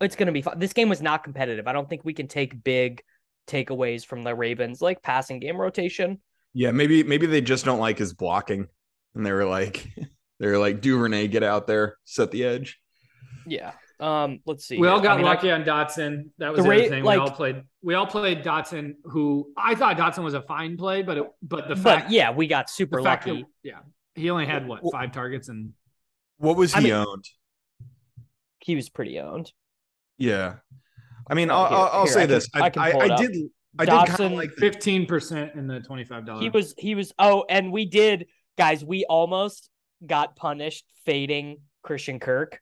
it's 0.00 0.14
gonna 0.14 0.32
be 0.32 0.42
fun. 0.42 0.58
This 0.58 0.72
game 0.72 0.88
was 0.88 1.02
not 1.02 1.24
competitive. 1.24 1.66
I 1.66 1.72
don't 1.72 1.88
think 1.88 2.04
we 2.04 2.14
can 2.14 2.28
take 2.28 2.62
big 2.62 3.02
takeaways 3.48 4.04
from 4.04 4.22
the 4.22 4.34
Ravens 4.34 4.80
like 4.80 5.02
passing 5.02 5.40
game 5.40 5.60
rotation. 5.60 6.20
Yeah, 6.54 6.70
maybe 6.70 7.02
maybe 7.02 7.26
they 7.26 7.40
just 7.40 7.64
don't 7.64 7.80
like 7.80 7.98
his 7.98 8.12
blocking, 8.12 8.68
and 9.14 9.26
they 9.26 9.32
were 9.32 9.44
like, 9.44 9.88
they 10.38 10.46
were 10.46 10.58
like 10.58 10.80
Duvernay, 10.80 11.28
get 11.28 11.42
out 11.42 11.66
there, 11.66 11.96
set 12.04 12.30
the 12.30 12.44
edge. 12.44 12.78
Yeah. 13.46 13.72
Um. 14.00 14.40
Let's 14.46 14.66
see. 14.66 14.78
We 14.78 14.86
all 14.86 15.00
got 15.00 15.14
I 15.14 15.16
mean, 15.16 15.26
lucky 15.26 15.50
I, 15.50 15.54
on 15.54 15.64
Dotson. 15.64 16.30
That 16.38 16.52
was 16.52 16.62
the, 16.62 16.70
the 16.70 16.88
thing. 16.88 17.04
Like, 17.04 17.18
we 17.18 17.20
all 17.20 17.30
played. 17.30 17.62
We 17.82 17.94
all 17.94 18.06
played 18.06 18.44
Dotson. 18.44 18.94
Who 19.04 19.52
I 19.56 19.74
thought 19.74 19.96
Dotson 19.96 20.22
was 20.22 20.34
a 20.34 20.42
fine 20.42 20.76
play, 20.76 21.02
but 21.02 21.18
it, 21.18 21.26
but 21.42 21.68
the 21.68 21.74
fact, 21.74 22.06
but 22.06 22.12
yeah, 22.12 22.30
we 22.30 22.46
got 22.46 22.70
super 22.70 23.02
lucky. 23.02 23.42
That, 23.42 23.46
yeah, 23.64 23.78
he 24.14 24.30
only 24.30 24.46
had 24.46 24.68
what 24.68 24.82
five 24.92 25.10
targets 25.10 25.48
and. 25.48 25.72
What 26.36 26.56
was 26.56 26.72
he 26.72 26.78
I 26.78 26.82
mean, 26.82 26.92
owned? 26.92 27.24
He 28.60 28.76
was 28.76 28.88
pretty 28.88 29.18
owned. 29.18 29.50
Yeah, 30.18 30.56
I 31.28 31.34
mean, 31.34 31.50
I'll, 31.50 31.64
I'll, 31.64 31.90
I'll 31.92 32.06
say 32.06 32.26
this. 32.26 32.48
I, 32.54 32.70
I, 32.76 32.92
I 32.92 33.16
did. 33.16 33.36
I 33.78 33.86
Dotson, 33.86 34.30
did 34.30 34.32
like 34.32 34.52
fifteen 34.52 35.06
percent 35.06 35.54
in 35.54 35.66
the 35.66 35.80
twenty 35.80 36.04
five 36.04 36.26
dollars. 36.26 36.42
He 36.42 36.50
was. 36.50 36.74
He 36.78 36.94
was. 36.94 37.12
Oh, 37.18 37.44
and 37.48 37.70
we 37.70 37.84
did, 37.84 38.26
guys. 38.56 38.84
We 38.84 39.04
almost 39.04 39.70
got 40.04 40.36
punished 40.36 40.84
fading 41.04 41.58
Christian 41.82 42.18
Kirk 42.18 42.60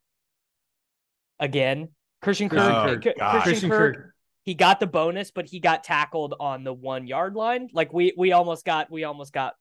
again. 1.39 1.89
Christian 2.23 2.49
Kirk. 2.49 2.61
Oh, 2.61 2.99
Christian, 2.99 3.41
Christian 3.43 3.71
Kirk, 3.71 3.97
Kirk. 3.97 4.13
He 4.43 4.55
got 4.55 4.81
the 4.81 4.87
bonus, 4.87 5.31
but 5.31 5.47
he 5.47 5.61
got 5.61 5.85
tackled 5.85 6.35
on 6.39 6.65
the 6.65 6.73
one 6.73 7.07
yard 7.07 7.35
line. 7.35 7.69
Like 7.73 7.93
we 7.93 8.13
we 8.17 8.33
almost 8.33 8.65
got 8.65 8.91
we 8.91 9.05
almost 9.05 9.33
got 9.33 9.55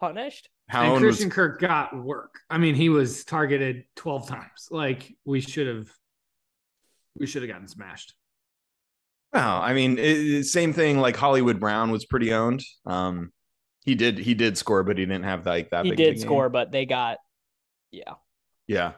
punished. 0.00 0.48
How 0.68 0.94
and 0.94 0.98
Christian 0.98 1.28
was... 1.28 1.34
Kirk 1.34 1.60
got 1.60 1.94
work. 1.96 2.40
I 2.48 2.58
mean, 2.58 2.74
he 2.74 2.88
was 2.88 3.24
targeted 3.24 3.84
twelve 3.94 4.28
times. 4.28 4.68
Like 4.70 5.14
we 5.24 5.40
should 5.40 5.66
have, 5.66 5.88
we 7.18 7.26
should 7.26 7.42
have 7.42 7.50
gotten 7.50 7.68
smashed. 7.68 8.14
No, 9.34 9.40
I 9.40 9.74
mean, 9.74 9.98
it, 9.98 10.44
same 10.44 10.72
thing. 10.72 10.98
Like 10.98 11.16
Hollywood 11.16 11.58
Brown 11.58 11.90
was 11.90 12.04
pretty 12.04 12.32
owned. 12.32 12.62
Um, 12.86 13.32
he 13.84 13.94
did 13.94 14.18
he 14.18 14.34
did 14.34 14.56
score, 14.56 14.84
but 14.84 14.96
he 14.96 15.04
didn't 15.04 15.24
have 15.24 15.44
like 15.44 15.70
that. 15.70 15.82
Big. 15.82 15.98
He 15.98 16.04
did 16.04 16.20
score, 16.20 16.48
but 16.48 16.70
they 16.70 16.86
got, 16.86 17.18
yeah, 17.90 18.14
yeah. 18.66 18.92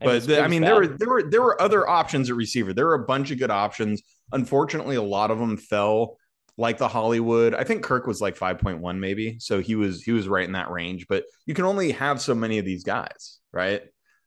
but 0.00 0.26
the, 0.26 0.42
I 0.42 0.48
mean, 0.48 0.62
bad. 0.62 0.68
there 0.68 0.74
were 0.76 0.86
there 0.86 1.08
were 1.08 1.22
there 1.30 1.42
were 1.42 1.60
other 1.60 1.88
options 1.88 2.30
at 2.30 2.36
receiver. 2.36 2.72
There 2.72 2.86
were 2.86 2.94
a 2.94 3.04
bunch 3.04 3.30
of 3.30 3.38
good 3.38 3.50
options. 3.50 4.02
Unfortunately, 4.32 4.96
a 4.96 5.02
lot 5.02 5.30
of 5.30 5.38
them 5.38 5.56
fell. 5.56 6.16
Like 6.58 6.76
the 6.76 6.88
Hollywood, 6.88 7.54
I 7.54 7.64
think 7.64 7.82
Kirk 7.82 8.06
was 8.06 8.20
like 8.20 8.36
five 8.36 8.58
point 8.58 8.80
one, 8.80 9.00
maybe. 9.00 9.38
So 9.38 9.60
he 9.60 9.74
was 9.74 10.02
he 10.02 10.12
was 10.12 10.28
right 10.28 10.44
in 10.44 10.52
that 10.52 10.70
range. 10.70 11.06
But 11.08 11.24
you 11.46 11.54
can 11.54 11.64
only 11.64 11.92
have 11.92 12.20
so 12.20 12.34
many 12.34 12.58
of 12.58 12.66
these 12.66 12.84
guys, 12.84 13.38
right? 13.52 13.82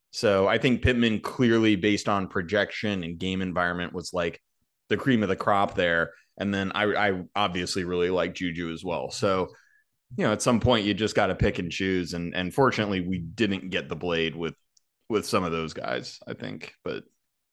So 0.09 0.47
I 0.47 0.57
think 0.57 0.81
Pittman 0.81 1.19
clearly, 1.19 1.75
based 1.75 2.09
on 2.09 2.27
projection 2.27 3.03
and 3.03 3.19
game 3.19 3.43
environment, 3.43 3.93
was 3.93 4.11
like 4.11 4.41
the 4.89 4.97
cream 4.97 5.23
of 5.23 5.29
the 5.29 5.35
crop 5.35 5.75
there. 5.75 6.11
And 6.37 6.53
then 6.53 6.71
I, 6.73 7.09
I 7.09 7.23
obviously 7.35 7.83
really 7.83 8.09
like 8.09 8.35
Juju 8.35 8.71
as 8.71 8.83
well. 8.83 9.09
So, 9.09 9.49
you 10.17 10.25
know, 10.25 10.33
at 10.33 10.41
some 10.41 10.59
point 10.59 10.85
you 10.85 10.93
just 10.93 11.15
got 11.15 11.27
to 11.27 11.35
pick 11.35 11.59
and 11.59 11.71
choose. 11.71 12.13
And 12.13 12.35
and 12.35 12.53
fortunately, 12.53 13.01
we 13.01 13.19
didn't 13.19 13.69
get 13.69 13.89
the 13.89 13.95
blade 13.95 14.35
with 14.35 14.55
with 15.09 15.25
some 15.25 15.43
of 15.43 15.51
those 15.51 15.73
guys. 15.73 16.19
I 16.27 16.33
think, 16.33 16.73
but 16.83 17.03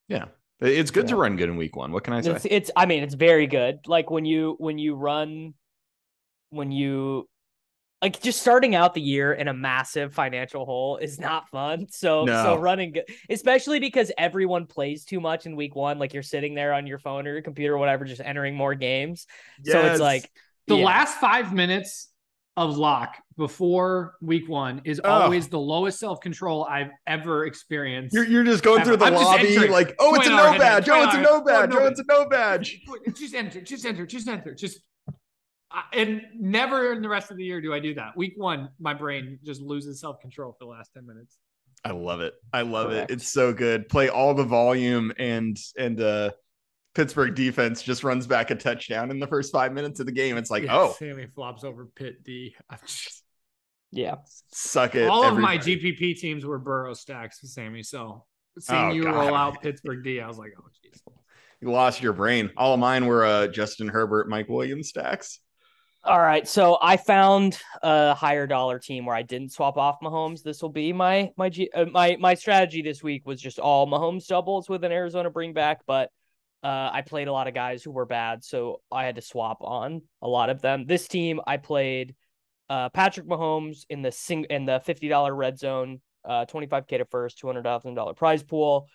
yeah, 0.09 0.27
it's 0.61 0.91
good 0.91 1.05
yeah. 1.05 1.11
to 1.11 1.17
run 1.17 1.37
good 1.37 1.49
in 1.49 1.57
week 1.57 1.77
one. 1.77 1.93
What 1.93 2.05
can 2.05 2.15
I 2.15 2.21
say? 2.21 2.33
It's, 2.33 2.45
it's 2.45 2.71
I 2.77 2.87
mean, 2.87 3.03
it's 3.03 3.15
very 3.15 3.47
good. 3.47 3.81
Like 3.87 4.11
when 4.11 4.25
you 4.25 4.57
when 4.59 4.79
you 4.79 4.95
run 4.95 5.55
when 6.51 6.71
you 6.71 7.29
like 8.03 8.21
just 8.21 8.41
starting 8.41 8.75
out 8.75 8.95
the 8.95 9.01
year 9.01 9.33
in 9.33 9.47
a 9.47 9.55
massive 9.55 10.13
financial 10.13 10.67
hole 10.67 10.97
is 10.97 11.19
not 11.19 11.49
fun. 11.49 11.87
So 12.03 12.25
no. 12.25 12.43
so 12.43 12.57
running 12.59 12.97
especially 13.31 13.79
because 13.79 14.11
everyone 14.19 14.67
plays 14.67 15.05
too 15.05 15.21
much 15.21 15.47
in 15.47 15.55
week 15.55 15.77
1 15.77 15.99
like 15.99 16.13
you're 16.15 16.23
sitting 16.23 16.55
there 16.55 16.73
on 16.73 16.87
your 16.87 16.99
phone 16.99 17.27
or 17.29 17.33
your 17.33 17.43
computer 17.43 17.75
or 17.75 17.79
whatever 17.79 18.05
just 18.05 18.21
entering 18.21 18.57
more 18.57 18.75
games. 18.75 19.27
Yes. 19.63 19.73
So 19.73 19.81
it's 19.83 20.01
like 20.01 20.29
the 20.67 20.77
yeah. 20.77 20.85
last 20.85 21.19
5 21.19 21.53
minutes 21.53 22.09
of 22.57 22.77
lock 22.77 23.17
before 23.37 24.15
week 24.21 24.49
1 24.49 24.83
is 24.85 25.01
oh. 25.05 25.09
always 25.09 25.49
the 25.49 25.61
lowest 25.61 26.01
self-control 26.01 26.65
I've 26.65 26.91
ever 27.07 27.47
experienced. 27.47 28.15
You're, 28.15 28.25
you're 28.25 28.45
just 28.45 28.65
going 28.65 28.81
ever. 28.81 28.91
through 28.91 28.97
the 28.97 29.05
I'm 29.07 29.15
lobby 29.15 29.69
like, 29.69 29.95
"Oh, 30.01 30.15
it's 30.15 30.27
a 30.27 30.31
no 30.31 30.59
badge. 30.59 30.89
Oh, 30.89 31.05
it's 31.05 31.15
a 31.15 31.21
no 31.21 31.41
badge. 31.43 31.71
Oh, 31.73 31.87
it's 31.87 32.01
a 32.01 32.05
no 32.09 32.27
badge." 32.27 32.81
Just 33.15 33.35
enter, 33.35 33.61
just 33.61 33.87
enter, 33.87 34.07
just 34.07 34.29
enter. 34.29 34.55
Just 34.55 34.81
and 35.93 36.23
never 36.39 36.93
in 36.93 37.03
the 37.03 37.09
rest 37.09 37.31
of 37.31 37.37
the 37.37 37.45
year 37.45 37.61
do 37.61 37.73
I 37.73 37.81
do 37.81 37.95
that. 37.95 38.17
Week 38.17 38.35
one, 38.37 38.69
my 38.79 38.95
brain 38.95 39.39
just 39.45 39.61
loses 39.61 40.01
self 40.01 40.21
control 40.21 40.53
for 40.53 40.65
the 40.65 40.71
last 40.71 40.93
ten 40.95 41.07
minutes. 41.07 41.39
I 41.85 41.91
love 41.91 42.21
it. 42.21 42.35
I 42.53 42.63
love 42.63 42.91
Correct. 42.91 43.11
it. 43.11 43.15
It's 43.15 43.29
so 43.29 43.53
good. 43.53 43.89
Play 43.89 44.09
all 44.09 44.35
the 44.35 44.45
volume 44.45 45.13
and 45.19 45.57
and 45.77 46.01
uh 46.01 46.31
Pittsburgh 46.95 47.35
defense 47.35 47.83
just 47.83 48.05
runs 48.05 48.27
back 48.27 48.51
a 48.51 48.55
touchdown 48.55 49.11
in 49.11 49.19
the 49.19 49.27
first 49.27 49.51
five 49.51 49.73
minutes 49.73 49.99
of 50.01 50.07
the 50.07 50.13
game. 50.13 50.37
It's 50.37 50.51
like, 50.51 50.65
yeah, 50.65 50.77
oh, 50.77 50.95
Sammy 50.99 51.27
flops 51.35 51.65
over 51.65 51.87
Pitt 51.87 52.23
D. 52.25 52.55
Just... 52.87 53.19
Yeah, 53.95 54.15
suck 54.51 54.95
it. 54.95 55.07
All 55.07 55.23
everybody. 55.23 55.59
of 55.59 55.67
my 55.67 55.91
GPP 55.91 56.17
teams 56.17 56.47
were 56.47 56.59
Burrow 56.59 56.95
stacks, 56.95 57.41
Sammy. 57.43 57.83
So 57.83 58.25
seeing 58.59 58.81
oh, 58.81 58.91
you 58.91 59.03
God. 59.03 59.15
roll 59.15 59.35
out 59.35 59.61
Pittsburgh 59.61 60.03
D, 60.03 60.19
I 60.19 60.27
was 60.27 60.39
like, 60.39 60.55
oh, 60.59 60.65
jeez. 60.83 60.99
You 61.61 61.71
lost 61.71 62.03
your 62.03 62.15
brain. 62.15 62.51
All 62.57 62.73
of 62.73 62.81
mine 62.81 63.05
were 63.05 63.27
uh, 63.27 63.49
Justin 63.49 63.89
Herbert, 63.89 64.31
Mike 64.31 64.49
Williams 64.49 64.89
stacks. 64.89 65.41
All 66.05 66.21
right, 66.21 66.49
so 66.49 66.79
I 66.83 66.97
found 66.97 67.61
a 67.81 68.13
higher 68.13 68.49
dollar 68.49 68.81
team 68.81 69.07
where 69.07 69.15
I 69.15 69.23
didn't 69.23 69.53
swap 69.53 69.77
off 69.77 70.01
Mahomes. 70.03 70.43
This 70.43 70.61
will 70.61 70.69
be 70.69 70.93
my 70.93 71.31
my 71.37 71.49
G, 71.49 71.71
uh, 71.73 71.85
my 71.85 72.17
my 72.19 72.35
strategy 72.35 72.83
this 72.83 73.05
week 73.05 73.25
was 73.25 73.41
just 73.41 73.61
all 73.61 73.87
Mahomes 73.87 74.27
doubles 74.27 74.69
with 74.69 74.83
an 74.83 74.91
Arizona 74.91 75.31
bring 75.31 75.53
back, 75.53 75.81
but 75.87 76.11
Uh, 76.65 76.91
I 76.93 77.03
played 77.03 77.27
a 77.27 77.33
lot 77.33 77.49
of 77.49 77.55
guys 77.55 77.83
who 77.83 77.91
were 77.91 78.07
bad, 78.07 78.45
so 78.45 78.81
I 78.91 79.05
had 79.05 79.17
to 79.17 79.21
swap 79.23 79.59
on 79.63 80.03
a 80.21 80.29
lot 80.29 80.49
of 80.49 80.61
them. 80.61 80.87
This 80.87 81.09
team, 81.09 81.41
I 81.45 81.57
played 81.57 82.15
uh, 82.69 82.89
Patrick 82.91 83.27
Mahomes 83.27 83.85
in 83.89 84.03
the 84.03 84.13
sing 84.13 84.47
in 84.49 84.65
the 84.65 84.81
fifty 84.81 85.09
dollar 85.09 85.35
red 85.35 85.59
zone, 85.59 86.01
uh, 86.25 86.45
twenty 86.47 86.69
five 86.69 86.87
k 86.87 86.99
to 86.99 87.05
first, 87.05 87.39
two 87.39 87.49
hundred 87.49 87.65
thousand 87.65 87.95
dollar 87.95 88.15
prize 88.15 88.45
pool. 88.45 88.87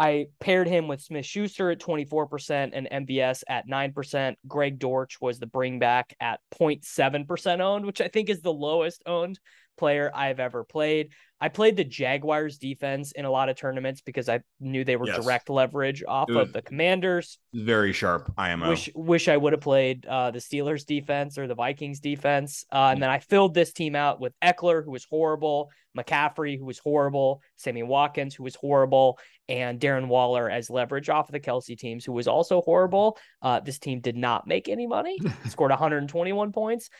I 0.00 0.28
paired 0.40 0.66
him 0.66 0.88
with 0.88 1.02
Smith 1.02 1.26
Schuster 1.26 1.70
at 1.70 1.78
24% 1.78 2.70
and 2.72 3.06
MVS 3.06 3.42
at 3.46 3.68
9%. 3.68 4.34
Greg 4.48 4.78
Dortch 4.78 5.20
was 5.20 5.38
the 5.38 5.46
bring 5.46 5.78
back 5.78 6.16
at 6.18 6.40
0.7% 6.58 7.60
owned, 7.60 7.84
which 7.84 8.00
I 8.00 8.08
think 8.08 8.30
is 8.30 8.40
the 8.40 8.50
lowest 8.50 9.02
owned 9.04 9.38
player 9.80 10.12
I've 10.14 10.38
ever 10.38 10.62
played. 10.62 11.10
I 11.40 11.48
played 11.48 11.76
the 11.76 11.84
Jaguars 11.84 12.58
defense 12.58 13.12
in 13.12 13.24
a 13.24 13.30
lot 13.30 13.48
of 13.48 13.56
tournaments 13.56 14.02
because 14.02 14.28
I 14.28 14.40
knew 14.60 14.84
they 14.84 14.96
were 14.96 15.06
yes. 15.06 15.16
direct 15.16 15.48
leverage 15.48 16.04
off 16.06 16.28
of 16.28 16.52
the 16.52 16.60
Commanders. 16.60 17.38
Very 17.54 17.94
sharp 17.94 18.30
IMO. 18.36 18.68
Wish 18.68 18.90
wish 18.94 19.26
I 19.26 19.38
would 19.38 19.54
have 19.54 19.62
played 19.62 20.04
uh, 20.04 20.32
the 20.32 20.38
Steelers 20.38 20.84
defense 20.84 21.38
or 21.38 21.46
the 21.46 21.54
Vikings 21.54 22.00
defense. 22.00 22.64
Uh, 22.70 22.90
and 22.92 23.02
then 23.02 23.08
I 23.08 23.20
filled 23.20 23.54
this 23.54 23.72
team 23.72 23.96
out 23.96 24.20
with 24.20 24.34
Ekeler, 24.44 24.84
who 24.84 24.90
was 24.90 25.06
horrible, 25.08 25.70
McCaffrey, 25.96 26.58
who 26.58 26.66
was 26.66 26.78
horrible, 26.78 27.40
Sammy 27.56 27.82
Watkins, 27.82 28.34
who 28.34 28.44
was 28.44 28.54
horrible, 28.54 29.18
and 29.48 29.80
Darren 29.80 30.08
Waller 30.08 30.50
as 30.50 30.68
leverage 30.68 31.08
off 31.08 31.30
of 31.30 31.32
the 31.32 31.40
Kelce 31.40 31.76
teams, 31.76 32.04
who 32.04 32.12
was 32.12 32.28
also 32.28 32.60
horrible. 32.60 33.18
Uh, 33.40 33.60
this 33.60 33.78
team 33.78 34.00
did 34.00 34.16
not 34.16 34.46
make 34.46 34.68
any 34.68 34.86
money. 34.86 35.18
Scored 35.48 35.70
121 35.70 36.52
points. 36.52 36.90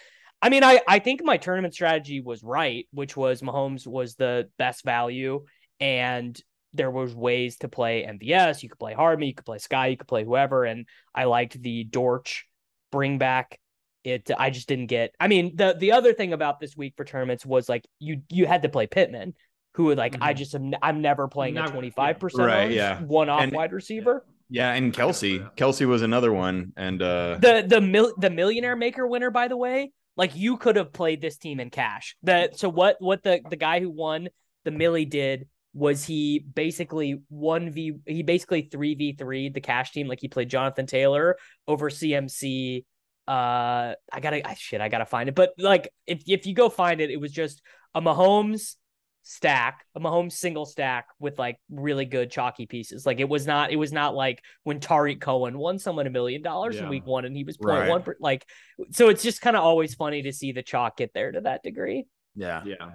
I 0.43 0.49
mean, 0.49 0.65
I, 0.65 0.81
I 0.89 0.99
think 0.99 1.23
my 1.23 1.37
tournament 1.37 1.75
strategy 1.75 2.21
was 2.21 2.43
right, 2.43 2.87
which 2.93 3.17
was 3.17 3.43
Mahomes 3.43 3.87
was 3.87 4.15
the 4.15 4.49
best 4.59 4.85
value, 4.85 5.45
and 5.79 6.41
there 6.73 6.91
was 6.91 7.15
ways 7.15 7.59
to 7.59 7.69
play 7.69 8.05
MVS. 8.05 8.63
You 8.63 8.69
could 8.69 8.79
play 8.79 8.95
Hardman, 8.95 9.29
you 9.29 9.35
could 9.35 9.45
play 9.45 9.59
Skyy, 9.59 9.91
you 9.91 9.97
could 9.97 10.09
play 10.09 10.25
whoever, 10.25 10.65
and 10.65 10.87
I 11.15 11.25
liked 11.25 11.61
the 11.61 11.85
Dortch 11.85 12.47
bring 12.91 13.19
back. 13.19 13.59
It 14.03 14.31
I 14.37 14.49
just 14.49 14.67
didn't 14.67 14.87
get. 14.87 15.15
I 15.21 15.29
mean, 15.29 15.57
the 15.57 15.77
the 15.79 15.93
other 15.93 16.15
thing 16.15 16.33
about 16.33 16.59
this 16.59 16.75
week 16.75 16.95
for 16.97 17.05
tournaments 17.05 17.45
was 17.45 17.69
like 17.69 17.87
you 17.99 18.23
you 18.31 18.47
had 18.47 18.63
to 18.63 18.71
play 18.71 18.87
Pittman, 18.87 19.35
who 19.75 19.85
would 19.87 19.99
like 19.99 20.13
mm-hmm. 20.13 20.23
I 20.23 20.33
just 20.33 20.55
am 20.55 20.73
I'm 20.81 21.03
never 21.03 21.29
playing 21.29 21.55
never, 21.55 21.69
a 21.69 21.71
twenty 21.71 21.91
five 21.91 22.19
percent 22.19 22.73
yeah. 22.73 23.01
one 23.03 23.29
off 23.29 23.53
wide 23.53 23.73
receiver. 23.73 24.25
Yeah, 24.49 24.73
and 24.73 24.93
Kelce. 24.93 25.55
Kelce 25.55 25.87
was 25.87 26.03
another 26.03 26.33
one, 26.33 26.73
and 26.77 27.01
uh 27.03 27.37
the 27.41 27.65
the 27.67 27.81
mil- 27.81 28.15
the 28.19 28.31
millionaire 28.31 28.75
maker 28.75 29.07
winner, 29.07 29.31
by 29.31 29.49
the 29.49 29.57
way, 29.57 29.93
like 30.21 30.37
you 30.37 30.59
could 30.59 30.77
have 30.77 30.93
played 30.93 31.23
this 31.23 31.39
team 31.39 31.61
in 31.61 31.71
cash. 31.71 32.15
That 32.25 32.59
so 32.59 32.69
what 32.69 32.97
what 32.99 33.23
the 33.23 33.41
the 33.49 33.57
guy 33.57 33.81
who 33.81 33.89
won 33.89 34.29
the 34.67 34.71
Millie 34.71 35.07
did 35.07 35.49
was 35.73 36.05
he 36.05 36.41
basically 36.41 37.23
one 37.31 37.71
v 37.71 37.95
he 38.07 38.23
basically 38.23 38.69
three 38.71 38.95
v 38.95 39.15
three 39.15 39.49
the 39.49 39.63
cash 39.63 39.93
team 39.93 40.09
like 40.09 40.21
he 40.21 40.29
played 40.29 40.51
Jonathan 40.51 40.85
Taylor 40.85 41.39
over 41.67 41.89
CMC. 41.89 42.85
Uh, 43.27 43.95
I 44.13 44.21
gotta 44.21 44.47
I, 44.47 44.53
shit 44.55 44.83
I 44.83 44.91
gotta 44.91 45.07
find 45.07 45.31
it, 45.31 45.35
but 45.35 45.55
like 45.57 45.89
if 46.07 46.23
if 46.27 46.45
you 46.45 46.53
go 46.55 46.69
find 46.69 47.01
it, 47.01 47.11
it 47.11 47.19
was 47.19 47.33
just 47.33 47.63
a 47.95 48.03
Mahomes 48.03 48.77
stack, 49.23 49.85
a 49.95 50.01
Mahomes 50.01 50.33
single 50.33 50.67
stack 50.67 51.07
with 51.19 51.39
like 51.39 51.57
really 51.71 52.05
good 52.05 52.31
chalky 52.31 52.67
pieces. 52.67 53.05
Like 53.07 53.21
it 53.21 53.29
was 53.29 53.47
not, 53.47 53.71
it 53.71 53.77
was 53.77 53.93
not 53.93 54.15
like 54.15 54.43
when 54.65 54.81
Tarik 54.81 55.21
Cohen 55.21 55.59
won 55.59 55.79
someone 55.79 56.07
a 56.07 56.11
million 56.11 56.43
dollars 56.43 56.77
in 56.77 56.89
week 56.89 57.07
one 57.07 57.25
and 57.25 57.37
he 57.37 57.45
was 57.45 57.57
0.1 57.57 57.89
right. 57.89 58.05
per, 58.05 58.17
like 58.21 58.47
so 58.91 59.09
it's 59.09 59.23
just 59.23 59.41
kind 59.41 59.57
of 59.57 59.63
always 59.63 59.95
funny 59.95 60.23
to 60.23 60.33
see 60.33 60.53
the 60.53 60.63
chalk 60.63 60.97
get 60.97 61.13
there 61.15 61.33
to 61.33 61.43
that 61.43 61.63
degree. 61.63 62.07
Yeah. 62.35 62.63
Yeah. 62.65 62.91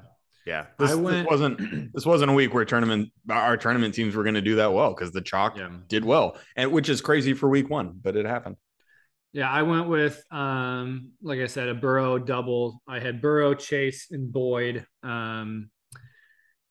Yeah. 0.45 0.65
This, 0.77 0.95
went, 0.95 1.17
this 1.17 1.27
wasn't 1.27 1.93
this 1.93 2.05
wasn't 2.05 2.31
a 2.31 2.33
week 2.33 2.53
where 2.53 2.65
tournament 2.65 3.09
our 3.29 3.57
tournament 3.57 3.95
teams 3.95 4.15
were 4.15 4.23
going 4.23 4.35
to 4.35 4.41
do 4.41 4.55
that 4.55 4.73
well 4.73 4.93
because 4.93 5.11
the 5.11 5.21
chalk 5.21 5.57
yeah. 5.57 5.69
did 5.87 6.05
well. 6.05 6.37
And 6.55 6.71
which 6.71 6.89
is 6.89 7.01
crazy 7.01 7.33
for 7.33 7.49
week 7.49 7.69
one, 7.69 7.99
but 8.01 8.15
it 8.15 8.25
happened. 8.25 8.57
Yeah, 9.33 9.49
I 9.49 9.63
went 9.63 9.89
with 9.89 10.23
um, 10.31 11.11
like 11.21 11.39
I 11.39 11.47
said, 11.47 11.67
a 11.67 11.73
Burrow 11.73 12.17
double. 12.17 12.81
I 12.87 12.99
had 12.99 13.21
Burrow, 13.21 13.53
Chase, 13.53 14.07
and 14.09 14.31
Boyd. 14.31 14.85
Um, 15.03 15.69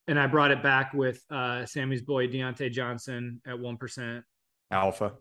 and 0.06 0.18
I 0.18 0.26
brought 0.26 0.50
it 0.50 0.62
back 0.62 0.92
with 0.92 1.22
uh, 1.30 1.66
Sammy's 1.66 2.02
boy 2.02 2.28
Diontae 2.28 2.70
Johnson 2.70 3.40
at 3.46 3.58
one 3.58 3.76
percent 3.76 4.24
alpha. 4.70 5.12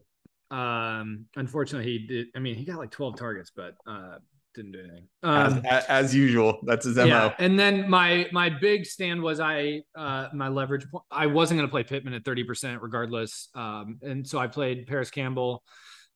Um, 0.52 1.26
unfortunately, 1.36 1.92
he 1.92 2.08
did. 2.08 2.28
I 2.36 2.40
mean, 2.40 2.56
he 2.56 2.66
got 2.66 2.78
like 2.78 2.92
twelve 2.92 3.18
targets, 3.18 3.52
but 3.56 3.76
uh, 3.88 4.18
didn't 4.54 4.74
do 4.74 4.80
anything. 4.80 5.08
Um, 5.24 5.62
as, 5.66 5.86
as, 5.86 6.16
usual, 6.16 6.60
that's 6.64 6.86
his 6.86 6.96
mo. 6.96 7.06
Yeah, 7.06 7.34
and 7.40 7.58
then 7.58 7.90
my 7.90 8.28
my 8.32 8.50
big 8.50 8.86
stand 8.86 9.22
was 9.22 9.40
I 9.40 9.82
uh, 9.96 10.30
my 10.34 10.50
leverage. 10.50 10.86
I 11.10 11.28
wasn't 11.28 11.60
going 11.60 11.68
to 11.68 11.72
play 11.72 11.84
Pittman 11.84 12.14
at 12.14 12.26
thirty 12.26 12.44
percent 12.44 12.82
regardless, 12.82 13.50
um, 13.56 14.00
and 14.02 14.28
so 14.28 14.40
I 14.40 14.48
played 14.48 14.88
Parris 14.88 15.12
Campbell. 15.12 15.64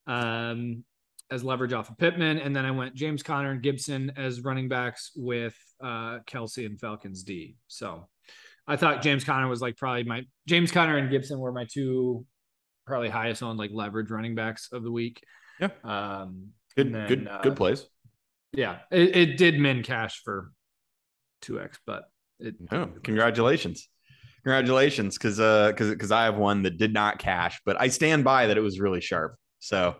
Um, 0.06 0.84
as 1.30 1.44
leverage 1.44 1.74
off 1.74 1.90
of 1.90 1.98
Pittman, 1.98 2.40
and 2.40 2.56
then 2.56 2.66
I 2.66 2.72
went 2.72 2.96
James 2.96 3.22
Conner 3.22 3.52
and 3.52 3.62
Gibson 3.62 4.14
as 4.16 4.40
running 4.42 4.70
backs 4.70 5.12
with 5.14 5.58
uh, 5.84 6.20
Kelce 6.20 6.66
and 6.66 6.80
Falcons 6.80 7.24
D. 7.24 7.58
So 7.68 8.08
I 8.68 8.76
thought 8.76 9.02
James 9.02 9.24
Conner 9.24 9.48
was 9.48 9.62
like 9.62 9.78
probably 9.78 10.04
my 10.04 10.26
James 10.48 10.72
Conner 10.72 10.98
and 10.98 11.10
Gibson 11.10 11.40
were 11.40 11.52
my 11.52 11.66
two 11.66 12.26
probably 12.86 13.10
highest 13.10 13.44
on 13.44 13.58
like 13.58 13.72
leverage 13.74 14.10
running 14.10 14.36
backs 14.36 14.70
of 14.72 14.84
the 14.84 14.92
week. 14.92 15.24
Yeah. 15.60 15.70
Um, 15.84 16.50
good, 16.76 16.94
then, 16.94 17.08
good, 17.08 17.28
uh, 17.28 17.42
good 17.42 17.56
plays. 17.56 17.86
Yeah, 18.54 18.80
it, 18.92 19.16
it 19.16 19.38
did 19.38 19.60
min 19.60 19.84
cash 19.84 20.22
for 20.24 20.52
two 21.42 21.60
x, 21.60 21.80
but 21.86 22.06
it. 22.40 22.56
Oh, 22.72 22.90
congratulations, 23.04 23.88
congratulations, 24.44 25.18
because 25.18 25.40
uh, 25.40 25.68
because 25.68 25.90
because 25.90 26.12
I 26.12 26.26
have 26.26 26.38
one 26.38 26.64
that 26.64 26.78
did 26.78 26.94
not 26.94 27.20
cash, 27.20 27.60
but 27.66 27.80
I 27.80 27.90
stand 27.90 28.24
by 28.24 28.48
that 28.48 28.58
it 28.58 28.62
was 28.62 28.80
really 28.80 29.02
sharp. 29.02 29.36
So, 29.60 29.96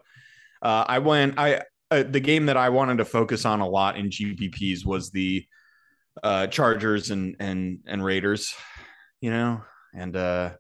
uh, 0.62 0.86
I 0.88 1.00
went. 1.00 1.38
I 1.38 1.62
uh, 1.92 2.04
the 2.04 2.20
game 2.20 2.48
that 2.48 2.58
I 2.58 2.70
wanted 2.70 2.98
to 2.98 3.06
focus 3.06 3.46
on 3.46 3.60
a 3.62 3.68
lot 3.68 3.98
in 3.98 4.10
GPPs 4.10 4.86
was 4.86 5.12
the 5.12 5.46
uh, 6.24 6.48
Chargers 6.48 7.12
and 7.12 7.36
and 7.40 7.80
and 7.86 8.04
Raiders, 8.04 8.54
you 9.22 9.32
know, 9.32 9.62
and 9.94 10.16
uh, 10.16 10.52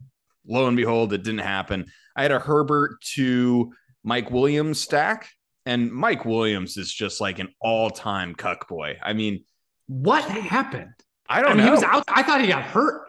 lo 0.45 0.68
and 0.68 0.78
behold, 0.78 1.14
it 1.14 1.24
didn't 1.24 1.39
happen. 1.39 1.86
I 2.16 2.24
had 2.24 2.32
a 2.32 2.39
Herbert 2.39 3.01
to 3.16 3.72
Mike 4.03 4.32
Williams 4.32 4.80
stack, 4.80 5.30
and 5.66 5.91
Mike 5.91 6.26
Williams 6.26 6.78
is 6.78 6.93
just 6.93 7.22
like 7.22 7.39
an 7.39 7.49
all-time 7.62 8.36
cuck 8.36 8.68
boy. 8.68 8.97
I 9.03 9.14
mean, 9.14 9.43
what 9.88 10.24
happened? 10.24 10.91
I 11.30 11.41
don't 11.41 11.51
I 11.51 11.53
mean, 11.55 11.66
know. 11.66 11.72
He 11.72 11.72
was 11.72 11.84
out. 11.84 12.03
I 12.08 12.24
thought 12.24 12.41
he 12.41 12.47
got 12.47 12.64
hurt. 12.64 13.03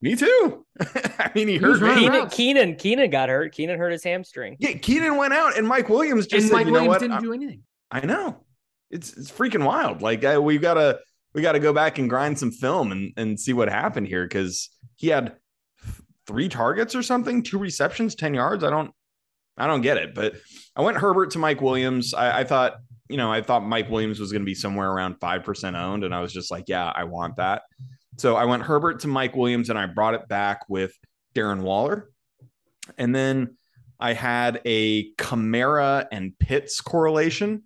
Me 0.00 0.14
too. 0.14 0.66
I 0.80 1.30
mean, 1.34 1.48
he, 1.48 1.54
he 1.54 1.58
hurt 1.58 1.80
Keenan, 1.80 2.28
Keenan, 2.28 2.76
Keenan 2.76 3.10
got 3.10 3.30
hurt. 3.30 3.52
Keenan 3.52 3.78
hurt 3.78 3.90
his 3.90 4.04
hamstring. 4.04 4.56
Yeah, 4.58 4.72
Keenan 4.72 5.16
went 5.16 5.32
out, 5.32 5.56
and 5.56 5.66
Mike 5.66 5.88
Williams 5.88 6.26
just 6.26 6.42
and 6.42 6.50
said, 6.50 6.54
Mike 6.54 6.66
you 6.66 6.72
Williams 6.72 6.86
know 6.86 6.90
what? 6.90 7.00
didn't 7.00 7.22
do 7.22 7.32
anything. 7.32 7.62
I 7.90 8.04
know. 8.04 8.44
It's 8.90 9.16
it's 9.16 9.30
freaking 9.30 9.64
wild. 9.64 10.02
Like 10.02 10.24
I, 10.24 10.38
we've 10.38 10.60
got 10.60 10.74
to 10.74 11.00
we 11.34 11.42
got 11.42 11.52
to 11.52 11.60
go 11.60 11.72
back 11.72 11.98
and 11.98 12.08
grind 12.08 12.38
some 12.38 12.50
film 12.50 12.92
and 12.92 13.12
and 13.16 13.38
see 13.38 13.52
what 13.52 13.68
happened 13.68 14.06
here 14.06 14.24
because 14.24 14.70
he 14.96 15.08
had 15.08 15.36
three 16.26 16.48
targets 16.48 16.94
or 16.94 17.02
something, 17.02 17.42
two 17.42 17.58
receptions, 17.58 18.14
ten 18.14 18.34
yards. 18.34 18.64
I 18.64 18.70
don't 18.70 18.92
I 19.56 19.66
don't 19.66 19.82
get 19.82 19.98
it, 19.98 20.14
but 20.14 20.34
I 20.74 20.82
went 20.82 20.96
Herbert 20.96 21.32
to 21.32 21.38
Mike 21.38 21.60
Williams. 21.60 22.14
I, 22.14 22.40
I 22.40 22.44
thought 22.44 22.76
you 23.08 23.16
know 23.16 23.30
I 23.30 23.42
thought 23.42 23.64
Mike 23.64 23.90
Williams 23.90 24.20
was 24.20 24.32
going 24.32 24.42
to 24.42 24.46
be 24.46 24.54
somewhere 24.54 24.90
around 24.90 25.16
five 25.20 25.44
percent 25.44 25.76
owned, 25.76 26.04
and 26.04 26.14
I 26.14 26.20
was 26.20 26.32
just 26.32 26.50
like, 26.50 26.64
yeah, 26.68 26.92
I 26.94 27.04
want 27.04 27.36
that. 27.36 27.62
So 28.16 28.36
I 28.36 28.44
went 28.44 28.62
Herbert 28.62 29.00
to 29.00 29.08
Mike 29.08 29.34
Williams, 29.34 29.70
and 29.70 29.78
I 29.78 29.86
brought 29.86 30.14
it 30.14 30.28
back 30.28 30.68
with 30.68 30.92
Darren 31.34 31.62
Waller, 31.62 32.10
and 32.96 33.14
then 33.14 33.56
I 33.98 34.12
had 34.12 34.60
a 34.64 35.12
Kamara 35.14 36.06
and 36.10 36.38
Pitts 36.38 36.80
correlation 36.80 37.64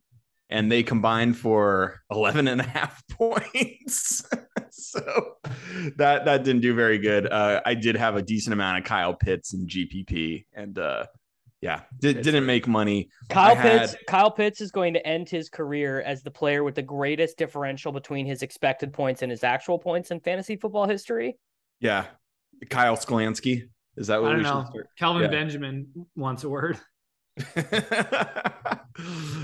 and 0.51 0.71
they 0.71 0.83
combined 0.83 1.37
for 1.37 2.01
11 2.11 2.49
and 2.49 2.61
a 2.61 2.65
half 2.65 3.03
points. 3.11 4.25
so 4.71 5.37
that 5.97 6.25
that 6.25 6.45
didn't 6.45 6.63
do 6.63 6.75
very 6.75 6.99
good. 6.99 7.31
Uh, 7.31 7.61
I 7.65 7.75
did 7.75 7.97
have 7.97 8.17
a 8.17 8.23
decent 8.23 8.53
amount 8.53 8.79
of 8.79 8.85
Kyle 8.85 9.15
Pitts 9.15 9.55
and 9.55 9.69
GPP, 9.69 10.47
and 10.55 10.79
uh, 10.79 11.07
yeah, 11.61 11.83
did, 11.99 12.23
didn't 12.23 12.47
make 12.47 12.69
money. 12.69 13.11
Kyle 13.29 13.57
Pitts. 13.57 13.97
Kyle 14.07 14.31
Pitts 14.31 14.61
is 14.61 14.71
going 14.71 14.95
to 14.95 15.07
end 15.07 15.29
his 15.29 15.49
career 15.49 16.03
as 16.03 16.23
the 16.23 16.31
player 16.31 16.65
with 16.65 16.75
the 16.75 16.83
greatest 16.83 17.37
differential 17.37 17.93
between 17.93 18.27
his 18.27 18.43
expected 18.43 18.93
points 18.93 19.23
and 19.23 19.31
his 19.31 19.43
actual 19.43 19.79
points 19.79 20.11
in 20.11 20.21
fantasy 20.21 20.57
football 20.57 20.87
history. 20.87 21.37
Yeah, 21.81 22.07
Kyle 22.71 22.97
Skolansky. 22.97 23.69
Is 23.97 24.07
that 24.07 24.23
what 24.23 24.31
I 24.31 24.35
don't 24.35 24.43
know? 24.45 24.71
Kelvin 24.97 25.23
yeah. 25.23 25.29
Benjamin 25.29 25.89
wants 26.15 26.45
a 26.45 26.49
word. 26.49 26.79
uh, 27.57 28.81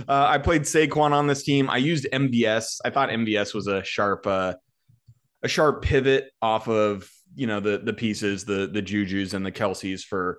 I 0.08 0.38
played 0.38 0.62
Saquon 0.62 1.12
on 1.12 1.26
this 1.26 1.42
team. 1.42 1.70
I 1.70 1.78
used 1.78 2.06
MVS. 2.12 2.80
I 2.84 2.90
thought 2.90 3.10
MVS 3.10 3.54
was 3.54 3.66
a 3.66 3.84
sharp, 3.84 4.26
uh, 4.26 4.54
a 5.42 5.48
sharp 5.48 5.82
pivot 5.82 6.30
off 6.42 6.68
of 6.68 7.08
you 7.34 7.46
know 7.46 7.60
the 7.60 7.78
the 7.78 7.92
pieces, 7.92 8.44
the 8.44 8.66
the 8.66 8.82
Juju's 8.82 9.34
and 9.34 9.44
the 9.44 9.52
Kelces 9.52 10.02
for 10.02 10.38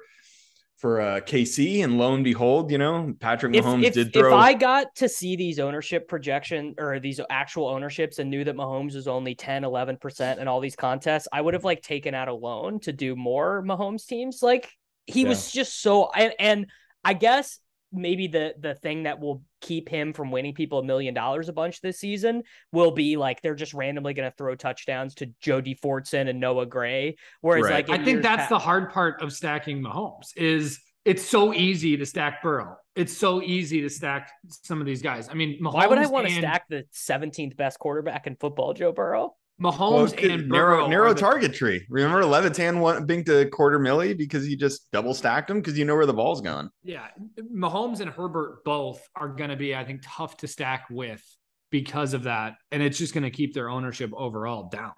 for 0.78 1.00
uh, 1.02 1.20
KC, 1.22 1.84
and 1.84 1.98
lo 1.98 2.14
and 2.14 2.24
behold, 2.24 2.72
you 2.72 2.78
know 2.78 3.14
Patrick 3.20 3.54
Mahomes 3.54 3.84
if, 3.84 3.88
if, 3.88 3.94
did 3.94 4.14
throw. 4.14 4.38
If 4.38 4.44
I 4.44 4.54
got 4.54 4.94
to 4.96 5.10
see 5.10 5.36
these 5.36 5.60
ownership 5.60 6.08
projection 6.08 6.76
or 6.78 7.00
these 7.00 7.20
actual 7.30 7.68
ownerships 7.68 8.20
and 8.20 8.30
knew 8.30 8.44
that 8.44 8.56
Mahomes 8.56 8.96
was 8.96 9.08
only 9.08 9.36
10, 9.36 9.64
11 9.64 9.98
percent 9.98 10.40
in 10.40 10.48
all 10.48 10.60
these 10.60 10.76
contests, 10.76 11.28
I 11.32 11.42
would 11.42 11.54
have 11.54 11.64
like 11.64 11.82
taken 11.82 12.14
out 12.14 12.28
a 12.28 12.34
loan 12.34 12.80
to 12.82 12.94
do 12.94 13.16
more 13.16 13.64
Mahomes 13.64 14.06
teams. 14.06 14.42
Like 14.42 14.70
he 15.06 15.24
yeah. 15.24 15.30
was 15.30 15.52
just 15.52 15.82
so 15.82 16.12
and, 16.12 16.34
and 16.40 16.68
I 17.06 17.14
guess 17.14 17.60
maybe 17.94 18.28
the 18.28 18.54
the 18.60 18.76
thing 18.76 19.04
that 19.04 19.20
will 19.20 19.44
keep 19.62 19.88
him 19.88 20.12
from 20.12 20.32
winning 20.32 20.54
people 20.54 20.80
a 20.80 20.84
million 20.84 21.14
dollars 21.14 21.50
a 21.50 21.54
bunch 21.54 21.82
this 21.82 22.00
season 22.00 22.44
will 22.72 22.92
be 22.92 23.16
like 23.16 23.42
they're 23.42 23.56
just 23.56 23.74
randomly 23.74 24.14
going 24.14 24.30
to 24.30 24.36
throw 24.36 24.56
touchdowns 24.56 25.16
to 25.16 25.28
Jody 25.40 25.76
Fortson 25.76 26.28
and 26.30 26.40
Noah 26.40 26.66
Gray. 26.66 27.16
Whereas 27.42 27.64
right. 27.66 27.88
like 27.88 28.00
I 28.00 28.04
think 28.04 28.22
that's 28.22 28.42
past- 28.42 28.50
the 28.50 28.60
hard 28.60 28.92
part 28.92 29.22
of 29.22 29.32
stacking 29.32 29.82
Mahomes 29.82 30.36
is 30.36 30.80
it's 31.06 31.24
so 31.24 31.54
easy 31.54 31.96
to 31.96 32.06
stack 32.06 32.42
Burrow. 32.42 32.78
It's 32.96 33.16
so 33.16 33.42
easy 33.42 33.82
to 33.82 33.90
stack 33.90 34.32
some 34.50 34.82
of 34.82 34.88
these 34.88 35.04
guys. 35.04 35.30
I 35.30 35.36
mean, 35.36 35.62
Mahomes 35.62 35.74
why 35.74 35.88
would 35.88 36.00
I 36.00 36.08
want 36.08 36.28
to 36.28 36.34
stack 36.34 36.68
the 36.68 36.86
17th 36.94 37.56
best 37.56 37.78
quarterback 37.78 38.26
in 38.26 38.36
football, 38.36 38.74
Joe 38.74 38.92
Burrow? 38.92 39.36
Mahomes 39.62 40.22
well, 40.22 40.32
and 40.32 40.50
narrow 40.50 40.88
narrow 40.88 41.14
the, 41.14 41.20
target 41.20 41.54
tree. 41.54 41.86
Remember 41.90 42.26
Levitan 42.26 42.82
went 42.82 43.08
being 43.08 43.24
to 43.24 43.50
quarter 43.50 43.80
milli 43.80 44.18
because 44.18 44.46
he 44.46 44.58
just 44.58 44.92
double 44.92 45.14
stacked 45.14 45.50
him 45.50 45.62
because 45.62 45.78
you 45.78 45.86
know 45.86 45.96
where 45.96 46.06
the 46.06 46.14
ball's 46.14 46.42
going. 46.42 46.70
Yeah, 46.84 47.08
Mahomes 47.40 48.02
and 48.02 48.10
Herbert 48.10 48.66
both 48.66 49.02
are 49.16 49.30
going 49.30 49.52
to 49.52 49.56
be, 49.56 49.74
I 49.74 49.86
think, 49.86 50.02
tough 50.04 50.36
to 50.38 50.48
stack 50.48 50.88
with 50.90 51.24
because 51.72 52.14
of 52.14 52.24
that, 52.24 52.56
and 52.72 52.84
it's 52.84 52.98
just 52.98 53.14
going 53.14 53.24
to 53.24 53.30
keep 53.30 53.54
their 53.54 53.70
ownership 53.70 54.12
overall 54.14 54.68
down. 54.68 54.94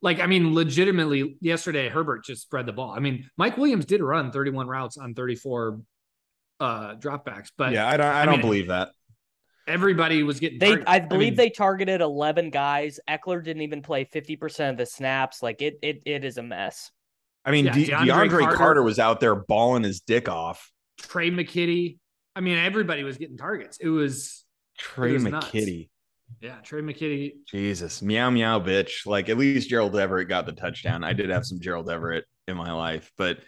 Like, 0.00 0.20
I 0.20 0.26
mean, 0.26 0.54
legitimately, 0.54 1.36
yesterday 1.42 1.88
Herbert 1.88 2.24
just 2.24 2.42
spread 2.42 2.64
the 2.64 2.72
ball. 2.72 2.92
I 2.92 3.00
mean, 3.00 3.28
Mike 3.36 3.58
Williams 3.58 3.84
did 3.84 4.00
run 4.00 4.30
31 4.30 4.68
routes 4.68 4.96
on 4.96 5.14
34 5.14 5.80
uh 6.60 6.94
dropbacks, 6.96 7.50
but 7.56 7.72
yeah, 7.72 7.86
I 7.86 7.96
don't, 7.96 8.06
I, 8.06 8.22
I 8.22 8.24
don't 8.24 8.36
mean, 8.36 8.40
believe 8.40 8.68
that 8.68 8.90
everybody 9.68 10.22
was 10.22 10.40
getting. 10.40 10.58
They, 10.58 10.82
I 10.86 10.98
believe 10.98 11.26
I 11.26 11.30
mean, 11.30 11.34
they 11.36 11.50
targeted 11.50 12.00
eleven 12.00 12.50
guys. 12.50 12.98
Ekeler 13.08 13.42
didn't 13.42 13.62
even 13.62 13.82
play 13.82 14.04
fifty 14.04 14.36
percent 14.36 14.72
of 14.72 14.78
the 14.78 14.86
snaps. 14.86 15.42
Like 15.42 15.62
it, 15.62 15.78
it, 15.82 16.02
it 16.06 16.24
is 16.24 16.38
a 16.38 16.42
mess. 16.42 16.90
I 17.44 17.50
mean, 17.50 17.66
yeah, 17.66 17.72
De- 17.72 17.86
DeAndre, 17.86 18.06
DeAndre 18.06 18.40
Carter, 18.40 18.56
Carter, 18.56 18.82
was 18.82 18.98
out 18.98 19.20
there 19.20 19.34
balling 19.34 19.82
his 19.82 20.00
dick 20.00 20.28
off. 20.28 20.70
Tre' 20.98 21.30
McKitty. 21.30 21.98
I 22.34 22.40
mean, 22.40 22.58
everybody 22.58 23.04
was 23.04 23.16
getting 23.16 23.36
targets. 23.36 23.78
It 23.80 23.88
was 23.88 24.44
Tre' 24.78 25.10
it 25.10 25.12
was 25.14 25.24
McKitty. 25.24 25.78
Nuts. 25.78 25.90
Yeah, 26.40 26.56
Tre' 26.62 26.82
McKitty. 26.82 27.32
Jesus, 27.46 28.02
meow 28.02 28.30
meow, 28.30 28.60
bitch. 28.60 29.06
Like 29.06 29.28
at 29.28 29.38
least 29.38 29.70
Gerald 29.70 29.96
Everett 29.96 30.28
got 30.28 30.46
the 30.46 30.52
touchdown. 30.52 31.04
I 31.04 31.12
did 31.12 31.30
have 31.30 31.46
some 31.46 31.60
Gerald 31.60 31.88
Everett 31.88 32.24
in 32.46 32.56
my 32.56 32.72
life, 32.72 33.10
but 33.16 33.38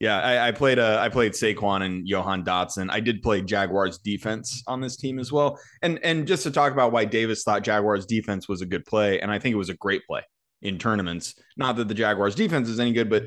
yeah, 0.00 0.18
I, 0.18 0.48
I 0.48 0.52
played 0.52 0.78
uh, 0.78 0.98
I 0.98 1.10
played 1.10 1.32
Saquon 1.32 1.82
and 1.82 2.06
Jahan 2.06 2.42
Dotson. 2.42 2.90
I 2.90 3.00
did 3.00 3.22
play 3.22 3.42
Jaguars 3.42 3.98
defense 3.98 4.62
on 4.66 4.80
this 4.80 4.96
team 4.96 5.18
as 5.18 5.30
well. 5.30 5.58
And 5.82 6.00
and 6.02 6.26
just 6.26 6.42
to 6.44 6.50
talk 6.50 6.72
about 6.72 6.90
why 6.90 7.04
Davis 7.04 7.44
thought 7.44 7.62
Jaguars 7.62 8.06
defense 8.06 8.48
was 8.48 8.62
a 8.62 8.66
good 8.66 8.86
play, 8.86 9.20
and 9.20 9.30
I 9.30 9.38
think 9.38 9.52
it 9.52 9.58
was 9.58 9.68
a 9.68 9.74
great 9.74 10.06
play 10.06 10.22
in 10.62 10.78
tournaments. 10.78 11.34
Not 11.58 11.76
that 11.76 11.88
the 11.88 11.94
Jaguars 11.94 12.34
defense 12.34 12.68
is 12.68 12.80
any 12.80 12.92
good, 12.92 13.10
but 13.10 13.24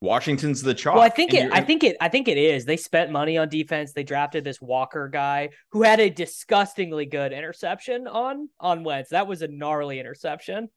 Washington's 0.00 0.62
the 0.62 0.74
chalk. 0.74 0.94
Well, 0.94 1.04
I 1.04 1.08
think 1.08 1.34
it. 1.34 1.52
I 1.52 1.60
think 1.60 1.82
it. 1.82 1.96
I 2.00 2.08
think 2.08 2.28
it 2.28 2.38
is. 2.38 2.64
They 2.64 2.76
spent 2.76 3.10
money 3.10 3.36
on 3.36 3.48
defense. 3.48 3.92
They 3.92 4.04
drafted 4.04 4.44
this 4.44 4.60
Walker 4.60 5.08
guy 5.08 5.50
who 5.70 5.82
had 5.82 5.98
a 5.98 6.08
disgustingly 6.08 7.06
good 7.06 7.32
interception 7.32 8.06
on 8.06 8.48
on 8.60 8.84
Wentz. 8.84 9.10
That 9.10 9.26
was 9.26 9.42
a 9.42 9.48
gnarly 9.48 9.98
interception. 9.98 10.68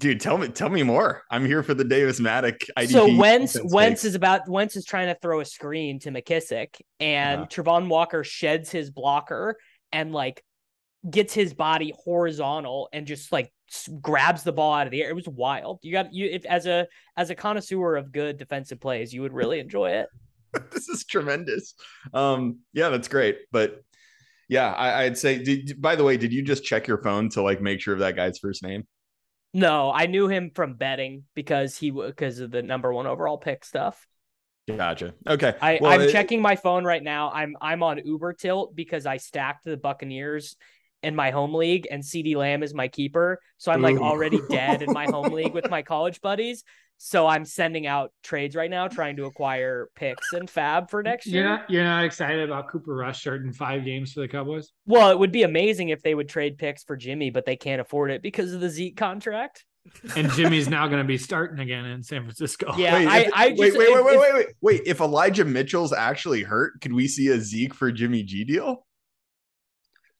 Dude, 0.00 0.18
tell 0.18 0.38
me, 0.38 0.48
tell 0.48 0.70
me 0.70 0.82
more. 0.82 1.24
I'm 1.30 1.44
here 1.44 1.62
for 1.62 1.74
the 1.74 1.84
Davis 1.84 2.18
IDP. 2.20 2.88
So 2.88 3.14
Wentz, 3.16 3.58
Wentz 3.62 4.06
is 4.06 4.14
about 4.14 4.48
Wentz 4.48 4.74
is 4.74 4.86
trying 4.86 5.08
to 5.08 5.14
throw 5.20 5.40
a 5.40 5.44
screen 5.44 5.98
to 6.00 6.10
McKissick, 6.10 6.80
and 7.00 7.42
uh-huh. 7.42 7.48
Travon 7.48 7.88
Walker 7.88 8.24
sheds 8.24 8.70
his 8.70 8.90
blocker 8.90 9.58
and 9.92 10.10
like 10.10 10.42
gets 11.08 11.34
his 11.34 11.52
body 11.52 11.92
horizontal 12.02 12.88
and 12.94 13.06
just 13.06 13.30
like 13.30 13.52
grabs 14.00 14.42
the 14.42 14.52
ball 14.52 14.72
out 14.72 14.86
of 14.86 14.90
the 14.90 15.02
air. 15.02 15.10
It 15.10 15.16
was 15.16 15.28
wild. 15.28 15.80
You 15.82 15.92
got 15.92 16.14
you 16.14 16.30
if 16.30 16.46
as 16.46 16.64
a 16.64 16.88
as 17.18 17.28
a 17.28 17.34
connoisseur 17.34 17.96
of 17.96 18.10
good 18.10 18.38
defensive 18.38 18.80
plays, 18.80 19.12
you 19.12 19.20
would 19.20 19.34
really 19.34 19.60
enjoy 19.60 19.90
it. 19.90 20.08
this 20.72 20.88
is 20.88 21.04
tremendous. 21.04 21.74
Um, 22.14 22.60
yeah, 22.72 22.88
that's 22.88 23.08
great. 23.08 23.40
But 23.52 23.82
yeah, 24.48 24.72
I, 24.72 25.04
would 25.04 25.18
say. 25.18 25.44
Did, 25.44 25.80
by 25.80 25.94
the 25.94 26.04
way, 26.04 26.16
did 26.16 26.32
you 26.32 26.40
just 26.42 26.64
check 26.64 26.86
your 26.86 27.02
phone 27.02 27.28
to 27.30 27.42
like 27.42 27.60
make 27.60 27.82
sure 27.82 27.92
of 27.92 28.00
that 28.00 28.16
guy's 28.16 28.38
first 28.38 28.62
name? 28.62 28.86
No, 29.52 29.92
I 29.92 30.06
knew 30.06 30.28
him 30.28 30.50
from 30.54 30.74
betting 30.74 31.24
because 31.34 31.76
he 31.76 31.90
because 31.90 32.38
of 32.38 32.50
the 32.50 32.62
number 32.62 32.92
one 32.92 33.06
overall 33.06 33.38
pick 33.38 33.64
stuff. 33.64 34.06
Gotcha. 34.68 35.14
Okay. 35.26 35.54
I, 35.60 35.78
well, 35.80 36.00
it, 36.00 36.12
checking 36.12 36.40
my 36.40 36.54
phone 36.54 36.84
right 36.84 37.02
now. 37.02 37.30
I'm 37.30 37.56
I'm 37.60 37.82
on 37.82 37.98
Uber 37.98 38.34
tilt 38.34 38.76
because 38.76 39.06
I 39.06 39.16
stacked 39.16 39.64
the 39.64 39.76
Buccaneers 39.76 40.56
in 41.02 41.16
my 41.16 41.30
home 41.30 41.54
league 41.54 41.88
and 41.90 42.02
CeeDee 42.02 42.36
Lamb 42.36 42.62
is 42.62 42.74
my 42.74 42.88
keeper. 42.88 43.40
So 43.56 43.72
I'm 43.72 43.82
like 43.82 43.96
already 43.96 44.40
dead 44.50 44.82
in 44.82 44.92
my 44.92 45.06
home 45.06 45.32
league 45.32 45.54
with 45.54 45.70
my 45.70 45.82
college 45.82 46.20
buddies. 46.20 46.62
So 47.02 47.26
I'm 47.26 47.46
sending 47.46 47.86
out 47.86 48.12
trades 48.22 48.54
right 48.54 48.68
now, 48.68 48.86
trying 48.86 49.16
to 49.16 49.24
acquire 49.24 49.88
picks 49.94 50.34
and 50.34 50.50
fab 50.50 50.90
for 50.90 51.02
next 51.02 51.26
year. 51.26 51.42
You're 51.42 51.50
not 51.50 51.70
you're 51.70 51.84
not 51.84 52.04
excited 52.04 52.40
about 52.42 52.68
Cooper 52.68 52.94
Rush 52.94 53.20
starting 53.22 53.54
five 53.54 53.86
games 53.86 54.12
for 54.12 54.20
the 54.20 54.28
Cowboys? 54.28 54.70
Well, 54.84 55.08
it 55.08 55.18
would 55.18 55.32
be 55.32 55.42
amazing 55.42 55.88
if 55.88 56.02
they 56.02 56.14
would 56.14 56.28
trade 56.28 56.58
picks 56.58 56.84
for 56.84 56.98
Jimmy, 56.98 57.30
but 57.30 57.46
they 57.46 57.56
can't 57.56 57.80
afford 57.80 58.10
it 58.10 58.20
because 58.20 58.52
of 58.52 58.60
the 58.60 58.68
Zeke 58.68 58.98
contract. 58.98 59.64
and 60.14 60.30
Jimmy's 60.32 60.68
now 60.68 60.88
going 60.88 61.00
to 61.00 61.08
be 61.08 61.16
starting 61.16 61.58
again 61.60 61.86
in 61.86 62.02
San 62.02 62.20
Francisco. 62.20 62.74
Yeah, 62.76 62.92
wait, 62.92 63.06
I, 63.06 63.18
if, 63.20 63.32
I 63.32 63.48
just, 63.48 63.60
wait, 63.60 63.78
wait, 63.78 63.94
wait, 63.94 64.04
wait, 64.04 64.18
wait, 64.18 64.34
wait, 64.34 64.46
wait. 64.60 64.82
If 64.84 65.00
Elijah 65.00 65.46
Mitchell's 65.46 65.94
actually 65.94 66.42
hurt, 66.42 66.82
could 66.82 66.92
we 66.92 67.08
see 67.08 67.28
a 67.28 67.40
Zeke 67.40 67.72
for 67.72 67.90
Jimmy 67.90 68.24
G 68.24 68.44
deal? 68.44 68.86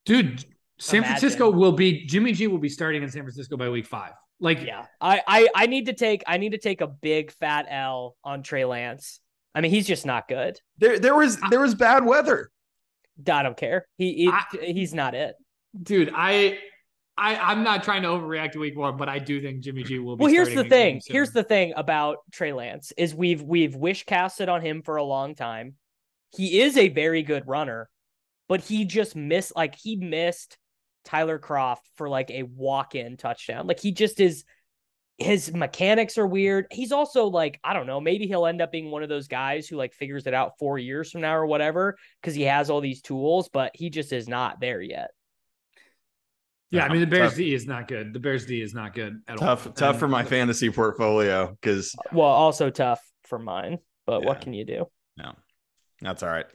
Dude, 0.06 0.46
San 0.78 1.00
Imagine. 1.00 1.18
Francisco 1.18 1.50
will 1.50 1.72
be 1.72 2.06
Jimmy 2.06 2.32
G 2.32 2.46
will 2.46 2.56
be 2.56 2.70
starting 2.70 3.02
in 3.02 3.10
San 3.10 3.20
Francisco 3.20 3.58
by 3.58 3.68
week 3.68 3.86
five. 3.86 4.12
Like, 4.40 4.62
yeah, 4.64 4.86
I, 5.00 5.22
I, 5.26 5.48
I 5.54 5.66
need 5.66 5.86
to 5.86 5.92
take, 5.92 6.24
I 6.26 6.38
need 6.38 6.52
to 6.52 6.58
take 6.58 6.80
a 6.80 6.86
big 6.86 7.30
fat 7.32 7.66
L 7.68 8.16
on 8.24 8.42
Trey 8.42 8.64
Lance. 8.64 9.20
I 9.54 9.60
mean, 9.60 9.70
he's 9.70 9.86
just 9.86 10.06
not 10.06 10.28
good. 10.28 10.58
There, 10.78 10.98
there 10.98 11.14
was, 11.14 11.38
there 11.50 11.60
was 11.60 11.74
bad 11.74 12.04
weather. 12.04 12.50
I 13.30 13.42
don't 13.42 13.56
care. 13.56 13.86
He, 13.98 14.14
he 14.14 14.28
I, 14.28 14.44
he's 14.52 14.94
not 14.94 15.14
it, 15.14 15.34
dude. 15.82 16.10
I, 16.14 16.58
I, 17.18 17.36
I'm 17.36 17.62
not 17.62 17.84
trying 17.84 18.00
to 18.02 18.08
overreact 18.08 18.52
to 18.52 18.60
week 18.60 18.78
one, 18.78 18.96
but 18.96 19.10
I 19.10 19.18
do 19.18 19.42
think 19.42 19.60
Jimmy 19.60 19.82
G 19.82 19.98
will 19.98 20.16
be. 20.16 20.24
Well, 20.24 20.32
here's 20.32 20.54
the 20.54 20.64
thing. 20.64 21.02
Here's 21.06 21.32
the 21.32 21.42
thing 21.42 21.74
about 21.76 22.18
Trey 22.32 22.54
Lance 22.54 22.94
is 22.96 23.14
we've 23.14 23.42
we've 23.42 23.76
wish 23.76 24.06
casted 24.06 24.48
on 24.48 24.62
him 24.62 24.80
for 24.80 24.96
a 24.96 25.04
long 25.04 25.34
time. 25.34 25.74
He 26.30 26.62
is 26.62 26.78
a 26.78 26.88
very 26.88 27.22
good 27.22 27.46
runner, 27.46 27.90
but 28.48 28.62
he 28.62 28.86
just 28.86 29.14
missed 29.14 29.54
like 29.54 29.74
he 29.74 29.96
missed 29.96 30.56
Tyler 31.04 31.38
Kroft 31.38 31.82
for 31.96 32.08
like 32.08 32.30
a 32.30 32.42
walk-in 32.42 33.16
touchdown. 33.16 33.66
Like 33.66 33.80
he 33.80 33.92
just 33.92 34.20
is 34.20 34.44
his 35.18 35.52
mechanics 35.52 36.16
are 36.16 36.26
weird. 36.26 36.66
He's 36.70 36.92
also 36.92 37.26
like, 37.26 37.60
I 37.62 37.74
don't 37.74 37.86
know, 37.86 38.00
maybe 38.00 38.26
he'll 38.26 38.46
end 38.46 38.62
up 38.62 38.72
being 38.72 38.90
one 38.90 39.02
of 39.02 39.10
those 39.10 39.28
guys 39.28 39.68
who 39.68 39.76
like 39.76 39.92
figures 39.92 40.26
it 40.26 40.32
out 40.32 40.52
4 40.58 40.78
years 40.78 41.10
from 41.10 41.20
now 41.20 41.36
or 41.36 41.46
whatever 41.46 41.96
because 42.20 42.34
he 42.34 42.42
has 42.42 42.70
all 42.70 42.80
these 42.80 43.02
tools, 43.02 43.50
but 43.52 43.72
he 43.74 43.90
just 43.90 44.12
is 44.12 44.28
not 44.28 44.60
there 44.60 44.80
yet. 44.80 45.10
Yeah, 46.70 46.84
I 46.84 46.88
mean 46.88 47.00
the 47.00 47.06
Bears 47.06 47.30
tough. 47.30 47.36
D 47.36 47.52
is 47.52 47.66
not 47.66 47.88
good. 47.88 48.14
The 48.14 48.20
Bears 48.20 48.46
D 48.46 48.62
is 48.62 48.74
not 48.74 48.94
good 48.94 49.20
at 49.26 49.38
tough, 49.38 49.66
all. 49.66 49.72
Tough, 49.72 49.98
for 49.98 50.06
my 50.06 50.24
fantasy 50.24 50.70
portfolio 50.70 51.56
because 51.60 51.94
well, 52.12 52.28
also 52.28 52.70
tough 52.70 53.00
for 53.24 53.38
mine. 53.38 53.78
But 54.06 54.22
yeah. 54.22 54.28
what 54.28 54.40
can 54.40 54.52
you 54.52 54.64
do? 54.64 54.86
No, 55.16 55.34
that's 56.00 56.22
all 56.22 56.30
right. 56.30 56.46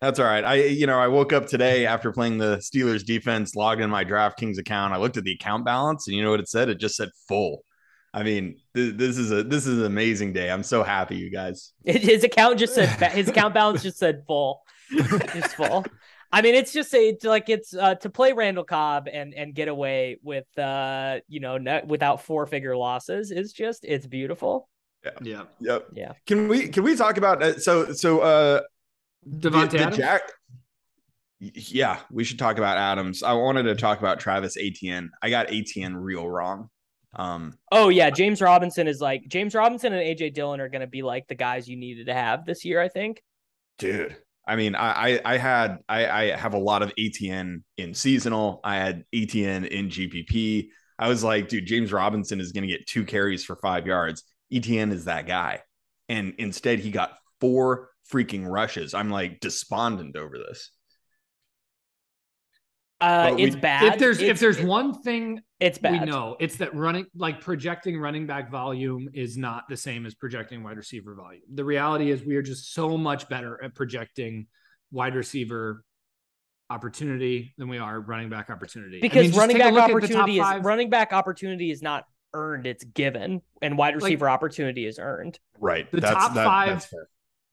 That's 0.00 0.18
all 0.18 0.26
right. 0.26 0.44
I, 0.44 0.54
you 0.64 0.86
know, 0.86 0.98
I 0.98 1.08
woke 1.08 1.32
up 1.32 1.46
today 1.46 1.86
after 1.86 2.12
playing 2.12 2.38
the 2.38 2.56
Steelers 2.58 3.04
defense, 3.04 3.54
logged 3.56 3.80
in 3.80 3.88
my 3.88 4.04
DraftKings 4.04 4.58
account. 4.58 4.92
I 4.92 4.98
looked 4.98 5.16
at 5.16 5.24
the 5.24 5.32
account 5.32 5.64
balance, 5.64 6.06
and 6.06 6.16
you 6.16 6.22
know 6.22 6.30
what 6.30 6.40
it 6.40 6.48
said? 6.48 6.68
It 6.68 6.78
just 6.78 6.96
said 6.96 7.08
full. 7.28 7.64
I 8.12 8.22
mean, 8.22 8.56
th- 8.74 8.96
this 8.96 9.18
is 9.18 9.30
a 9.32 9.42
this 9.42 9.66
is 9.66 9.78
an 9.78 9.84
amazing 9.86 10.32
day. 10.32 10.50
I'm 10.50 10.62
so 10.62 10.82
happy, 10.82 11.16
you 11.16 11.30
guys. 11.30 11.72
His 11.84 12.24
account 12.24 12.58
just 12.58 12.74
said 12.74 12.88
his 13.12 13.28
account 13.28 13.54
balance 13.54 13.82
just 13.82 13.98
said 13.98 14.24
full, 14.26 14.62
just 14.90 15.54
full. 15.54 15.84
I 16.32 16.42
mean, 16.42 16.54
it's 16.54 16.72
just 16.72 16.92
a, 16.94 17.08
it's 17.08 17.24
like 17.24 17.48
it's 17.48 17.74
uh, 17.74 17.94
to 17.96 18.10
play 18.10 18.32
Randall 18.32 18.64
Cobb 18.64 19.08
and 19.10 19.34
and 19.34 19.54
get 19.54 19.68
away 19.68 20.18
with 20.22 20.46
uh 20.58 21.20
you 21.28 21.40
know 21.40 21.58
not, 21.58 21.86
without 21.86 22.22
four 22.22 22.46
figure 22.46 22.76
losses 22.76 23.30
is 23.30 23.52
just 23.52 23.84
it's 23.84 24.06
beautiful. 24.06 24.68
Yeah. 25.04 25.10
Yeah. 25.22 25.42
Yep. 25.60 25.86
Yeah. 25.92 26.12
Can 26.26 26.48
we 26.48 26.68
can 26.68 26.84
we 26.84 26.96
talk 26.96 27.16
about 27.16 27.42
uh, 27.42 27.58
so 27.58 27.92
so 27.92 28.20
uh 28.20 28.60
Davante 29.28 29.70
the, 29.70 29.90
the 29.90 29.96
Jack, 29.96 30.22
yeah, 31.38 31.98
we 32.10 32.24
should 32.24 32.38
talk 32.38 32.58
about 32.58 32.78
Adams. 32.78 33.22
I 33.22 33.32
wanted 33.34 33.64
to 33.64 33.74
talk 33.74 33.98
about 33.98 34.20
Travis 34.20 34.56
Etienne. 34.56 35.10
I 35.22 35.30
got 35.30 35.52
Etienne 35.52 35.96
real 35.96 36.28
wrong. 36.28 36.70
Um, 37.14 37.54
oh 37.72 37.88
yeah, 37.88 38.10
James 38.10 38.40
Robinson 38.40 38.86
is 38.86 39.00
like 39.00 39.22
James 39.28 39.54
Robinson 39.54 39.92
and 39.92 40.02
AJ 40.02 40.34
Dillon 40.34 40.60
are 40.60 40.68
going 40.68 40.80
to 40.80 40.86
be 40.86 41.02
like 41.02 41.26
the 41.28 41.34
guys 41.34 41.68
you 41.68 41.76
needed 41.76 42.06
to 42.06 42.14
have 42.14 42.44
this 42.44 42.64
year. 42.64 42.80
I 42.80 42.88
think, 42.88 43.22
dude. 43.78 44.16
I 44.46 44.56
mean, 44.56 44.74
I 44.74 44.90
I, 44.90 45.20
I 45.24 45.36
had 45.38 45.78
I, 45.88 46.06
I 46.06 46.36
have 46.36 46.54
a 46.54 46.58
lot 46.58 46.82
of 46.82 46.92
Etienne 46.98 47.64
in 47.76 47.94
seasonal. 47.94 48.60
I 48.64 48.76
had 48.76 49.04
Etienne 49.12 49.64
in 49.64 49.88
GPP. 49.88 50.68
I 50.98 51.08
was 51.08 51.24
like, 51.24 51.48
dude, 51.48 51.66
James 51.66 51.92
Robinson 51.92 52.40
is 52.40 52.52
going 52.52 52.62
to 52.62 52.68
get 52.68 52.86
two 52.86 53.04
carries 53.04 53.44
for 53.44 53.56
five 53.56 53.86
yards. 53.86 54.22
Etienne 54.52 54.92
is 54.92 55.06
that 55.06 55.26
guy, 55.26 55.60
and 56.08 56.34
instead 56.38 56.78
he 56.78 56.90
got 56.90 57.18
four 57.40 57.90
freaking 58.12 58.46
rushes. 58.46 58.94
I'm 58.94 59.10
like 59.10 59.40
despondent 59.40 60.16
over 60.16 60.38
this. 60.38 60.70
Uh, 63.00 63.34
we, 63.36 63.44
it's 63.44 63.56
bad. 63.56 63.94
If 63.94 63.98
there's 63.98 64.20
it's, 64.20 64.30
if 64.30 64.40
there's 64.40 64.60
one 64.60 65.02
thing 65.02 65.40
it's 65.60 65.78
bad. 65.78 66.00
We 66.00 66.10
know 66.10 66.36
it's 66.40 66.56
that 66.56 66.74
running 66.74 67.06
like 67.14 67.40
projecting 67.40 67.98
running 67.98 68.26
back 68.26 68.50
volume 68.50 69.08
is 69.12 69.36
not 69.36 69.64
the 69.68 69.76
same 69.76 70.06
as 70.06 70.14
projecting 70.14 70.62
wide 70.62 70.76
receiver 70.78 71.14
volume. 71.14 71.42
The 71.52 71.64
reality 71.64 72.10
is 72.10 72.24
we 72.24 72.36
are 72.36 72.42
just 72.42 72.72
so 72.72 72.96
much 72.96 73.28
better 73.28 73.62
at 73.62 73.74
projecting 73.74 74.46
wide 74.90 75.14
receiver 75.14 75.84
opportunity 76.70 77.54
than 77.58 77.68
we 77.68 77.78
are 77.78 78.00
running 78.00 78.28
back 78.28 78.50
opportunity. 78.50 79.00
Because 79.00 79.26
I 79.26 79.28
mean, 79.28 79.38
running 79.38 79.58
back 79.58 79.74
opportunity 79.74 80.38
is 80.38 80.42
five, 80.42 80.64
running 80.64 80.90
back 80.90 81.12
opportunity 81.12 81.70
is 81.70 81.82
not 81.82 82.04
earned; 82.32 82.66
it's 82.66 82.84
given, 82.84 83.42
and 83.60 83.76
wide 83.76 83.94
receiver 83.94 84.26
like, 84.26 84.34
opportunity 84.34 84.86
is 84.86 84.98
earned. 84.98 85.38
Right. 85.60 85.90
The 85.90 86.00
that's, 86.00 86.14
top 86.14 86.34
that, 86.34 86.44
five. 86.44 86.86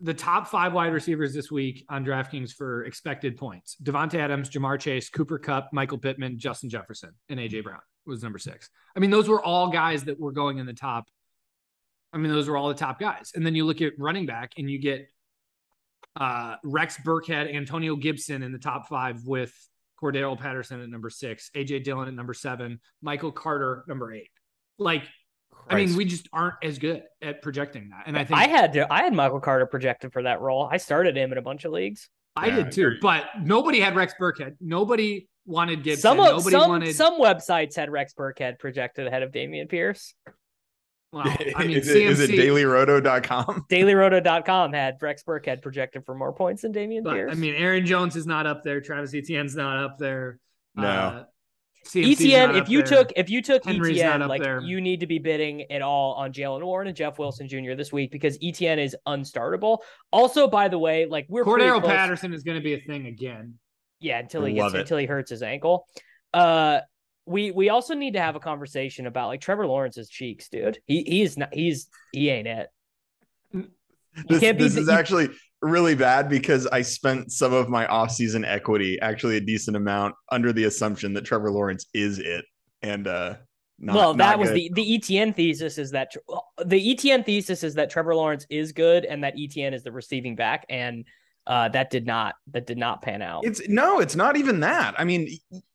The 0.04 0.14
top 0.14 0.48
five 0.48 0.74
wide 0.74 0.94
receivers 0.94 1.34
this 1.34 1.50
week 1.50 1.86
on 1.90 2.06
DraftKings 2.06 2.54
for 2.54 2.84
expected 2.84 3.38
points: 3.38 3.78
Davante 3.82 4.16
Adams, 4.16 4.50
Ja'Marr 4.50 4.80
Chase, 4.80 5.10
Cooper 5.10 5.40
Kupp, 5.40 5.70
Michael 5.74 5.98
Pittman, 5.98 6.38
Justin 6.38 6.70
Jefferson, 6.70 7.12
and 7.30 7.40
AJ 7.40 7.64
Brown 7.64 7.80
was 8.06 8.22
number 8.22 8.38
six. 8.38 8.70
I 8.96 9.00
mean, 9.00 9.10
those 9.10 9.30
were 9.30 9.42
all 9.42 9.70
guys 9.70 10.04
that 10.04 10.20
were 10.20 10.32
going 10.32 10.58
in 10.58 10.66
the 10.66 10.74
top. 10.74 11.06
I 12.12 12.18
mean, 12.18 12.32
those 12.32 12.48
were 12.48 12.58
all 12.58 12.68
the 12.68 12.76
top 12.76 13.00
guys. 13.00 13.32
And 13.34 13.46
then 13.46 13.56
you 13.56 13.66
look 13.66 13.82
at 13.82 13.94
running 13.98 14.26
back, 14.26 14.52
and 14.58 14.70
you 14.70 14.80
get 14.80 15.08
uh, 16.16 16.58
Rex 16.64 16.98
Burkhead, 16.98 17.54
Antonio 17.54 17.96
Gibson 17.96 18.44
in 18.44 18.52
the 18.52 18.60
top 18.60 18.88
five 18.88 19.26
with 19.26 19.54
Cordarrelle 20.02 20.40
Patterson 20.40 20.82
at 20.82 20.90
number 20.90 21.10
six, 21.10 21.50
AJ 21.56 21.84
Dillon 21.84 22.08
at 22.08 22.14
number 22.14 22.34
seven, 22.34 22.80
Michael 23.02 23.32
Carter 23.32 23.84
number 23.88 24.14
eight. 24.14 24.30
Like, 24.78 25.04
Christ. 25.54 25.68
I 25.70 25.86
mean, 25.86 25.96
we 25.96 26.06
just 26.06 26.28
aren't 26.34 26.56
as 26.64 26.78
good 26.78 27.04
at 27.22 27.42
projecting 27.42 27.90
that. 27.90 28.04
And 28.08 28.18
I 28.18 28.26
think 28.26 28.40
I 28.40 28.48
had 28.48 28.74
to, 28.74 28.92
I 28.92 29.04
had 29.04 29.14
Michael 29.14 29.40
Carter 29.40 29.66
projected 29.66 30.14
for 30.14 30.24
that 30.24 30.42
role. 30.42 30.68
I 30.72 30.78
started 30.78 31.18
him 31.18 31.32
in 31.32 31.38
a 31.38 31.42
bunch 31.42 31.66
of 31.66 31.72
leagues. 31.72 32.10
I 32.36 32.48
yeah, 32.48 32.56
did 32.56 32.72
too, 32.72 32.98
but 33.02 33.26
nobody 33.42 33.80
had 33.80 33.96
Rex 33.96 34.14
Burkhead. 34.20 34.56
Nobody 34.60 35.28
wanted 35.46 35.84
Gibson. 35.84 36.02
Some, 36.02 36.18
nobody 36.18 36.52
some, 36.52 36.70
wanted 36.70 36.96
some 36.96 37.22
websites 37.22 37.76
had 37.76 37.92
Rex 37.92 38.14
Burkhead 38.14 38.60
projected 38.60 39.08
ahead 39.08 39.24
of 39.24 39.32
Dameon 39.32 39.70
Pierce. 39.70 40.16
Well, 41.12 41.26
I 41.28 41.66
mean, 41.66 41.78
is, 41.78 41.88
it, 41.90 41.98
is 41.98 42.20
it 42.20 42.32
dailyroto.com? 42.32 43.66
Dailyroto.com 43.70 44.74
had 44.74 44.98
Rex 45.00 45.24
Burkhead 45.24 45.62
projected 45.62 46.06
for 46.06 46.16
more 46.16 46.34
points 46.34 46.64
than 46.64 46.74
Dameon 46.74 47.04
but, 47.04 47.14
Pierce. 47.14 47.32
I 47.32 47.36
mean, 47.36 47.54
Aaron 47.54 47.86
Jones 47.86 48.16
is 48.16 48.26
not 48.26 48.48
up 48.48 48.64
there. 48.64 48.82
Travis 48.82 49.14
Etienne's 49.14 49.56
not 49.56 49.78
up 49.84 50.00
there. 50.00 50.40
No. 50.76 50.88
Uh, 50.88 51.24
Etienne, 51.96 52.56
if 52.56 52.70
you 52.70 52.80
there. 52.80 52.98
took 52.98 53.14
if 53.16 53.30
you 53.30 53.42
took 53.42 53.64
Henry's 53.66 54.00
Etienne, 54.00 54.28
like 54.28 54.42
there. 54.42 54.62
you 54.62 54.82
need 54.82 55.00
to 55.02 55.08
be 55.08 55.20
bidding 55.20 55.72
at 55.72 55.82
all 55.82 56.14
on 56.14 56.32
Jaylen 56.34 56.64
Warren 56.64 56.88
and 56.88 56.96
Jeff 56.96 57.20
Wilson 57.20 57.48
Jr. 57.48 57.74
this 57.76 57.92
week 57.92 58.12
because 58.12 58.38
Etn 58.40 58.78
is 58.78 58.96
unstartable. 59.08 59.80
Also, 60.12 60.48
by 60.48 60.68
the 60.68 60.80
way, 60.80 61.06
like 61.06 61.26
we're 61.30 61.44
Cordarrelle 61.44 61.84
Patterson 61.84 62.34
is 62.34 62.44
going 62.44 62.58
to 62.58 62.64
be 62.64 62.74
a 62.74 62.80
thing 62.80 63.08
again. 63.08 63.56
Yeah, 64.00 64.20
until 64.20 64.46
he 64.46 64.54
gets 64.54 64.74
until 64.74 64.98
he 64.98 65.06
hurts 65.06 65.30
his 65.30 65.42
ankle. 65.44 65.88
Uh, 66.34 66.80
we 67.26 67.52
we 67.52 67.70
also 67.70 67.94
need 67.94 68.14
to 68.14 68.20
have 68.20 68.36
a 68.36 68.40
conversation 68.40 69.08
about 69.08 69.28
like 69.28 69.42
Trevor 69.42 69.66
Lawrence's 69.68 70.10
cheeks, 70.10 70.50
dude. 70.50 70.80
He 70.86 71.04
he's 71.04 71.38
not 71.38 71.54
he's 71.54 71.88
he 72.12 72.30
ain't 72.30 72.48
it. 72.48 72.70
This, 74.28 74.42
this 74.42 74.78
is 74.78 74.90
actually 74.90 75.30
really 75.64 75.96
bad 75.96 76.30
because 76.30 76.68
I 76.68 76.82
spent 76.82 77.32
some 77.32 77.54
of 77.54 77.70
my 77.70 77.88
offseason 77.88 78.46
equity, 78.46 79.00
actually 79.02 79.38
a 79.38 79.42
decent 79.42 79.78
amount, 79.78 80.16
under 80.32 80.54
the 80.54 80.66
assumption 80.66 81.14
that 81.14 81.26
Trevor 81.26 81.52
Lawrence 81.52 81.86
is 81.94 82.20
it. 82.20 82.46
And 82.82 83.08
uh 83.08 83.36
not, 83.80 83.96
well, 83.96 84.14
that 84.14 84.40
was 84.40 84.52
the 84.52 84.72
the 84.74 84.96
Etienne 84.96 85.34
thesis 85.34 85.78
is 85.78 85.92
that 85.92 86.14
the 86.64 86.96
ETN 86.96 87.26
thesis 87.26 87.64
is 87.64 87.74
that 87.74 87.90
Trevor 87.90 88.16
Lawrence 88.16 88.46
is 88.50 88.72
good 88.72 89.04
and 89.04 89.24
that 89.24 89.36
ETN 89.36 89.74
is 89.74 89.84
the 89.84 89.92
receiving 89.92 90.36
back, 90.36 90.66
and 90.70 91.06
uh, 91.48 91.70
that 91.70 91.90
did 91.90 92.06
not 92.06 92.36
that 92.52 92.66
did 92.66 92.78
not 92.78 93.02
pan 93.02 93.22
out. 93.22 93.46
It's 93.46 93.68
no, 93.68 94.00
it's 94.00 94.16
not 94.16 94.38
even 94.38 94.62
that. 94.62 94.96
I 94.98 95.04
mean, 95.04 95.28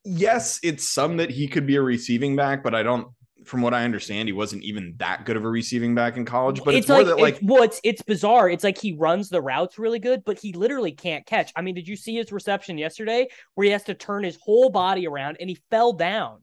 yes, 0.05 0.59
it's 0.63 0.89
some 0.91 1.19
that 1.19 1.31
he 1.31 1.49
could 1.49 1.67
be 1.67 1.77
a 1.77 1.83
receiving 1.83 2.37
back, 2.37 2.63
but 2.63 2.75
I 2.75 2.83
don't. 2.83 3.09
From 3.49 3.63
what 3.63 3.75
I 3.75 3.85
understand, 3.85 4.29
he 4.29 4.33
wasn't 4.33 4.63
even 4.63 4.95
that 4.99 5.25
good 5.25 5.37
of 5.37 5.45
a 5.45 5.49
receiving 5.49 5.95
back 5.95 6.17
in 6.17 6.25
college. 6.25 6.63
But 6.63 6.75
it's, 6.75 6.85
it's 6.85 6.89
more 6.89 6.99
like, 6.99 7.07
that 7.07 7.19
like, 7.19 7.35
it's, 7.37 7.43
well, 7.43 7.63
it's 7.63 7.81
it's 7.83 8.03
bizarre. 8.03 8.51
It's 8.51 8.63
like 8.63 8.79
he 8.79 8.93
runs 8.93 9.31
the 9.31 9.41
routes 9.41 9.79
really 9.79 9.99
good, 9.99 10.23
but 10.25 10.39
he 10.39 10.53
literally 10.53 10.93
can't 10.93 11.25
catch. 11.27 11.53
I 11.57 11.63
mean, 11.63 11.75
did 11.75 11.89
you 11.89 11.97
see 11.97 12.17
his 12.17 12.31
reception 12.31 12.79
yesterday 12.79 13.29
where 13.55 13.65
he 13.65 13.71
has 13.73 13.85
to 13.85 13.95
turn 13.95 14.23
his 14.23 14.39
whole 14.41 14.71
body 14.71 15.07
around 15.07 15.39
and 15.41 15.49
he 15.49 15.59
fell 15.71 15.93
down? 15.95 16.43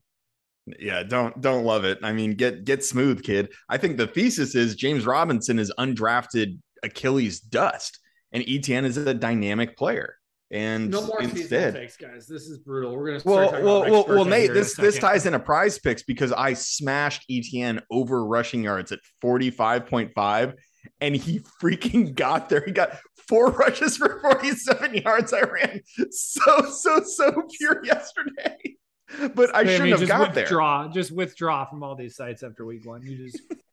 Yeah, 0.79 1.03
don't 1.03 1.39
don't 1.41 1.63
love 1.63 1.85
it. 1.85 1.99
I 2.01 2.11
mean, 2.11 2.33
get 2.33 2.65
get 2.65 2.83
smooth, 2.83 3.23
kid. 3.23 3.53
I 3.69 3.77
think 3.77 3.97
the 3.97 4.07
thesis 4.07 4.55
is 4.55 4.75
James 4.75 5.05
Robinson 5.05 5.59
is 5.59 5.71
undrafted 5.77 6.57
Achilles 6.83 7.39
dust 7.39 7.99
and 8.31 8.43
Etienne 8.47 8.85
is 8.85 8.97
a 8.97 9.13
dynamic 9.13 9.77
player. 9.77 10.17
And 10.55 10.89
no 10.89 11.05
more 11.05 11.21
instead, 11.21 11.73
takes, 11.73 11.97
guys. 11.97 12.27
This 12.27 12.43
is 12.43 12.59
brutal. 12.59 12.95
We're 12.95 13.07
gonna 13.07 13.21
well, 13.25 13.51
well, 13.61 13.91
well, 13.91 14.05
well, 14.07 14.25
Nate. 14.25 14.53
This 14.53 14.73
this 14.73 14.97
ties 14.97 15.25
into 15.25 15.39
PrizePicks 15.39 16.03
because 16.07 16.31
I 16.31 16.53
smashed 16.53 17.25
ETN 17.29 17.81
over 17.91 18.25
rushing 18.25 18.63
yards 18.63 18.93
at 18.93 18.99
forty 19.19 19.51
five 19.51 19.85
point 19.85 20.13
five, 20.15 20.53
and 21.01 21.13
he 21.13 21.41
freaking 21.61 22.15
got 22.15 22.47
there. 22.47 22.63
He 22.65 22.71
got 22.71 22.97
four 23.27 23.51
rushes 23.51 23.97
for 23.97 24.21
forty 24.21 24.51
seven 24.51 24.93
yards. 24.93 25.33
I 25.33 25.41
ran 25.41 25.81
so 26.11 26.69
so 26.71 27.01
so 27.03 27.43
pure 27.57 27.83
yesterday, 27.83 28.77
but 29.33 29.53
I 29.53 29.65
shouldn't 29.65 29.99
have 29.99 30.07
got 30.07 30.33
withdraw, 30.33 30.83
there. 30.83 30.93
Just 30.93 31.11
withdraw 31.11 31.65
from 31.65 31.83
all 31.83 31.97
these 31.97 32.15
sites 32.15 32.43
after 32.43 32.65
week 32.65 32.85
one. 32.85 33.01
You 33.01 33.25
just 33.25 33.41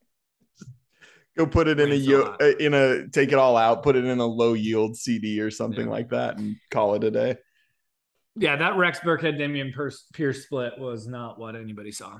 go 1.36 1.46
put 1.46 1.68
it 1.68 1.80
in 1.80 1.90
a, 1.90 2.12
a 2.12 2.22
uh, 2.22 2.52
in 2.58 2.74
a 2.74 3.08
take 3.08 3.32
it 3.32 3.38
all 3.38 3.56
out, 3.56 3.82
put 3.82 3.96
it 3.96 4.04
in 4.04 4.18
a 4.18 4.26
low 4.26 4.54
yield 4.54 4.96
CD 4.96 5.40
or 5.40 5.50
something 5.50 5.86
yeah. 5.86 5.92
like 5.92 6.10
that, 6.10 6.38
and 6.38 6.56
call 6.70 6.94
it 6.94 7.04
a 7.04 7.10
day. 7.10 7.36
Yeah, 8.36 8.56
that 8.56 8.76
Rex 8.76 9.00
Burkhead 9.00 9.38
Dameon 9.38 9.72
Pierce 10.14 10.44
split 10.44 10.78
was 10.78 11.06
not 11.06 11.38
what 11.38 11.54
anybody 11.54 11.92
saw. 11.92 12.18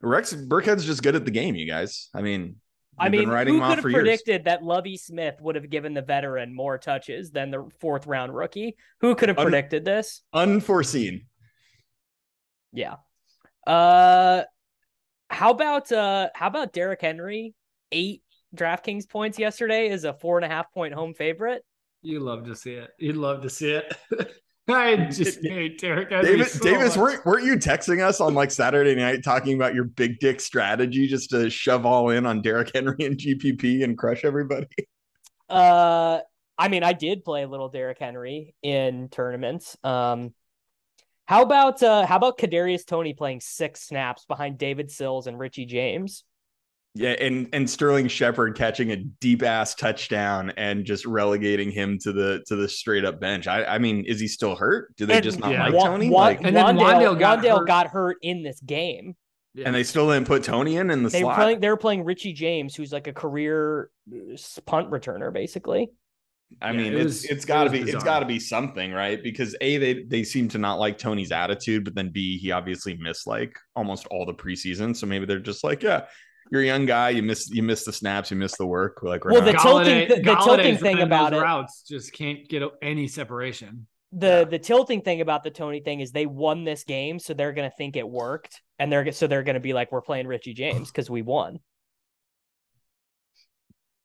Rex 0.00 0.34
Burkhead's 0.34 0.84
just 0.84 1.02
good 1.02 1.16
at 1.16 1.24
the 1.24 1.30
game, 1.30 1.54
you 1.54 1.66
guys. 1.66 2.10
I 2.14 2.20
mean, 2.20 2.56
I 2.98 3.08
mean, 3.08 3.28
who 3.28 3.60
could 3.60 3.78
have 3.78 3.82
predicted 3.82 4.28
years. 4.28 4.44
that 4.44 4.62
Lovie 4.62 4.96
Smith 4.96 5.36
would 5.40 5.54
have 5.54 5.70
given 5.70 5.94
the 5.94 6.02
veteran 6.02 6.54
more 6.54 6.78
touches 6.78 7.30
than 7.30 7.50
the 7.50 7.68
fourth 7.80 8.06
round 8.06 8.34
rookie? 8.34 8.76
Who 9.00 9.14
could 9.14 9.28
have 9.28 9.38
Un- 9.38 9.44
predicted 9.44 9.84
this? 9.84 10.22
Unforeseen. 10.32 11.26
Yeah. 12.72 12.96
Uh, 13.66 14.42
how 15.30 15.50
about 15.50 15.92
uh, 15.92 16.28
how 16.34 16.48
about 16.48 16.72
Derrick 16.72 17.00
Henry? 17.00 17.54
Eight 17.90 18.22
DraftKings 18.54 19.08
points 19.08 19.38
yesterday 19.38 19.88
is 19.88 20.04
a 20.04 20.12
four 20.14 20.38
and 20.38 20.44
a 20.44 20.48
half 20.48 20.72
point 20.72 20.94
home 20.94 21.14
favorite. 21.14 21.64
You 22.02 22.20
love 22.20 22.44
to 22.46 22.54
see 22.54 22.74
it. 22.74 22.90
You'd 22.98 23.16
love 23.16 23.42
to 23.42 23.50
see 23.50 23.70
it. 23.72 23.94
I 24.68 24.96
just 24.96 25.40
hate 25.42 25.78
Derrick. 25.78 26.10
David, 26.10 26.46
so 26.46 26.60
Davis, 26.60 26.96
weren't, 26.96 27.24
weren't 27.24 27.44
you 27.44 27.54
texting 27.54 28.04
us 28.04 28.20
on 28.20 28.34
like 28.34 28.50
Saturday 28.50 28.94
night 28.94 29.24
talking 29.24 29.54
about 29.54 29.74
your 29.74 29.84
big 29.84 30.18
dick 30.20 30.40
strategy 30.40 31.08
just 31.08 31.30
to 31.30 31.48
shove 31.48 31.86
all 31.86 32.10
in 32.10 32.26
on 32.26 32.42
Derrick 32.42 32.70
Henry 32.74 33.04
and 33.04 33.16
GPP 33.16 33.82
and 33.84 33.96
crush 33.96 34.24
everybody? 34.24 34.68
Uh, 35.50 36.20
I 36.58 36.68
mean, 36.68 36.84
I 36.84 36.92
did 36.92 37.24
play 37.24 37.42
a 37.42 37.48
little 37.48 37.70
Derrick 37.70 37.98
Henry 37.98 38.54
in 38.62 39.08
tournaments. 39.08 39.78
Um, 39.82 40.34
how 41.24 41.40
about 41.40 41.82
uh, 41.82 42.04
how 42.04 42.16
about 42.16 42.36
Kadarius 42.36 42.84
Toney 42.84 43.14
playing 43.14 43.40
six 43.40 43.80
snaps 43.80 44.26
behind 44.26 44.58
David 44.58 44.90
Sills 44.90 45.26
and 45.26 45.38
Richie 45.38 45.64
James? 45.64 46.24
Yeah, 46.98 47.10
and 47.10 47.48
and 47.52 47.70
Sterling 47.70 48.08
Shepard 48.08 48.56
catching 48.56 48.90
a 48.90 48.96
deep 48.96 49.44
ass 49.44 49.76
touchdown 49.76 50.50
and 50.56 50.84
just 50.84 51.06
relegating 51.06 51.70
him 51.70 51.96
to 52.00 52.12
the 52.12 52.42
to 52.48 52.56
the 52.56 52.68
straight 52.68 53.04
up 53.04 53.20
bench. 53.20 53.46
I, 53.46 53.64
I 53.64 53.78
mean, 53.78 54.04
is 54.04 54.18
he 54.18 54.26
still 54.26 54.56
hurt? 54.56 54.96
Do 54.96 55.06
they 55.06 55.14
and, 55.14 55.22
just 55.22 55.38
not 55.38 55.52
yeah. 55.52 55.68
like 55.68 55.84
Toney? 55.84 56.10
like, 56.10 56.42
and 56.42 56.56
then 56.56 56.76
Wan'Dale, 56.76 57.16
got, 57.16 57.38
Wan'Dale 57.38 57.58
hurt. 57.58 57.66
got 57.68 57.86
hurt 57.86 58.16
in 58.22 58.42
this 58.42 58.60
game. 58.60 59.14
Yeah. 59.54 59.66
And 59.66 59.74
they 59.76 59.84
still 59.84 60.10
didn't 60.10 60.26
put 60.26 60.42
Toney 60.42 60.76
in 60.76 60.90
in 60.90 61.04
the 61.04 61.08
they 61.08 61.20
slot. 61.20 61.38
Were 61.38 61.42
playing, 61.44 61.60
they 61.60 61.68
were 61.68 61.76
playing 61.76 62.04
Richie 62.04 62.32
James, 62.32 62.74
who's 62.74 62.92
like 62.92 63.06
a 63.06 63.12
career 63.12 63.90
punt 64.66 64.90
returner, 64.90 65.32
basically. 65.32 65.90
I 66.60 66.72
yeah, 66.72 66.76
mean, 66.78 66.94
it 66.94 67.04
was, 67.04 67.24
it's 67.24 67.32
it's 67.32 67.44
got 67.44 67.64
to 67.64 67.70
it 67.70 67.84
be 67.84 67.90
it's 67.90 68.02
got 68.02 68.20
to 68.20 68.26
be 68.26 68.40
something, 68.40 68.90
right? 68.90 69.22
Because 69.22 69.54
a 69.60 69.76
they 69.76 70.02
they 70.02 70.24
seem 70.24 70.48
to 70.48 70.58
not 70.58 70.80
like 70.80 70.98
Toney's 70.98 71.30
attitude, 71.30 71.84
but 71.84 71.94
then 71.94 72.10
b 72.10 72.38
he 72.38 72.50
obviously 72.50 72.96
missed 72.96 73.26
like 73.26 73.56
almost 73.76 74.06
all 74.08 74.26
the 74.26 74.34
preseason, 74.34 74.96
so 74.96 75.06
maybe 75.06 75.26
they're 75.26 75.38
just 75.38 75.62
like, 75.62 75.82
yeah, 75.82 76.06
you're 76.50 76.62
a 76.62 76.66
young 76.66 76.86
guy. 76.86 77.10
You 77.10 77.22
miss 77.22 77.50
you 77.50 77.62
miss 77.62 77.84
the 77.84 77.92
snaps. 77.92 78.30
You 78.30 78.36
miss 78.36 78.56
the 78.56 78.66
work. 78.66 79.02
Like 79.02 79.24
well, 79.24 79.42
the 79.42 79.52
tilting 79.52 80.08
the, 80.08 80.16
the 80.16 80.34
tilting 80.42 80.78
thing 80.78 81.00
about 81.00 81.32
it 81.32 81.40
routes 81.40 81.82
just 81.86 82.12
can't 82.12 82.48
get 82.48 82.62
any 82.82 83.08
separation. 83.08 83.86
The 84.12 84.26
yeah. 84.26 84.44
the 84.44 84.58
tilting 84.58 85.02
thing 85.02 85.20
about 85.20 85.44
the 85.44 85.50
Toney 85.50 85.80
thing 85.80 86.00
is 86.00 86.12
they 86.12 86.26
won 86.26 86.64
this 86.64 86.84
game, 86.84 87.18
so 87.18 87.34
they're 87.34 87.52
gonna 87.52 87.70
think 87.70 87.96
it 87.96 88.08
worked, 88.08 88.62
and 88.78 88.90
they're 88.90 89.12
so 89.12 89.26
they're 89.26 89.42
gonna 89.42 89.60
be 89.60 89.74
like, 89.74 89.92
we're 89.92 90.00
playing 90.00 90.26
Richie 90.26 90.54
James 90.54 90.90
because 90.90 91.10
we 91.10 91.22
won. 91.22 91.60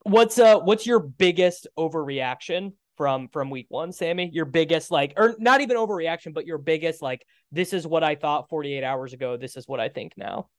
What's 0.03 0.37
uh 0.37 0.59
what's 0.59 0.85
your 0.85 0.99
biggest 0.99 1.67
overreaction 1.77 2.73
from 2.97 3.29
from 3.29 3.49
week 3.49 3.67
one, 3.69 3.93
Sammy? 3.93 4.29
Your 4.33 4.45
biggest 4.45 4.91
like 4.91 5.13
or 5.15 5.35
not 5.39 5.61
even 5.61 5.77
overreaction, 5.77 6.33
but 6.33 6.45
your 6.45 6.57
biggest 6.57 7.01
like 7.01 7.25
this 7.53 7.71
is 7.71 7.87
what 7.87 8.03
I 8.03 8.15
thought 8.15 8.49
48 8.49 8.83
hours 8.83 9.13
ago. 9.13 9.37
This 9.37 9.55
is 9.55 9.65
what 9.65 9.79
I 9.79 9.87
think 9.87 10.13
now. 10.17 10.49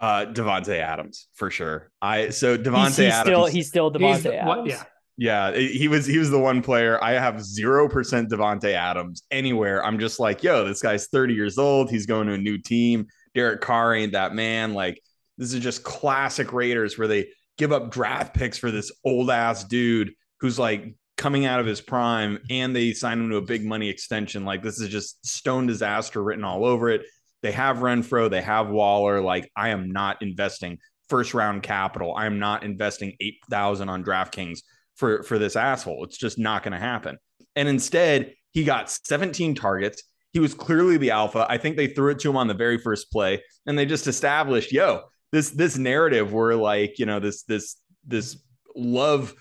Uh, 0.00 0.26
Davante 0.26 0.78
Adams 0.80 1.28
for 1.34 1.50
sure. 1.50 1.90
I 2.02 2.30
so 2.30 2.58
Devonte 2.58 2.86
he's, 2.86 2.96
he's 2.96 3.12
Adams. 3.12 3.36
Still, 3.36 3.46
he's 3.46 3.68
still 3.68 3.92
Davante 3.92 4.34
Adams. 4.34 4.68
yeah. 4.68 4.84
Yeah, 5.16 5.56
he 5.56 5.86
was 5.86 6.06
he 6.06 6.18
was 6.18 6.30
the 6.30 6.40
one 6.40 6.60
player. 6.60 7.02
I 7.02 7.12
have 7.12 7.40
zero 7.40 7.88
percent 7.88 8.30
Davante 8.30 8.72
Adams 8.72 9.22
anywhere. 9.30 9.84
I'm 9.84 10.00
just 10.00 10.18
like, 10.18 10.42
yo, 10.42 10.64
this 10.64 10.82
guy's 10.82 11.06
30 11.06 11.34
years 11.34 11.56
old. 11.56 11.88
He's 11.88 12.06
going 12.06 12.26
to 12.26 12.32
a 12.32 12.38
new 12.38 12.58
team. 12.58 13.06
Derek 13.32 13.60
Carr 13.60 13.94
ain't 13.94 14.12
that 14.12 14.34
man. 14.34 14.74
Like, 14.74 15.00
this 15.38 15.54
is 15.54 15.62
just 15.62 15.84
classic 15.84 16.52
Raiders 16.52 16.98
where 16.98 17.06
they 17.06 17.28
give 17.58 17.72
up 17.72 17.92
draft 17.92 18.34
picks 18.34 18.58
for 18.58 18.72
this 18.72 18.90
old 19.04 19.30
ass 19.30 19.62
dude 19.62 20.12
who's 20.40 20.58
like 20.58 20.96
coming 21.16 21.46
out 21.46 21.60
of 21.60 21.66
his 21.66 21.80
prime 21.80 22.40
and 22.50 22.74
they 22.74 22.92
sign 22.92 23.20
him 23.20 23.30
to 23.30 23.36
a 23.36 23.42
big 23.42 23.64
money 23.64 23.88
extension. 23.88 24.44
Like 24.44 24.62
this 24.62 24.80
is 24.80 24.88
just 24.88 25.24
stone 25.24 25.66
disaster 25.66 26.22
written 26.22 26.44
all 26.44 26.64
over 26.64 26.90
it. 26.90 27.02
They 27.44 27.52
have 27.52 27.76
Renfrow, 27.76 28.30
they 28.30 28.40
have 28.40 28.70
Waller. 28.70 29.20
Like 29.20 29.52
I 29.54 29.68
am 29.68 29.92
not 29.92 30.22
investing 30.22 30.78
first 31.10 31.34
round 31.34 31.62
capital. 31.62 32.14
I 32.16 32.24
am 32.24 32.38
not 32.38 32.62
investing 32.62 33.14
8,000 33.20 33.90
on 33.90 34.02
DraftKings 34.02 34.60
for 34.96 35.22
for 35.24 35.38
this 35.38 35.54
asshole. 35.54 36.04
It's 36.04 36.16
just 36.16 36.38
not 36.38 36.62
going 36.62 36.72
to 36.72 36.78
happen. 36.78 37.18
And 37.54 37.68
instead, 37.68 38.32
he 38.52 38.64
got 38.64 38.88
17 38.88 39.54
targets. 39.54 40.02
He 40.32 40.40
was 40.40 40.54
clearly 40.54 40.96
the 40.96 41.10
alpha. 41.10 41.44
I 41.46 41.58
think 41.58 41.76
they 41.76 41.88
threw 41.88 42.12
it 42.12 42.18
to 42.20 42.30
him 42.30 42.38
on 42.38 42.48
the 42.48 42.54
very 42.54 42.78
first 42.78 43.12
play 43.12 43.42
and 43.66 43.78
they 43.78 43.84
just 43.84 44.06
established, 44.06 44.72
yo, 44.72 45.02
this 45.30 45.50
this 45.50 45.76
narrative 45.76 46.32
where 46.32 46.56
like, 46.56 46.98
you 46.98 47.04
know, 47.04 47.20
this 47.20 47.42
this 47.42 47.76
this 48.06 48.42
love 48.74 49.34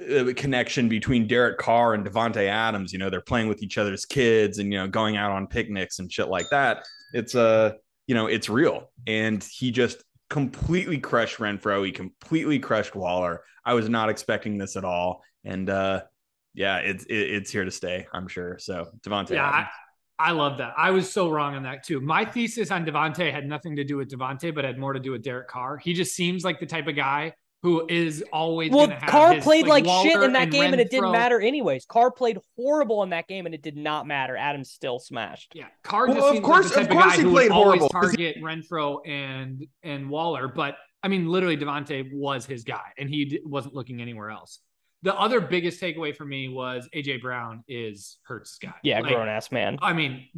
uh, 0.00 0.32
connection 0.36 0.88
between 0.88 1.26
Derek 1.26 1.58
Carr 1.58 1.94
and 1.94 2.06
Davante 2.06 2.46
Adams. 2.48 2.92
You 2.92 3.00
know, 3.00 3.10
they're 3.10 3.20
playing 3.20 3.48
with 3.48 3.60
each 3.60 3.76
other's 3.76 4.04
kids 4.04 4.58
and 4.58 4.72
you 4.72 4.78
know 4.78 4.86
going 4.86 5.16
out 5.16 5.32
on 5.32 5.48
picnics 5.48 5.98
and 5.98 6.12
shit 6.12 6.28
like 6.28 6.46
that. 6.50 6.84
It's 7.14 7.34
uh, 7.34 7.74
you 8.06 8.14
know, 8.14 8.26
it's 8.26 8.50
real. 8.50 8.90
And 9.06 9.42
he 9.42 9.70
just 9.70 10.04
completely 10.28 10.98
crushed 10.98 11.38
Renfrow. 11.38 11.86
He 11.86 11.92
completely 11.92 12.58
crushed 12.58 12.94
Waller. 12.94 13.42
I 13.64 13.74
was 13.74 13.88
not 13.88 14.10
expecting 14.10 14.58
this 14.58 14.76
at 14.76 14.84
all. 14.84 15.22
And 15.44 15.70
uh, 15.70 16.02
yeah, 16.54 16.78
it's 16.78 17.04
it, 17.04 17.14
it's 17.14 17.50
here 17.50 17.64
to 17.64 17.70
stay. 17.70 18.06
I'm 18.12 18.28
sure. 18.28 18.58
So 18.58 18.88
Davante. 19.00 19.30
Yeah. 19.30 19.46
I, 19.46 19.68
I 20.18 20.30
love 20.32 20.58
that. 20.58 20.74
I 20.76 20.90
was 20.90 21.12
so 21.12 21.30
wrong 21.30 21.54
on 21.54 21.62
that 21.64 21.84
too. 21.84 22.00
My 22.00 22.24
thesis 22.24 22.70
on 22.70 22.84
Davante 22.86 23.32
had 23.32 23.46
nothing 23.46 23.76
to 23.76 23.84
do 23.84 23.96
with 23.96 24.10
Davante, 24.10 24.54
but 24.54 24.64
had 24.64 24.78
more 24.78 24.92
to 24.92 25.00
do 25.00 25.10
with 25.10 25.22
Derek 25.22 25.48
Carr. 25.48 25.76
He 25.76 25.92
just 25.92 26.14
seems 26.14 26.44
like 26.44 26.60
the 26.60 26.66
type 26.66 26.86
of 26.86 26.94
guy 26.94 27.32
who 27.64 27.86
is 27.88 28.22
always 28.30 28.70
well. 28.70 28.92
Carr 29.08 29.32
his, 29.32 29.42
played 29.42 29.66
like, 29.66 29.86
like 29.86 30.06
shit 30.06 30.22
in 30.22 30.34
that 30.34 30.42
and 30.42 30.52
game, 30.52 30.72
and 30.72 30.80
it 30.82 30.90
didn't 30.90 31.12
matter 31.12 31.40
anyways. 31.40 31.86
Carr 31.86 32.10
played 32.10 32.38
horrible 32.58 33.02
in 33.02 33.08
that 33.08 33.26
game, 33.26 33.46
and 33.46 33.54
it 33.54 33.62
did 33.62 33.74
not 33.74 34.06
matter. 34.06 34.36
Adams 34.36 34.70
still 34.70 34.98
smashed. 34.98 35.52
Yeah, 35.54 35.68
Carr 35.82 36.06
Well, 36.08 36.14
just 36.16 36.26
of 36.26 36.32
seems 36.34 36.44
course- 36.44 36.64
like 36.66 36.74
the 36.74 36.80
type 36.80 36.90
of 36.90 36.96
of, 36.96 37.02
course 37.02 37.12
guy 37.12 37.16
he 37.16 37.22
who 37.22 37.30
played 37.32 37.50
would 37.50 37.52
always 37.56 37.80
horrible, 37.80 37.88
'cause 37.88 38.02
target 38.16 38.36
Renfrow 38.42 39.08
and 39.08 39.66
and 39.82 40.10
Waller. 40.10 40.46
But 40.46 40.76
I 41.02 41.08
mean, 41.08 41.26
literally, 41.28 41.56
Davante 41.56 42.12
was 42.12 42.44
his 42.44 42.64
guy, 42.64 42.92
and 42.98 43.08
he 43.08 43.24
d- 43.24 43.40
wasn't 43.46 43.74
looking 43.74 44.02
anywhere 44.02 44.28
else. 44.30 44.60
The 45.02 45.14
other 45.18 45.40
biggest 45.40 45.80
takeaway 45.80 46.14
for 46.14 46.26
me 46.26 46.50
was 46.50 46.86
AJ 46.94 47.22
Brown 47.22 47.64
is 47.66 48.18
Hurts' 48.24 48.58
guy. 48.58 48.74
Yeah, 48.82 49.00
Like, 49.00 49.14
grown 49.14 49.26
ass 49.28 49.50
man. 49.50 49.78
I 49.80 49.94
mean, 49.94 50.28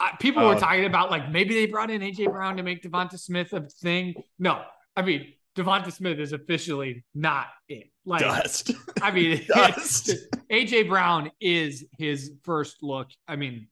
I, 0.00 0.16
people 0.18 0.42
Oh. 0.42 0.48
were 0.48 0.56
talking 0.58 0.86
about 0.86 1.12
like 1.12 1.30
maybe 1.30 1.54
they 1.54 1.66
brought 1.66 1.90
in 1.92 2.02
AJ 2.02 2.26
Brown 2.32 2.56
to 2.56 2.64
make 2.64 2.82
Devonta 2.82 3.16
Smith 3.18 3.52
a 3.52 3.60
thing. 3.62 4.14
No, 4.40 4.64
I 4.96 5.02
mean 5.02 5.32
Devonta 5.58 5.92
Smith 5.92 6.18
is 6.20 6.32
officially 6.32 7.04
not 7.14 7.48
it. 7.68 7.90
Like, 8.04 8.20
dust. 8.20 8.70
I 9.02 9.10
mean, 9.10 9.44
Dust. 9.48 10.12
AJ 10.50 10.88
Brown 10.88 11.30
is 11.40 11.84
his 11.98 12.32
first 12.44 12.76
look. 12.82 13.08
I 13.26 13.36
mean, 13.36 13.66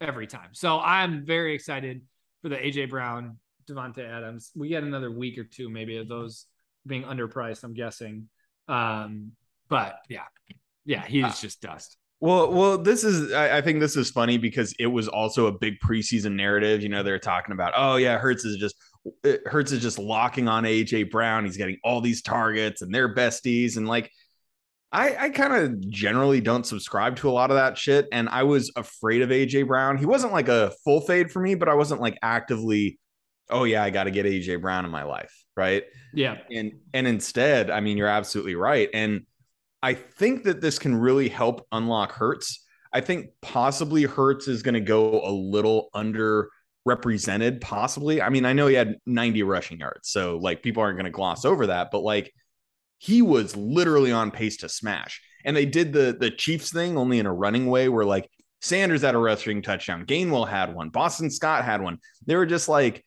every 0.00 0.26
time. 0.26 0.50
So 0.52 0.80
I'm 0.80 1.24
very 1.24 1.54
excited 1.54 2.02
for 2.42 2.48
the 2.48 2.56
AJ 2.56 2.90
Brown, 2.90 3.38
Devonta 3.68 4.06
Adams. 4.06 4.50
We 4.56 4.68
get 4.68 4.82
another 4.82 5.10
week 5.10 5.38
or 5.38 5.44
two, 5.44 5.70
maybe 5.70 5.98
of 5.98 6.08
those 6.08 6.46
being 6.84 7.04
underpriced. 7.04 7.62
I'm 7.62 7.74
guessing. 7.74 8.28
Um, 8.66 9.32
but 9.68 10.00
yeah, 10.08 10.24
yeah, 10.84 11.04
he's 11.06 11.24
Uh, 11.24 11.32
just 11.40 11.60
dust. 11.62 11.96
Well, 12.22 12.52
well, 12.52 12.76
this 12.76 13.02
is 13.02 13.32
I, 13.32 13.58
I 13.58 13.60
think 13.62 13.80
this 13.80 13.96
is 13.96 14.10
funny 14.10 14.36
because 14.36 14.74
it 14.78 14.88
was 14.88 15.08
also 15.08 15.46
a 15.46 15.52
big 15.52 15.78
preseason 15.80 16.32
narrative. 16.32 16.82
You 16.82 16.90
know, 16.90 17.02
they're 17.02 17.18
talking 17.18 17.52
about, 17.52 17.72
oh 17.76 17.96
yeah, 17.96 18.18
Hurts 18.18 18.44
is 18.44 18.56
just 18.58 18.74
Hurts 19.46 19.72
is 19.72 19.80
just 19.80 19.98
locking 19.98 20.48
on 20.48 20.64
AJ 20.64 21.10
Brown. 21.10 21.44
He's 21.44 21.56
getting 21.56 21.78
all 21.82 22.00
these 22.00 22.22
targets 22.22 22.82
and 22.82 22.94
they're 22.94 23.14
besties. 23.14 23.76
And 23.76 23.88
like 23.88 24.10
I, 24.92 25.26
I 25.26 25.30
kind 25.30 25.52
of 25.54 25.88
generally 25.88 26.40
don't 26.40 26.66
subscribe 26.66 27.16
to 27.16 27.28
a 27.28 27.32
lot 27.32 27.50
of 27.50 27.56
that 27.56 27.78
shit. 27.78 28.08
And 28.12 28.28
I 28.28 28.42
was 28.42 28.72
afraid 28.76 29.22
of 29.22 29.30
AJ 29.30 29.66
Brown. 29.68 29.96
He 29.96 30.06
wasn't 30.06 30.32
like 30.32 30.48
a 30.48 30.72
full 30.84 31.00
fade 31.00 31.30
for 31.30 31.40
me, 31.40 31.54
but 31.54 31.68
I 31.68 31.74
wasn't 31.74 32.00
like 32.00 32.18
actively, 32.22 32.98
oh 33.50 33.64
yeah, 33.64 33.84
I 33.84 33.90
got 33.90 34.04
to 34.04 34.10
get 34.10 34.26
AJ 34.26 34.60
Brown 34.60 34.84
in 34.84 34.90
my 34.90 35.04
life. 35.04 35.32
Right. 35.56 35.84
Yeah, 36.14 36.38
And 36.50 36.72
and 36.94 37.06
instead, 37.06 37.70
I 37.70 37.80
mean, 37.80 37.96
you're 37.96 38.08
absolutely 38.08 38.54
right. 38.54 38.88
And 38.94 39.26
I 39.82 39.94
think 39.94 40.44
that 40.44 40.60
this 40.60 40.78
can 40.78 40.94
really 40.94 41.28
help 41.28 41.66
unlock 41.70 42.12
Hurts. 42.12 42.64
I 42.92 43.00
think 43.00 43.30
possibly 43.42 44.04
Hurts 44.04 44.48
is 44.48 44.62
going 44.62 44.74
to 44.74 44.80
go 44.80 45.20
a 45.24 45.30
little 45.30 45.90
underrepresented, 46.86 47.60
possibly. 47.60 48.22
I 48.22 48.28
mean, 48.28 48.44
I 48.44 48.52
know 48.52 48.66
he 48.66 48.74
had 48.74 48.96
90 49.06 49.42
rushing 49.42 49.80
yards, 49.80 50.08
so 50.08 50.38
like 50.38 50.62
people 50.62 50.82
aren't 50.82 50.96
going 50.96 51.04
to 51.04 51.10
gloss 51.10 51.44
over 51.44 51.68
that, 51.68 51.90
but 51.90 52.00
like 52.00 52.32
he 52.98 53.22
was 53.22 53.56
literally 53.56 54.12
on 54.12 54.30
pace 54.30 54.58
to 54.58 54.68
smash. 54.68 55.22
And 55.44 55.56
they 55.56 55.66
did 55.66 55.92
the 55.92 56.16
the 56.18 56.30
Chiefs 56.30 56.70
thing 56.70 56.98
only 56.98 57.18
in 57.18 57.26
a 57.26 57.32
running 57.32 57.66
way 57.66 57.88
where 57.88 58.04
like 58.04 58.28
Sanders 58.60 59.02
had 59.02 59.14
a 59.14 59.18
rushing 59.18 59.62
touchdown, 59.62 60.04
Gainwell 60.04 60.48
had 60.48 60.74
one, 60.74 60.90
Boston 60.90 61.30
Scott 61.30 61.64
had 61.64 61.80
one. 61.80 61.98
They 62.26 62.36
were 62.36 62.46
just 62.46 62.68
like 62.68 63.04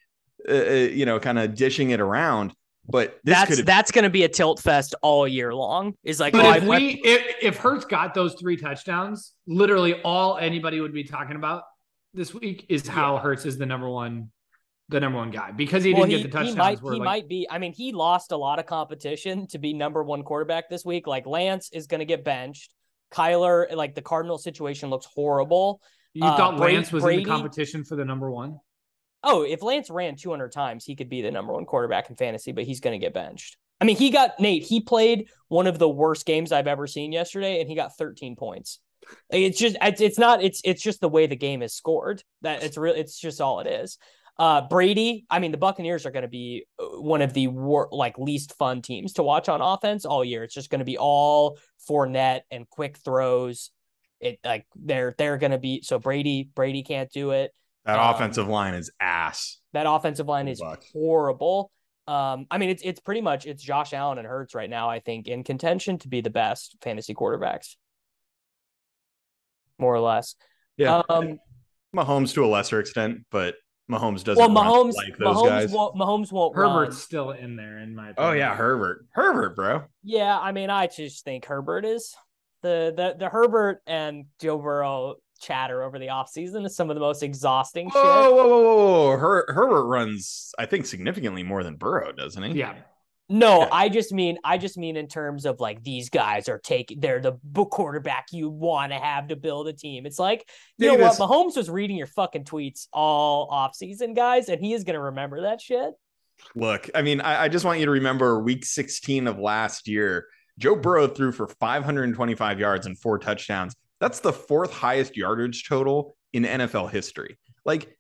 uh, 0.48 0.54
uh, 0.54 0.74
you 0.92 1.06
know, 1.06 1.20
kind 1.20 1.40
of 1.40 1.56
dishing 1.56 1.92
it 1.92 2.00
around. 2.00 2.54
But 2.86 3.20
this 3.24 3.36
That's 3.36 3.50
could 3.50 3.58
have 3.60 3.66
that's 3.66 3.92
going 3.92 4.04
to 4.04 4.10
be 4.10 4.24
a 4.24 4.28
tilt 4.28 4.60
fest 4.60 4.94
all 5.02 5.26
year 5.26 5.56
long. 5.56 5.94
Is 6.04 6.20
like, 6.20 6.34
but 6.34 6.46
oh, 6.46 6.52
if 6.52 6.64
I- 6.64 6.68
we 6.68 7.02
if 7.04 7.36
if 7.42 7.58
Hurts 7.58 7.86
got 7.86 8.14
those 8.14 8.34
three 8.34 8.58
touchdowns, 8.58 9.34
literally 9.48 10.02
all 10.02 10.38
anybody 10.38 10.82
would 10.82 10.92
be 10.92 11.06
talking 11.06 11.38
about 11.38 11.64
this 12.14 12.34
week 12.34 12.66
is 12.70 12.88
how 12.88 13.18
Hurts 13.18 13.46
is 13.46 13.58
the 13.58 13.66
number 13.66 13.90
one, 13.90 14.32
the 14.90 15.00
number 15.00 15.18
one 15.18 15.32
guy 15.32 15.52
because 15.52 15.84
he 15.84 15.94
well, 15.94 16.04
didn't 16.04 16.18
he, 16.18 16.24
get 16.24 16.32
the 16.32 16.40
he 16.40 16.46
touchdowns. 16.54 16.58
might 16.58 16.80
he 16.80 17.00
like, 17.00 17.06
might 17.06 17.28
be. 17.28 17.48
I 17.50 17.58
mean, 17.58 17.74
he 17.74 17.92
lost 17.92 18.32
a 18.32 18.38
lot 18.38 18.60
of 18.60 18.66
competition 18.66 19.48
to 19.48 19.58
be 19.58 19.74
number 19.74 20.04
one 20.04 20.24
quarterback 20.24 20.70
this 20.70 20.86
week. 20.86 21.08
Like 21.08 21.26
Lance 21.26 21.70
is 21.72 21.88
going 21.88 22.00
to 22.00 22.06
get 22.06 22.24
benched. 22.24 22.74
Kyler, 23.12 23.74
like 23.76 23.96
the 23.96 24.02
Cardinal 24.02 24.38
situation 24.38 24.90
looks 24.90 25.08
horrible. 25.14 25.82
you 26.14 26.26
uh, 26.26 26.36
thought 26.36 26.58
Brady- 26.58 26.78
Lance 26.78 26.92
was 26.92 27.04
in 27.06 27.18
the 27.18 27.26
competition 27.26 27.84
for 27.84 27.96
the 27.96 28.06
number 28.06 28.30
one. 28.32 28.60
Oh, 29.24 29.44
if 29.44 29.62
Lance 29.62 29.90
ran 29.90 30.18
200 30.18 30.52
times, 30.52 30.84
he 30.84 30.96
could 30.96 31.10
be 31.10 31.22
the 31.22 31.32
number 31.32 31.54
one 31.54 31.66
quarterback 31.66 32.10
in 32.10 32.16
fantasy, 32.18 32.52
but 32.52 32.66
he's 32.66 32.82
going 32.82 33.00
to 33.00 33.04
get 33.04 33.14
benched. 33.14 33.56
I 33.80 33.86
mean, 33.86 33.96
he 33.96 34.10
got 34.10 34.40
Nate. 34.40 34.64
He 34.64 34.82
played 34.82 35.30
one 35.48 35.68
of 35.68 35.80
the 35.80 35.88
worst 35.88 36.26
games 36.26 36.52
I've 36.52 36.68
ever 36.68 36.88
seen 36.88 37.12
yesterday, 37.12 37.62
and 37.62 37.70
he 37.70 37.76
got 37.76 37.96
13 37.96 38.36
points. 38.36 38.80
Like, 39.32 39.42
It's 39.42 39.60
just 39.60 39.78
it's, 39.82 40.02
it's 40.02 40.20
not 40.20 40.44
it's 40.44 40.62
it's 40.64 40.82
just 40.82 41.02
the 41.02 41.10
way 41.10 41.28
the 41.28 41.36
game 41.36 41.62
is 41.62 41.74
scored. 41.74 42.24
That 42.42 42.64
it's 42.64 42.78
real. 42.78 42.94
It's 42.96 43.20
just 43.20 43.42
all 43.42 43.60
it 43.60 43.68
is. 43.68 43.98
Uh, 44.38 44.68
Brady. 44.68 45.26
I 45.30 45.38
mean, 45.40 45.52
the 45.52 45.58
Buccaneers 45.58 46.06
are 46.06 46.12
going 46.12 46.24
to 46.24 46.28
be 46.28 46.66
uh, 46.80 47.00
one 47.00 47.22
of 47.22 47.34
the 47.34 47.48
wor- 47.48 47.90
like 47.92 48.18
least 48.18 48.56
fun 48.58 48.82
teams 48.82 49.14
to 49.14 49.24
watch 49.24 49.48
on 49.48 49.62
offense 49.62 50.06
all 50.06 50.26
year. 50.26 50.44
It's 50.44 50.56
just 50.56 50.72
going 50.72 50.80
to 50.80 50.86
be 50.86 50.98
all 50.98 51.60
Fournette 51.88 52.42
and 52.50 52.68
quick 52.68 52.98
throws. 52.98 53.70
It 54.20 54.40
like 54.44 54.66
they're 54.76 55.14
they're 55.18 55.38
going 55.38 55.52
to 55.52 55.58
be 55.60 55.82
so 55.84 56.00
Brady 56.00 56.50
Brady 56.56 56.82
can't 56.84 57.12
do 57.12 57.32
it. 57.32 57.52
that 57.86 58.00
um, 58.00 58.16
offensive 58.16 58.48
line 58.48 58.74
is 58.74 58.90
ass. 59.00 59.60
That 59.74 59.86
offensive 59.88 60.28
line 60.28 60.48
is 60.48 60.60
Buck. 60.62 60.82
horrible. 60.94 61.72
Um, 62.08 62.48
I 62.50 62.58
mean, 62.58 62.70
it's 62.70 62.82
it's 62.84 63.00
pretty 63.00 63.22
much 63.22 63.46
it's 63.46 63.62
Josh 63.62 63.94
Allen 63.94 64.18
and 64.18 64.28
Hurts 64.28 64.56
right 64.56 64.70
now. 64.70 64.90
I 64.90 65.00
think 65.00 65.28
in 65.28 65.44
contention 65.44 66.00
to 66.00 66.08
be 66.08 66.22
the 66.22 66.30
best 66.30 66.76
fantasy 66.82 67.14
quarterbacks, 67.14 67.76
more 69.80 69.94
or 69.94 70.00
less. 70.00 70.36
Yeah, 70.78 71.02
Um, 71.10 71.40
Mahomes 71.96 72.34
to 72.34 72.44
a 72.46 72.48
lesser 72.48 72.80
extent, 72.80 73.26
but 73.32 73.56
Mahomes 73.92 74.24
doesn't 74.24 74.38
well, 74.38 74.50
run 74.50 74.90
Mahomes, 74.90 74.94
like 74.94 75.18
those 75.18 75.36
Mahomes 75.36 75.48
guys. 75.50 75.72
won't, 75.72 75.96
Mahomes 75.96 76.32
won't 76.32 76.56
Herbert's 76.56 76.96
run. 76.96 77.00
still 77.02 77.32
in 77.32 77.56
there 77.56 77.80
in 77.80 77.94
my. 77.96 78.14
Oh 78.18 78.32
yeah, 78.32 78.56
Herbert, 78.56 79.06
Herbert, 79.12 79.56
bro. 79.56 79.84
Yeah, 80.04 80.40
I 80.40 80.52
mean, 80.52 80.70
I 80.70 80.88
just 80.88 81.24
think 81.26 81.46
Herbert 81.46 81.86
is 81.86 82.16
the 82.62 82.94
the 82.96 83.16
the 83.20 83.30
Herbert 83.30 83.82
and 83.86 84.26
Joe 84.42 84.58
Burrow 84.58 85.16
chatter 85.42 85.84
over 85.84 86.00
the 86.00 86.08
offseason 86.08 86.66
is 86.66 86.76
some 86.76 86.90
of 86.90 86.96
the 86.96 87.02
most 87.02 87.22
exhausting 87.22 87.90
Whoa, 87.90 88.02
shit. 88.02 88.34
whoa, 88.34 88.48
whoa, 88.48 88.62
whoa, 88.62 88.76
whoa! 89.12 89.18
Her- 89.18 89.46
Herbert 89.54 89.84
runs, 89.86 90.54
I 90.58 90.66
think, 90.66 90.86
significantly 90.86 91.44
more 91.44 91.64
than 91.64 91.76
Burrow, 91.76 92.14
doesn't 92.14 92.42
he? 92.42 92.60
Yeah, 92.60 92.76
No. 93.30 93.68
I 93.72 93.90
just 93.90 94.12
mean 94.12 94.38
I 94.44 94.58
just 94.58 94.78
mean 94.78 94.98
in 94.98 95.08
terms 95.08 95.46
of 95.46 95.60
like 95.60 95.84
these 95.84 96.10
guys 96.10 96.50
are 96.50 96.60
taking 96.60 97.00
they're 97.00 97.22
the 97.22 97.34
quarterback 97.66 98.28
you 98.32 98.50
want 98.50 98.92
to 98.92 99.00
have 99.00 99.28
to 99.28 99.36
build 99.36 99.68
a 99.68 99.74
team. 99.74 100.06
It's 100.06 100.20
like 100.20 100.48
you 100.78 100.88
know 100.88 100.98
Davis- 100.98 101.20
what 101.20 101.30
Mahomes 101.30 101.56
was 101.56 101.70
reading 101.70 101.96
your 101.96 102.08
fucking 102.08 102.44
tweets 102.44 102.88
all 102.92 103.48
off 103.50 103.76
season, 103.76 104.14
guys, 104.14 104.50
and 104.50 104.60
he 104.60 104.74
is 104.74 104.84
gonna 104.84 105.00
remember 105.02 105.42
that 105.42 105.62
shit. 105.62 105.94
Look, 106.56 106.90
I 106.94 107.02
mean, 107.02 107.22
I, 107.22 107.44
I 107.44 107.48
just 107.48 107.64
want 107.64 107.80
you 107.80 107.86
to 107.86 107.92
remember 107.92 108.40
Week 108.40 108.66
16 108.66 109.28
of 109.28 109.40
last 109.40 109.88
year. 109.88 110.28
Joe 110.60 110.76
Burrow 110.76 111.08
threw 111.08 111.32
for 111.32 111.48
525 111.48 112.60
yards 112.60 112.86
and 112.86 113.00
four 113.00 113.18
touchdowns. 113.18 113.76
That's 114.00 114.20
the 114.20 114.34
fourth 114.34 114.72
highest 114.74 115.16
yardage 115.16 115.68
total 115.68 116.16
in 116.34 116.44
NFL 116.44 116.92
history. 116.92 117.38
Like 117.66 117.98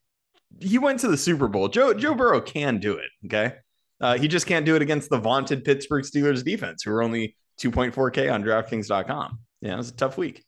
he 0.59 0.77
went 0.77 0.99
to 0.99 1.07
the 1.07 1.17
Super 1.17 1.47
Bowl. 1.47 1.69
Joe 1.69 1.93
Joe 1.93 2.13
Burrow 2.13 2.41
can 2.41 2.79
do 2.79 2.97
it. 2.97 3.09
Okay, 3.25 3.55
uh, 4.03 4.17
he 4.17 4.27
just 4.27 4.45
can't 4.45 4.65
do 4.65 4.75
it 4.75 4.81
against 4.81 5.09
the 5.09 5.17
vaunted 5.17 5.63
Pittsburgh 5.63 6.03
Steelers 6.03 6.43
defense, 6.43 6.83
who 6.83 6.91
are 6.91 7.01
only 7.01 7.37
2.4K 7.61 8.31
on 8.31 8.43
DraftKings.com. 8.43 9.39
Yeah, 9.61 9.75
it 9.75 9.77
was 9.77 9.89
a 9.89 9.95
tough 9.95 10.17
week. 10.17 10.43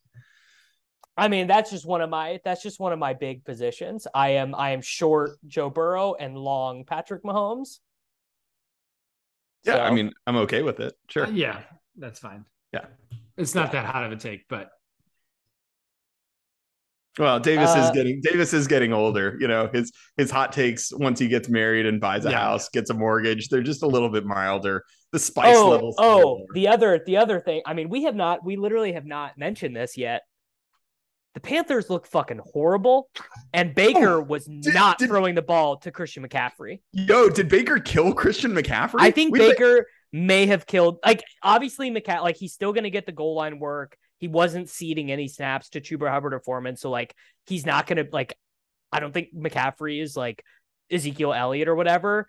I 1.16 1.30
mean, 1.30 1.48
that's 1.48 1.72
just 1.72 1.86
one 1.86 2.02
of 2.02 2.10
my 2.10 2.42
that's 2.44 2.62
just 2.62 2.82
one 2.82 2.92
of 2.92 3.00
my 3.00 3.14
big 3.14 3.46
positions. 3.46 4.06
I 4.14 4.32
am 4.32 4.54
I 4.54 4.72
am 4.72 4.82
short 4.82 5.38
Joe 5.48 5.70
Burrow 5.70 6.16
and 6.16 6.38
long 6.38 6.84
Patrick 6.84 7.24
Mahomes. 7.24 7.80
Yeah, 9.64 9.78
I 9.78 9.92
mean, 9.92 10.12
I'm 10.28 10.36
okay 10.36 10.62
with 10.62 10.82
it. 10.82 10.94
Sure. 11.10 11.26
Uh, 11.26 11.30
yeah, 11.30 11.62
that's 11.96 12.20
fine. 12.20 12.44
Yeah. 12.74 12.86
It's 13.38 13.56
not 13.56 13.72
that 13.72 13.86
hot 13.86 14.04
of 14.04 14.12
a 14.12 14.18
take, 14.18 14.50
but 14.50 14.70
well, 17.20 17.40
Davis 17.40 17.70
Uh, 17.72 17.80
is 17.86 17.92
getting 17.92 18.22
Davis 18.22 18.54
is 18.54 18.68
getting 18.68 18.94
older. 18.94 19.38
You 19.40 19.48
know, 19.48 19.70
his 19.74 19.92
his 20.18 20.32
hot 20.32 20.52
takes 20.52 20.92
once 20.94 21.20
he 21.20 21.28
gets 21.28 21.50
married 21.50 21.86
and 21.86 22.00
buys 22.02 22.26
a 22.26 22.32
Yeah. 22.32 22.40
house, 22.40 22.70
gets 22.70 22.90
a 22.90 22.94
mortgage, 22.94 23.50
they're 23.50 23.62
just 23.62 23.84
a 23.84 23.88
little 23.88 24.10
bit 24.10 24.26
milder. 24.26 24.84
The 25.12 25.20
spice 25.20 25.56
oh, 25.58 25.70
levels. 25.70 25.96
oh, 25.98 26.46
the 26.54 26.68
other 26.68 27.02
the 27.06 27.18
other 27.18 27.40
thing. 27.40 27.62
I 27.66 27.74
mean, 27.74 27.90
we 27.90 28.04
have 28.04 28.16
not 28.16 28.44
we 28.44 28.58
literally 28.58 28.94
have 28.94 29.06
not 29.06 29.38
mentioned 29.38 29.76
this 29.76 29.98
yet. 29.98 30.24
The 31.36 31.42
Panthers 31.42 31.90
look 31.90 32.08
fucking 32.08 32.40
horrible, 32.54 33.10
and 33.54 33.76
Baker 33.76 34.22
was 34.22 34.48
not 34.48 34.98
did- 34.98 35.10
throwing 35.10 35.36
the 35.36 35.42
ball 35.42 35.78
to 35.80 35.92
Christian 35.92 36.26
McCaffrey. 36.28 36.80
Yo, 36.94 37.30
did 37.30 37.50
Baker 37.50 37.78
kill 37.80 38.14
Christian 38.14 38.52
McCaffrey? 38.54 39.00
I 39.00 39.12
think 39.12 39.34
We- 39.34 39.40
Baker 39.40 39.86
may 40.14 40.46
have 40.46 40.66
killed. 40.66 41.00
Like 41.06 41.24
obviously, 41.44 41.92
McCa 41.92 42.22
like 42.22 42.38
he's 42.38 42.54
still 42.54 42.72
going 42.72 42.86
to 42.86 42.90
get 42.90 43.06
the 43.06 43.12
goal 43.12 43.36
line 43.36 43.60
work. 43.60 43.98
He 44.20 44.28
wasn't 44.28 44.70
ceding 44.70 45.12
any 45.12 45.28
snaps 45.28 45.70
to 45.70 45.82
Chuba 45.82 46.10
Hubbard 46.10 46.34
or 46.34 46.40
Foreman, 46.40 46.76
so 46.78 46.90
like 46.90 47.14
he's 47.46 47.66
not 47.66 47.88
going 47.88 48.04
to 48.04 48.10
like. 48.12 48.38
I 48.92 49.00
don't 49.00 49.14
think 49.14 49.36
McCaffrey 49.36 50.02
is 50.02 50.16
like 50.16 50.44
Ezekiel 50.92 51.34
Elliott 51.34 51.68
or 51.68 51.76
whatever. 51.76 52.28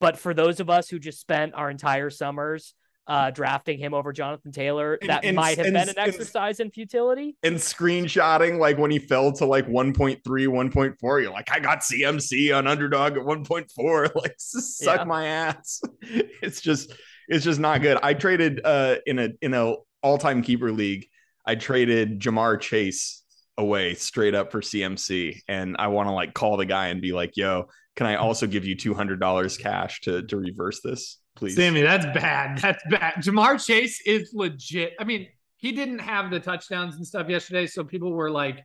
But 0.00 0.18
for 0.18 0.34
those 0.34 0.60
of 0.60 0.68
us 0.70 0.88
who 0.88 0.98
just 0.98 1.20
spent 1.20 1.54
our 1.54 1.70
entire 1.70 2.10
summers 2.10 2.74
uh, 3.06 3.30
drafting 3.30 3.78
him 3.78 3.94
over 3.94 4.12
Jonathan 4.12 4.52
Taylor, 4.52 4.94
And- 4.94 5.10
that 5.10 5.24
and- 5.24 5.34
might 5.36 5.56
have 5.58 5.66
and- 5.66 5.74
been 5.74 5.88
an 5.88 5.98
exercise 5.98 6.60
in 6.60 6.70
futility. 6.70 7.36
and 7.42 7.56
screenshotting 7.56 8.58
like 8.58 8.78
when 8.78 8.90
he 8.90 8.98
fell 8.98 9.32
to 9.32 9.44
like 9.44 9.66
1.3 9.66 10.22
1.4 10.24 11.22
you're 11.22 11.30
like 11.32 11.50
i 11.52 11.58
got 11.60 11.80
cmc 11.80 12.56
on 12.56 12.66
underdog 12.66 13.12
at 13.18 13.22
1.4 13.24 14.14
like 14.22 14.34
suck 14.38 14.98
Yeah. 15.00 15.04
my 15.04 15.26
ass 15.26 15.80
it's 16.02 16.60
just 16.62 16.94
it's 17.28 17.44
just 17.44 17.60
not 17.60 17.82
good 17.82 17.98
i 18.02 18.14
traded 18.14 18.60
uh 18.64 18.96
in 19.06 19.18
a 19.18 19.28
in 19.42 19.52
a 19.54 19.74
all-time 20.02 20.42
keeper 20.42 20.72
league 20.72 21.06
i 21.46 21.54
traded 21.54 22.20
ja'marr 22.20 22.60
chase 22.60 23.22
away 23.58 23.94
straight 23.94 24.34
up 24.34 24.50
for 24.50 24.60
cmc 24.60 25.38
and 25.48 25.76
i 25.78 25.86
want 25.86 26.08
to 26.08 26.12
like 26.12 26.34
call 26.34 26.56
the 26.56 26.66
guy 26.66 26.88
and 26.88 27.00
be 27.00 27.12
like 27.12 27.36
yo 27.36 27.66
can 27.96 28.06
i 28.06 28.16
also 28.16 28.46
give 28.46 28.64
you 28.64 28.74
$200 28.76 29.58
cash 29.60 30.00
to 30.00 30.22
to 30.22 30.36
reverse 30.36 30.80
this 30.82 31.18
please 31.36 31.56
Sammy, 31.56 31.82
that's 31.82 32.04
bad. 32.06 32.58
That's 32.58 32.82
bad. 32.88 33.14
Ja'Marr 33.16 33.64
Chase 33.64 34.00
is 34.06 34.30
legit. 34.34 34.92
I 35.00 35.04
mean, 35.04 35.26
he 35.56 35.72
didn't 35.72 35.98
have 35.98 36.30
the 36.30 36.38
touchdowns 36.38 36.94
and 36.94 37.04
stuff 37.04 37.28
yesterday, 37.28 37.66
so 37.66 37.82
people 37.82 38.12
were 38.12 38.30
like, 38.30 38.58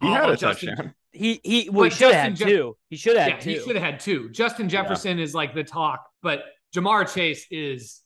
he 0.00 0.08
oh, 0.08 0.12
had 0.12 0.30
a 0.30 0.36
Justin- 0.36 0.70
touchdown 0.70 0.94
He 1.12 1.40
he 1.44 1.70
well, 1.70 1.84
he 1.84 1.90
But 1.90 1.96
should 1.96 2.12
have 2.12 2.22
had 2.22 2.30
Justin 2.36 2.48
Jeff- 2.48 2.56
two. 2.58 2.76
He 2.90 2.96
should 2.96 3.16
have 3.16 3.28
Yeah, 3.28 3.34
had 3.36 3.42
he 3.44 3.58
should 3.60 3.76
have 3.76 3.84
had 3.84 4.00
two. 4.00 4.30
Justin 4.30 4.68
Jefferson 4.68 5.20
is 5.20 5.32
like 5.32 5.54
the 5.54 5.62
talk, 5.62 6.04
but 6.22 6.42
Ja'Marr 6.74 7.12
Chase 7.12 7.46
is 7.52 8.02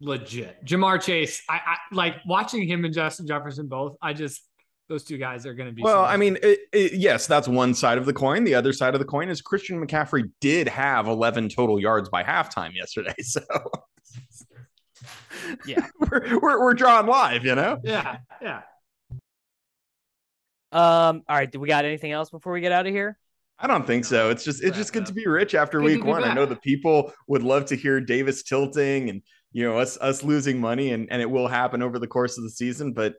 legit. 0.00 0.64
Ja'Marr 0.64 1.02
Chase, 1.02 1.42
I, 1.48 1.54
I 1.54 1.76
like 1.92 2.16
watching 2.26 2.66
him 2.66 2.84
and 2.84 2.94
Justin 2.94 3.26
Jefferson 3.26 3.66
both. 3.66 3.96
I 4.02 4.12
just 4.12 4.42
those 4.88 5.04
two 5.04 5.18
guys 5.18 5.44
are 5.44 5.52
going 5.54 5.68
to 5.68 5.74
be. 5.74 5.82
Well, 5.82 6.04
so- 6.04 6.10
I 6.10 6.16
mean, 6.16 6.38
it, 6.42 6.60
it, 6.72 6.92
yes, 6.94 7.26
that's 7.26 7.46
one 7.46 7.74
side 7.74 7.98
of 7.98 8.06
the 8.06 8.12
coin. 8.12 8.44
The 8.44 8.54
other 8.54 8.72
side 8.72 8.94
of 8.94 9.00
the 9.00 9.04
coin 9.06 9.28
is 9.28 9.42
Christian 9.42 9.84
McCaffrey 9.84 10.30
did 10.40 10.66
have 10.68 11.06
11 11.08 11.50
total 11.50 11.78
yards 11.80 12.08
by 12.08 12.22
halftime 12.22 12.74
yesterday. 12.74 13.14
So, 13.22 13.42
Yeah. 15.66 15.86
we're, 16.10 16.38
we're, 16.40 16.60
we're 16.60 16.74
drawing 16.74 17.06
live, 17.06 17.44
you 17.44 17.54
know? 17.54 17.78
yeah, 17.84 18.18
yeah. 18.42 18.62
Um. 20.70 21.22
All 21.28 21.36
right. 21.36 21.50
Do 21.50 21.60
we 21.60 21.68
got 21.68 21.84
anything 21.86 22.12
else 22.12 22.28
before 22.30 22.52
we 22.52 22.60
get 22.60 22.72
out 22.72 22.86
of 22.86 22.92
here? 22.92 23.18
I 23.58 23.66
don't 23.66 23.86
think 23.86 24.04
so. 24.04 24.28
It's 24.30 24.44
just 24.44 24.62
it's 24.62 24.76
just 24.76 24.92
good 24.92 25.06
to 25.06 25.14
be 25.14 25.26
rich 25.26 25.54
after 25.54 25.78
Good 25.78 25.84
week 25.86 26.02
be 26.02 26.08
one. 26.08 26.24
I 26.24 26.34
know 26.34 26.44
the 26.46 26.56
people 26.56 27.12
would 27.26 27.42
love 27.42 27.64
to 27.66 27.76
hear 27.76 28.00
Davis 28.00 28.42
tilting 28.42 29.08
and 29.08 29.22
you 29.52 29.64
know 29.64 29.78
us 29.78 29.96
us 29.98 30.22
losing 30.22 30.60
money 30.60 30.92
and 30.92 31.08
and 31.10 31.22
it 31.22 31.30
will 31.30 31.48
happen 31.48 31.82
over 31.82 31.98
the 31.98 32.06
course 32.06 32.38
of 32.38 32.44
the 32.44 32.50
season. 32.50 32.92
But 32.92 33.14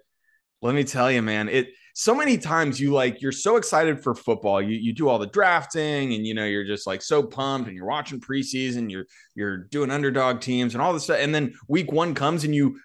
let 0.61 0.75
me 0.75 0.83
tell 0.83 1.09
you, 1.11 1.21
man, 1.21 1.47
it 1.49 1.69
so 1.95 2.13
many 2.13 2.37
times 2.37 2.79
you 2.79 2.91
like 2.91 3.21
you're 3.21 3.31
so 3.31 3.55
excited 3.57 4.03
for 4.03 4.13
football. 4.13 4.61
You 4.61 4.77
you 4.77 4.93
do 4.93 5.07
all 5.09 5.19
the 5.19 5.27
drafting 5.27 6.13
and 6.13 6.25
you 6.25 6.33
know 6.33 6.45
you're 6.45 6.65
just 6.65 6.85
like 6.87 7.01
so 7.01 7.23
pumped 7.23 7.67
and 7.67 7.75
you're 7.75 7.85
watching 7.87 8.19
preseason. 8.19 8.91
You're 8.91 9.05
you're 9.35 9.57
doing 9.57 9.89
underdog 9.91 10.41
teams 10.41 10.75
and 10.75 10.81
all 10.81 10.93
this 10.93 11.03
stuff. 11.05 11.19
And 11.19 11.33
then 11.33 11.53
week 11.67 11.91
one 11.91 12.13
comes 12.13 12.43
and 12.43 12.53
you 12.53 12.79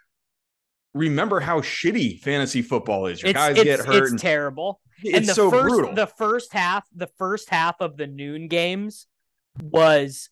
remember 0.94 1.40
how 1.40 1.60
shitty 1.60 2.20
fantasy 2.20 2.62
football 2.62 3.06
is. 3.06 3.20
Your 3.22 3.30
It's 3.30 3.36
guys 3.36 3.56
it's, 3.56 3.64
get 3.64 3.80
hurt. 3.80 4.02
it's 4.04 4.10
and 4.12 4.20
terrible. 4.20 4.80
it's 5.02 5.18
and 5.18 5.28
the 5.28 5.34
so 5.34 5.50
first 5.50 5.74
brutal. 5.74 5.94
the 5.94 6.06
first 6.06 6.52
half 6.52 6.84
the 6.94 7.08
first 7.18 7.50
half 7.50 7.76
of 7.80 7.96
the 7.96 8.06
noon 8.06 8.48
games 8.48 9.06
was 9.60 10.30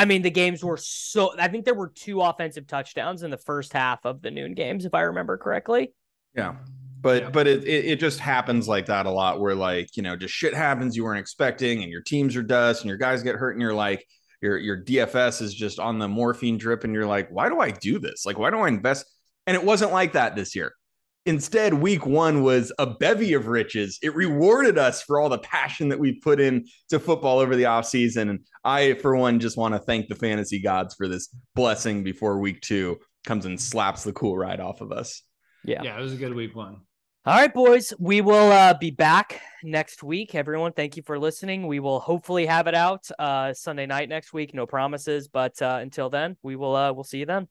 I 0.00 0.06
mean 0.06 0.22
the 0.22 0.30
games 0.30 0.64
were 0.64 0.78
so 0.78 1.34
I 1.38 1.48
think 1.48 1.66
there 1.66 1.74
were 1.74 1.88
two 1.88 2.22
offensive 2.22 2.66
touchdowns 2.66 3.22
in 3.22 3.30
the 3.30 3.36
first 3.36 3.74
half 3.74 4.06
of 4.06 4.22
the 4.22 4.30
noon 4.30 4.54
games 4.54 4.86
if 4.86 4.94
I 4.94 5.02
remember 5.02 5.36
correctly. 5.36 5.92
Yeah. 6.34 6.54
But 7.02 7.22
Yeah. 7.24 7.30
but 7.30 7.46
it, 7.46 7.64
it 7.64 7.84
it 7.84 8.00
just 8.00 8.18
happens 8.18 8.66
like 8.66 8.86
that 8.86 9.04
a 9.04 9.10
lot 9.10 9.40
where 9.40 9.54
like, 9.54 9.94
you 9.98 10.02
know, 10.02 10.16
just 10.16 10.32
shit 10.32 10.54
happens 10.54 10.96
you 10.96 11.04
weren't 11.04 11.20
expecting 11.20 11.82
and 11.82 11.92
your 11.92 12.00
teams 12.00 12.34
are 12.34 12.42
dust 12.42 12.80
and 12.80 12.88
your 12.88 12.96
guys 12.96 13.22
get 13.22 13.36
hurt 13.36 13.50
and 13.50 13.60
you're 13.60 13.74
like 13.74 14.06
your 14.40 14.56
your 14.56 14.82
DFS 14.82 15.42
is 15.42 15.52
just 15.52 15.78
on 15.78 15.98
the 15.98 16.08
morphine 16.08 16.56
drip 16.56 16.84
and 16.84 16.94
you're 16.94 17.04
like, 17.06 17.28
why 17.30 17.50
do 17.50 17.60
I 17.60 17.70
do 17.70 17.98
this? 17.98 18.24
Like 18.24 18.38
why 18.38 18.48
do 18.50 18.56
I 18.60 18.68
invest? 18.68 19.04
And 19.46 19.54
it 19.54 19.62
wasn't 19.62 19.92
like 19.92 20.12
that 20.12 20.34
this 20.34 20.56
year. 20.56 20.72
Instead, 21.26 21.74
week 21.74 22.06
one 22.06 22.42
was 22.42 22.72
a 22.78 22.86
bevy 22.86 23.34
of 23.34 23.46
riches. 23.46 23.98
It 24.02 24.14
rewarded 24.14 24.78
us 24.78 25.02
for 25.02 25.20
all 25.20 25.28
the 25.28 25.38
passion 25.38 25.90
that 25.90 25.98
we 25.98 26.18
put 26.20 26.40
in 26.40 26.64
to 26.88 26.98
football 26.98 27.40
over 27.40 27.56
the 27.56 27.64
offseason. 27.64 28.30
And 28.30 28.40
I, 28.64 28.94
for 28.94 29.14
one, 29.14 29.38
just 29.38 29.58
want 29.58 29.74
to 29.74 29.80
thank 29.80 30.08
the 30.08 30.14
fantasy 30.14 30.62
gods 30.62 30.94
for 30.94 31.08
this 31.08 31.28
blessing 31.54 32.02
before 32.02 32.38
week 32.38 32.62
two 32.62 32.98
comes 33.24 33.44
and 33.44 33.60
slaps 33.60 34.02
the 34.02 34.14
cool 34.14 34.36
ride 34.36 34.60
off 34.60 34.80
of 34.80 34.92
us. 34.92 35.22
Yeah. 35.62 35.82
Yeah, 35.82 35.98
it 35.98 36.00
was 36.00 36.14
a 36.14 36.16
good 36.16 36.34
week 36.34 36.56
one. 36.56 36.78
All 37.26 37.34
right, 37.34 37.52
boys. 37.52 37.92
We 37.98 38.22
will 38.22 38.50
uh, 38.50 38.72
be 38.72 38.90
back 38.90 39.42
next 39.62 40.02
week. 40.02 40.34
Everyone, 40.34 40.72
thank 40.72 40.96
you 40.96 41.02
for 41.02 41.18
listening. 41.18 41.66
We 41.66 41.78
will 41.78 42.00
hopefully 42.00 42.46
have 42.46 42.66
it 42.66 42.74
out 42.74 43.10
uh, 43.18 43.52
Sunday 43.52 43.84
night 43.84 44.08
next 44.08 44.32
week. 44.32 44.54
No 44.54 44.64
promises, 44.64 45.28
but 45.28 45.60
uh, 45.60 45.80
until 45.82 46.08
then, 46.08 46.38
we 46.42 46.56
will 46.56 46.74
uh, 46.74 46.94
we'll 46.94 47.04
see 47.04 47.18
you 47.18 47.26
then. 47.26 47.46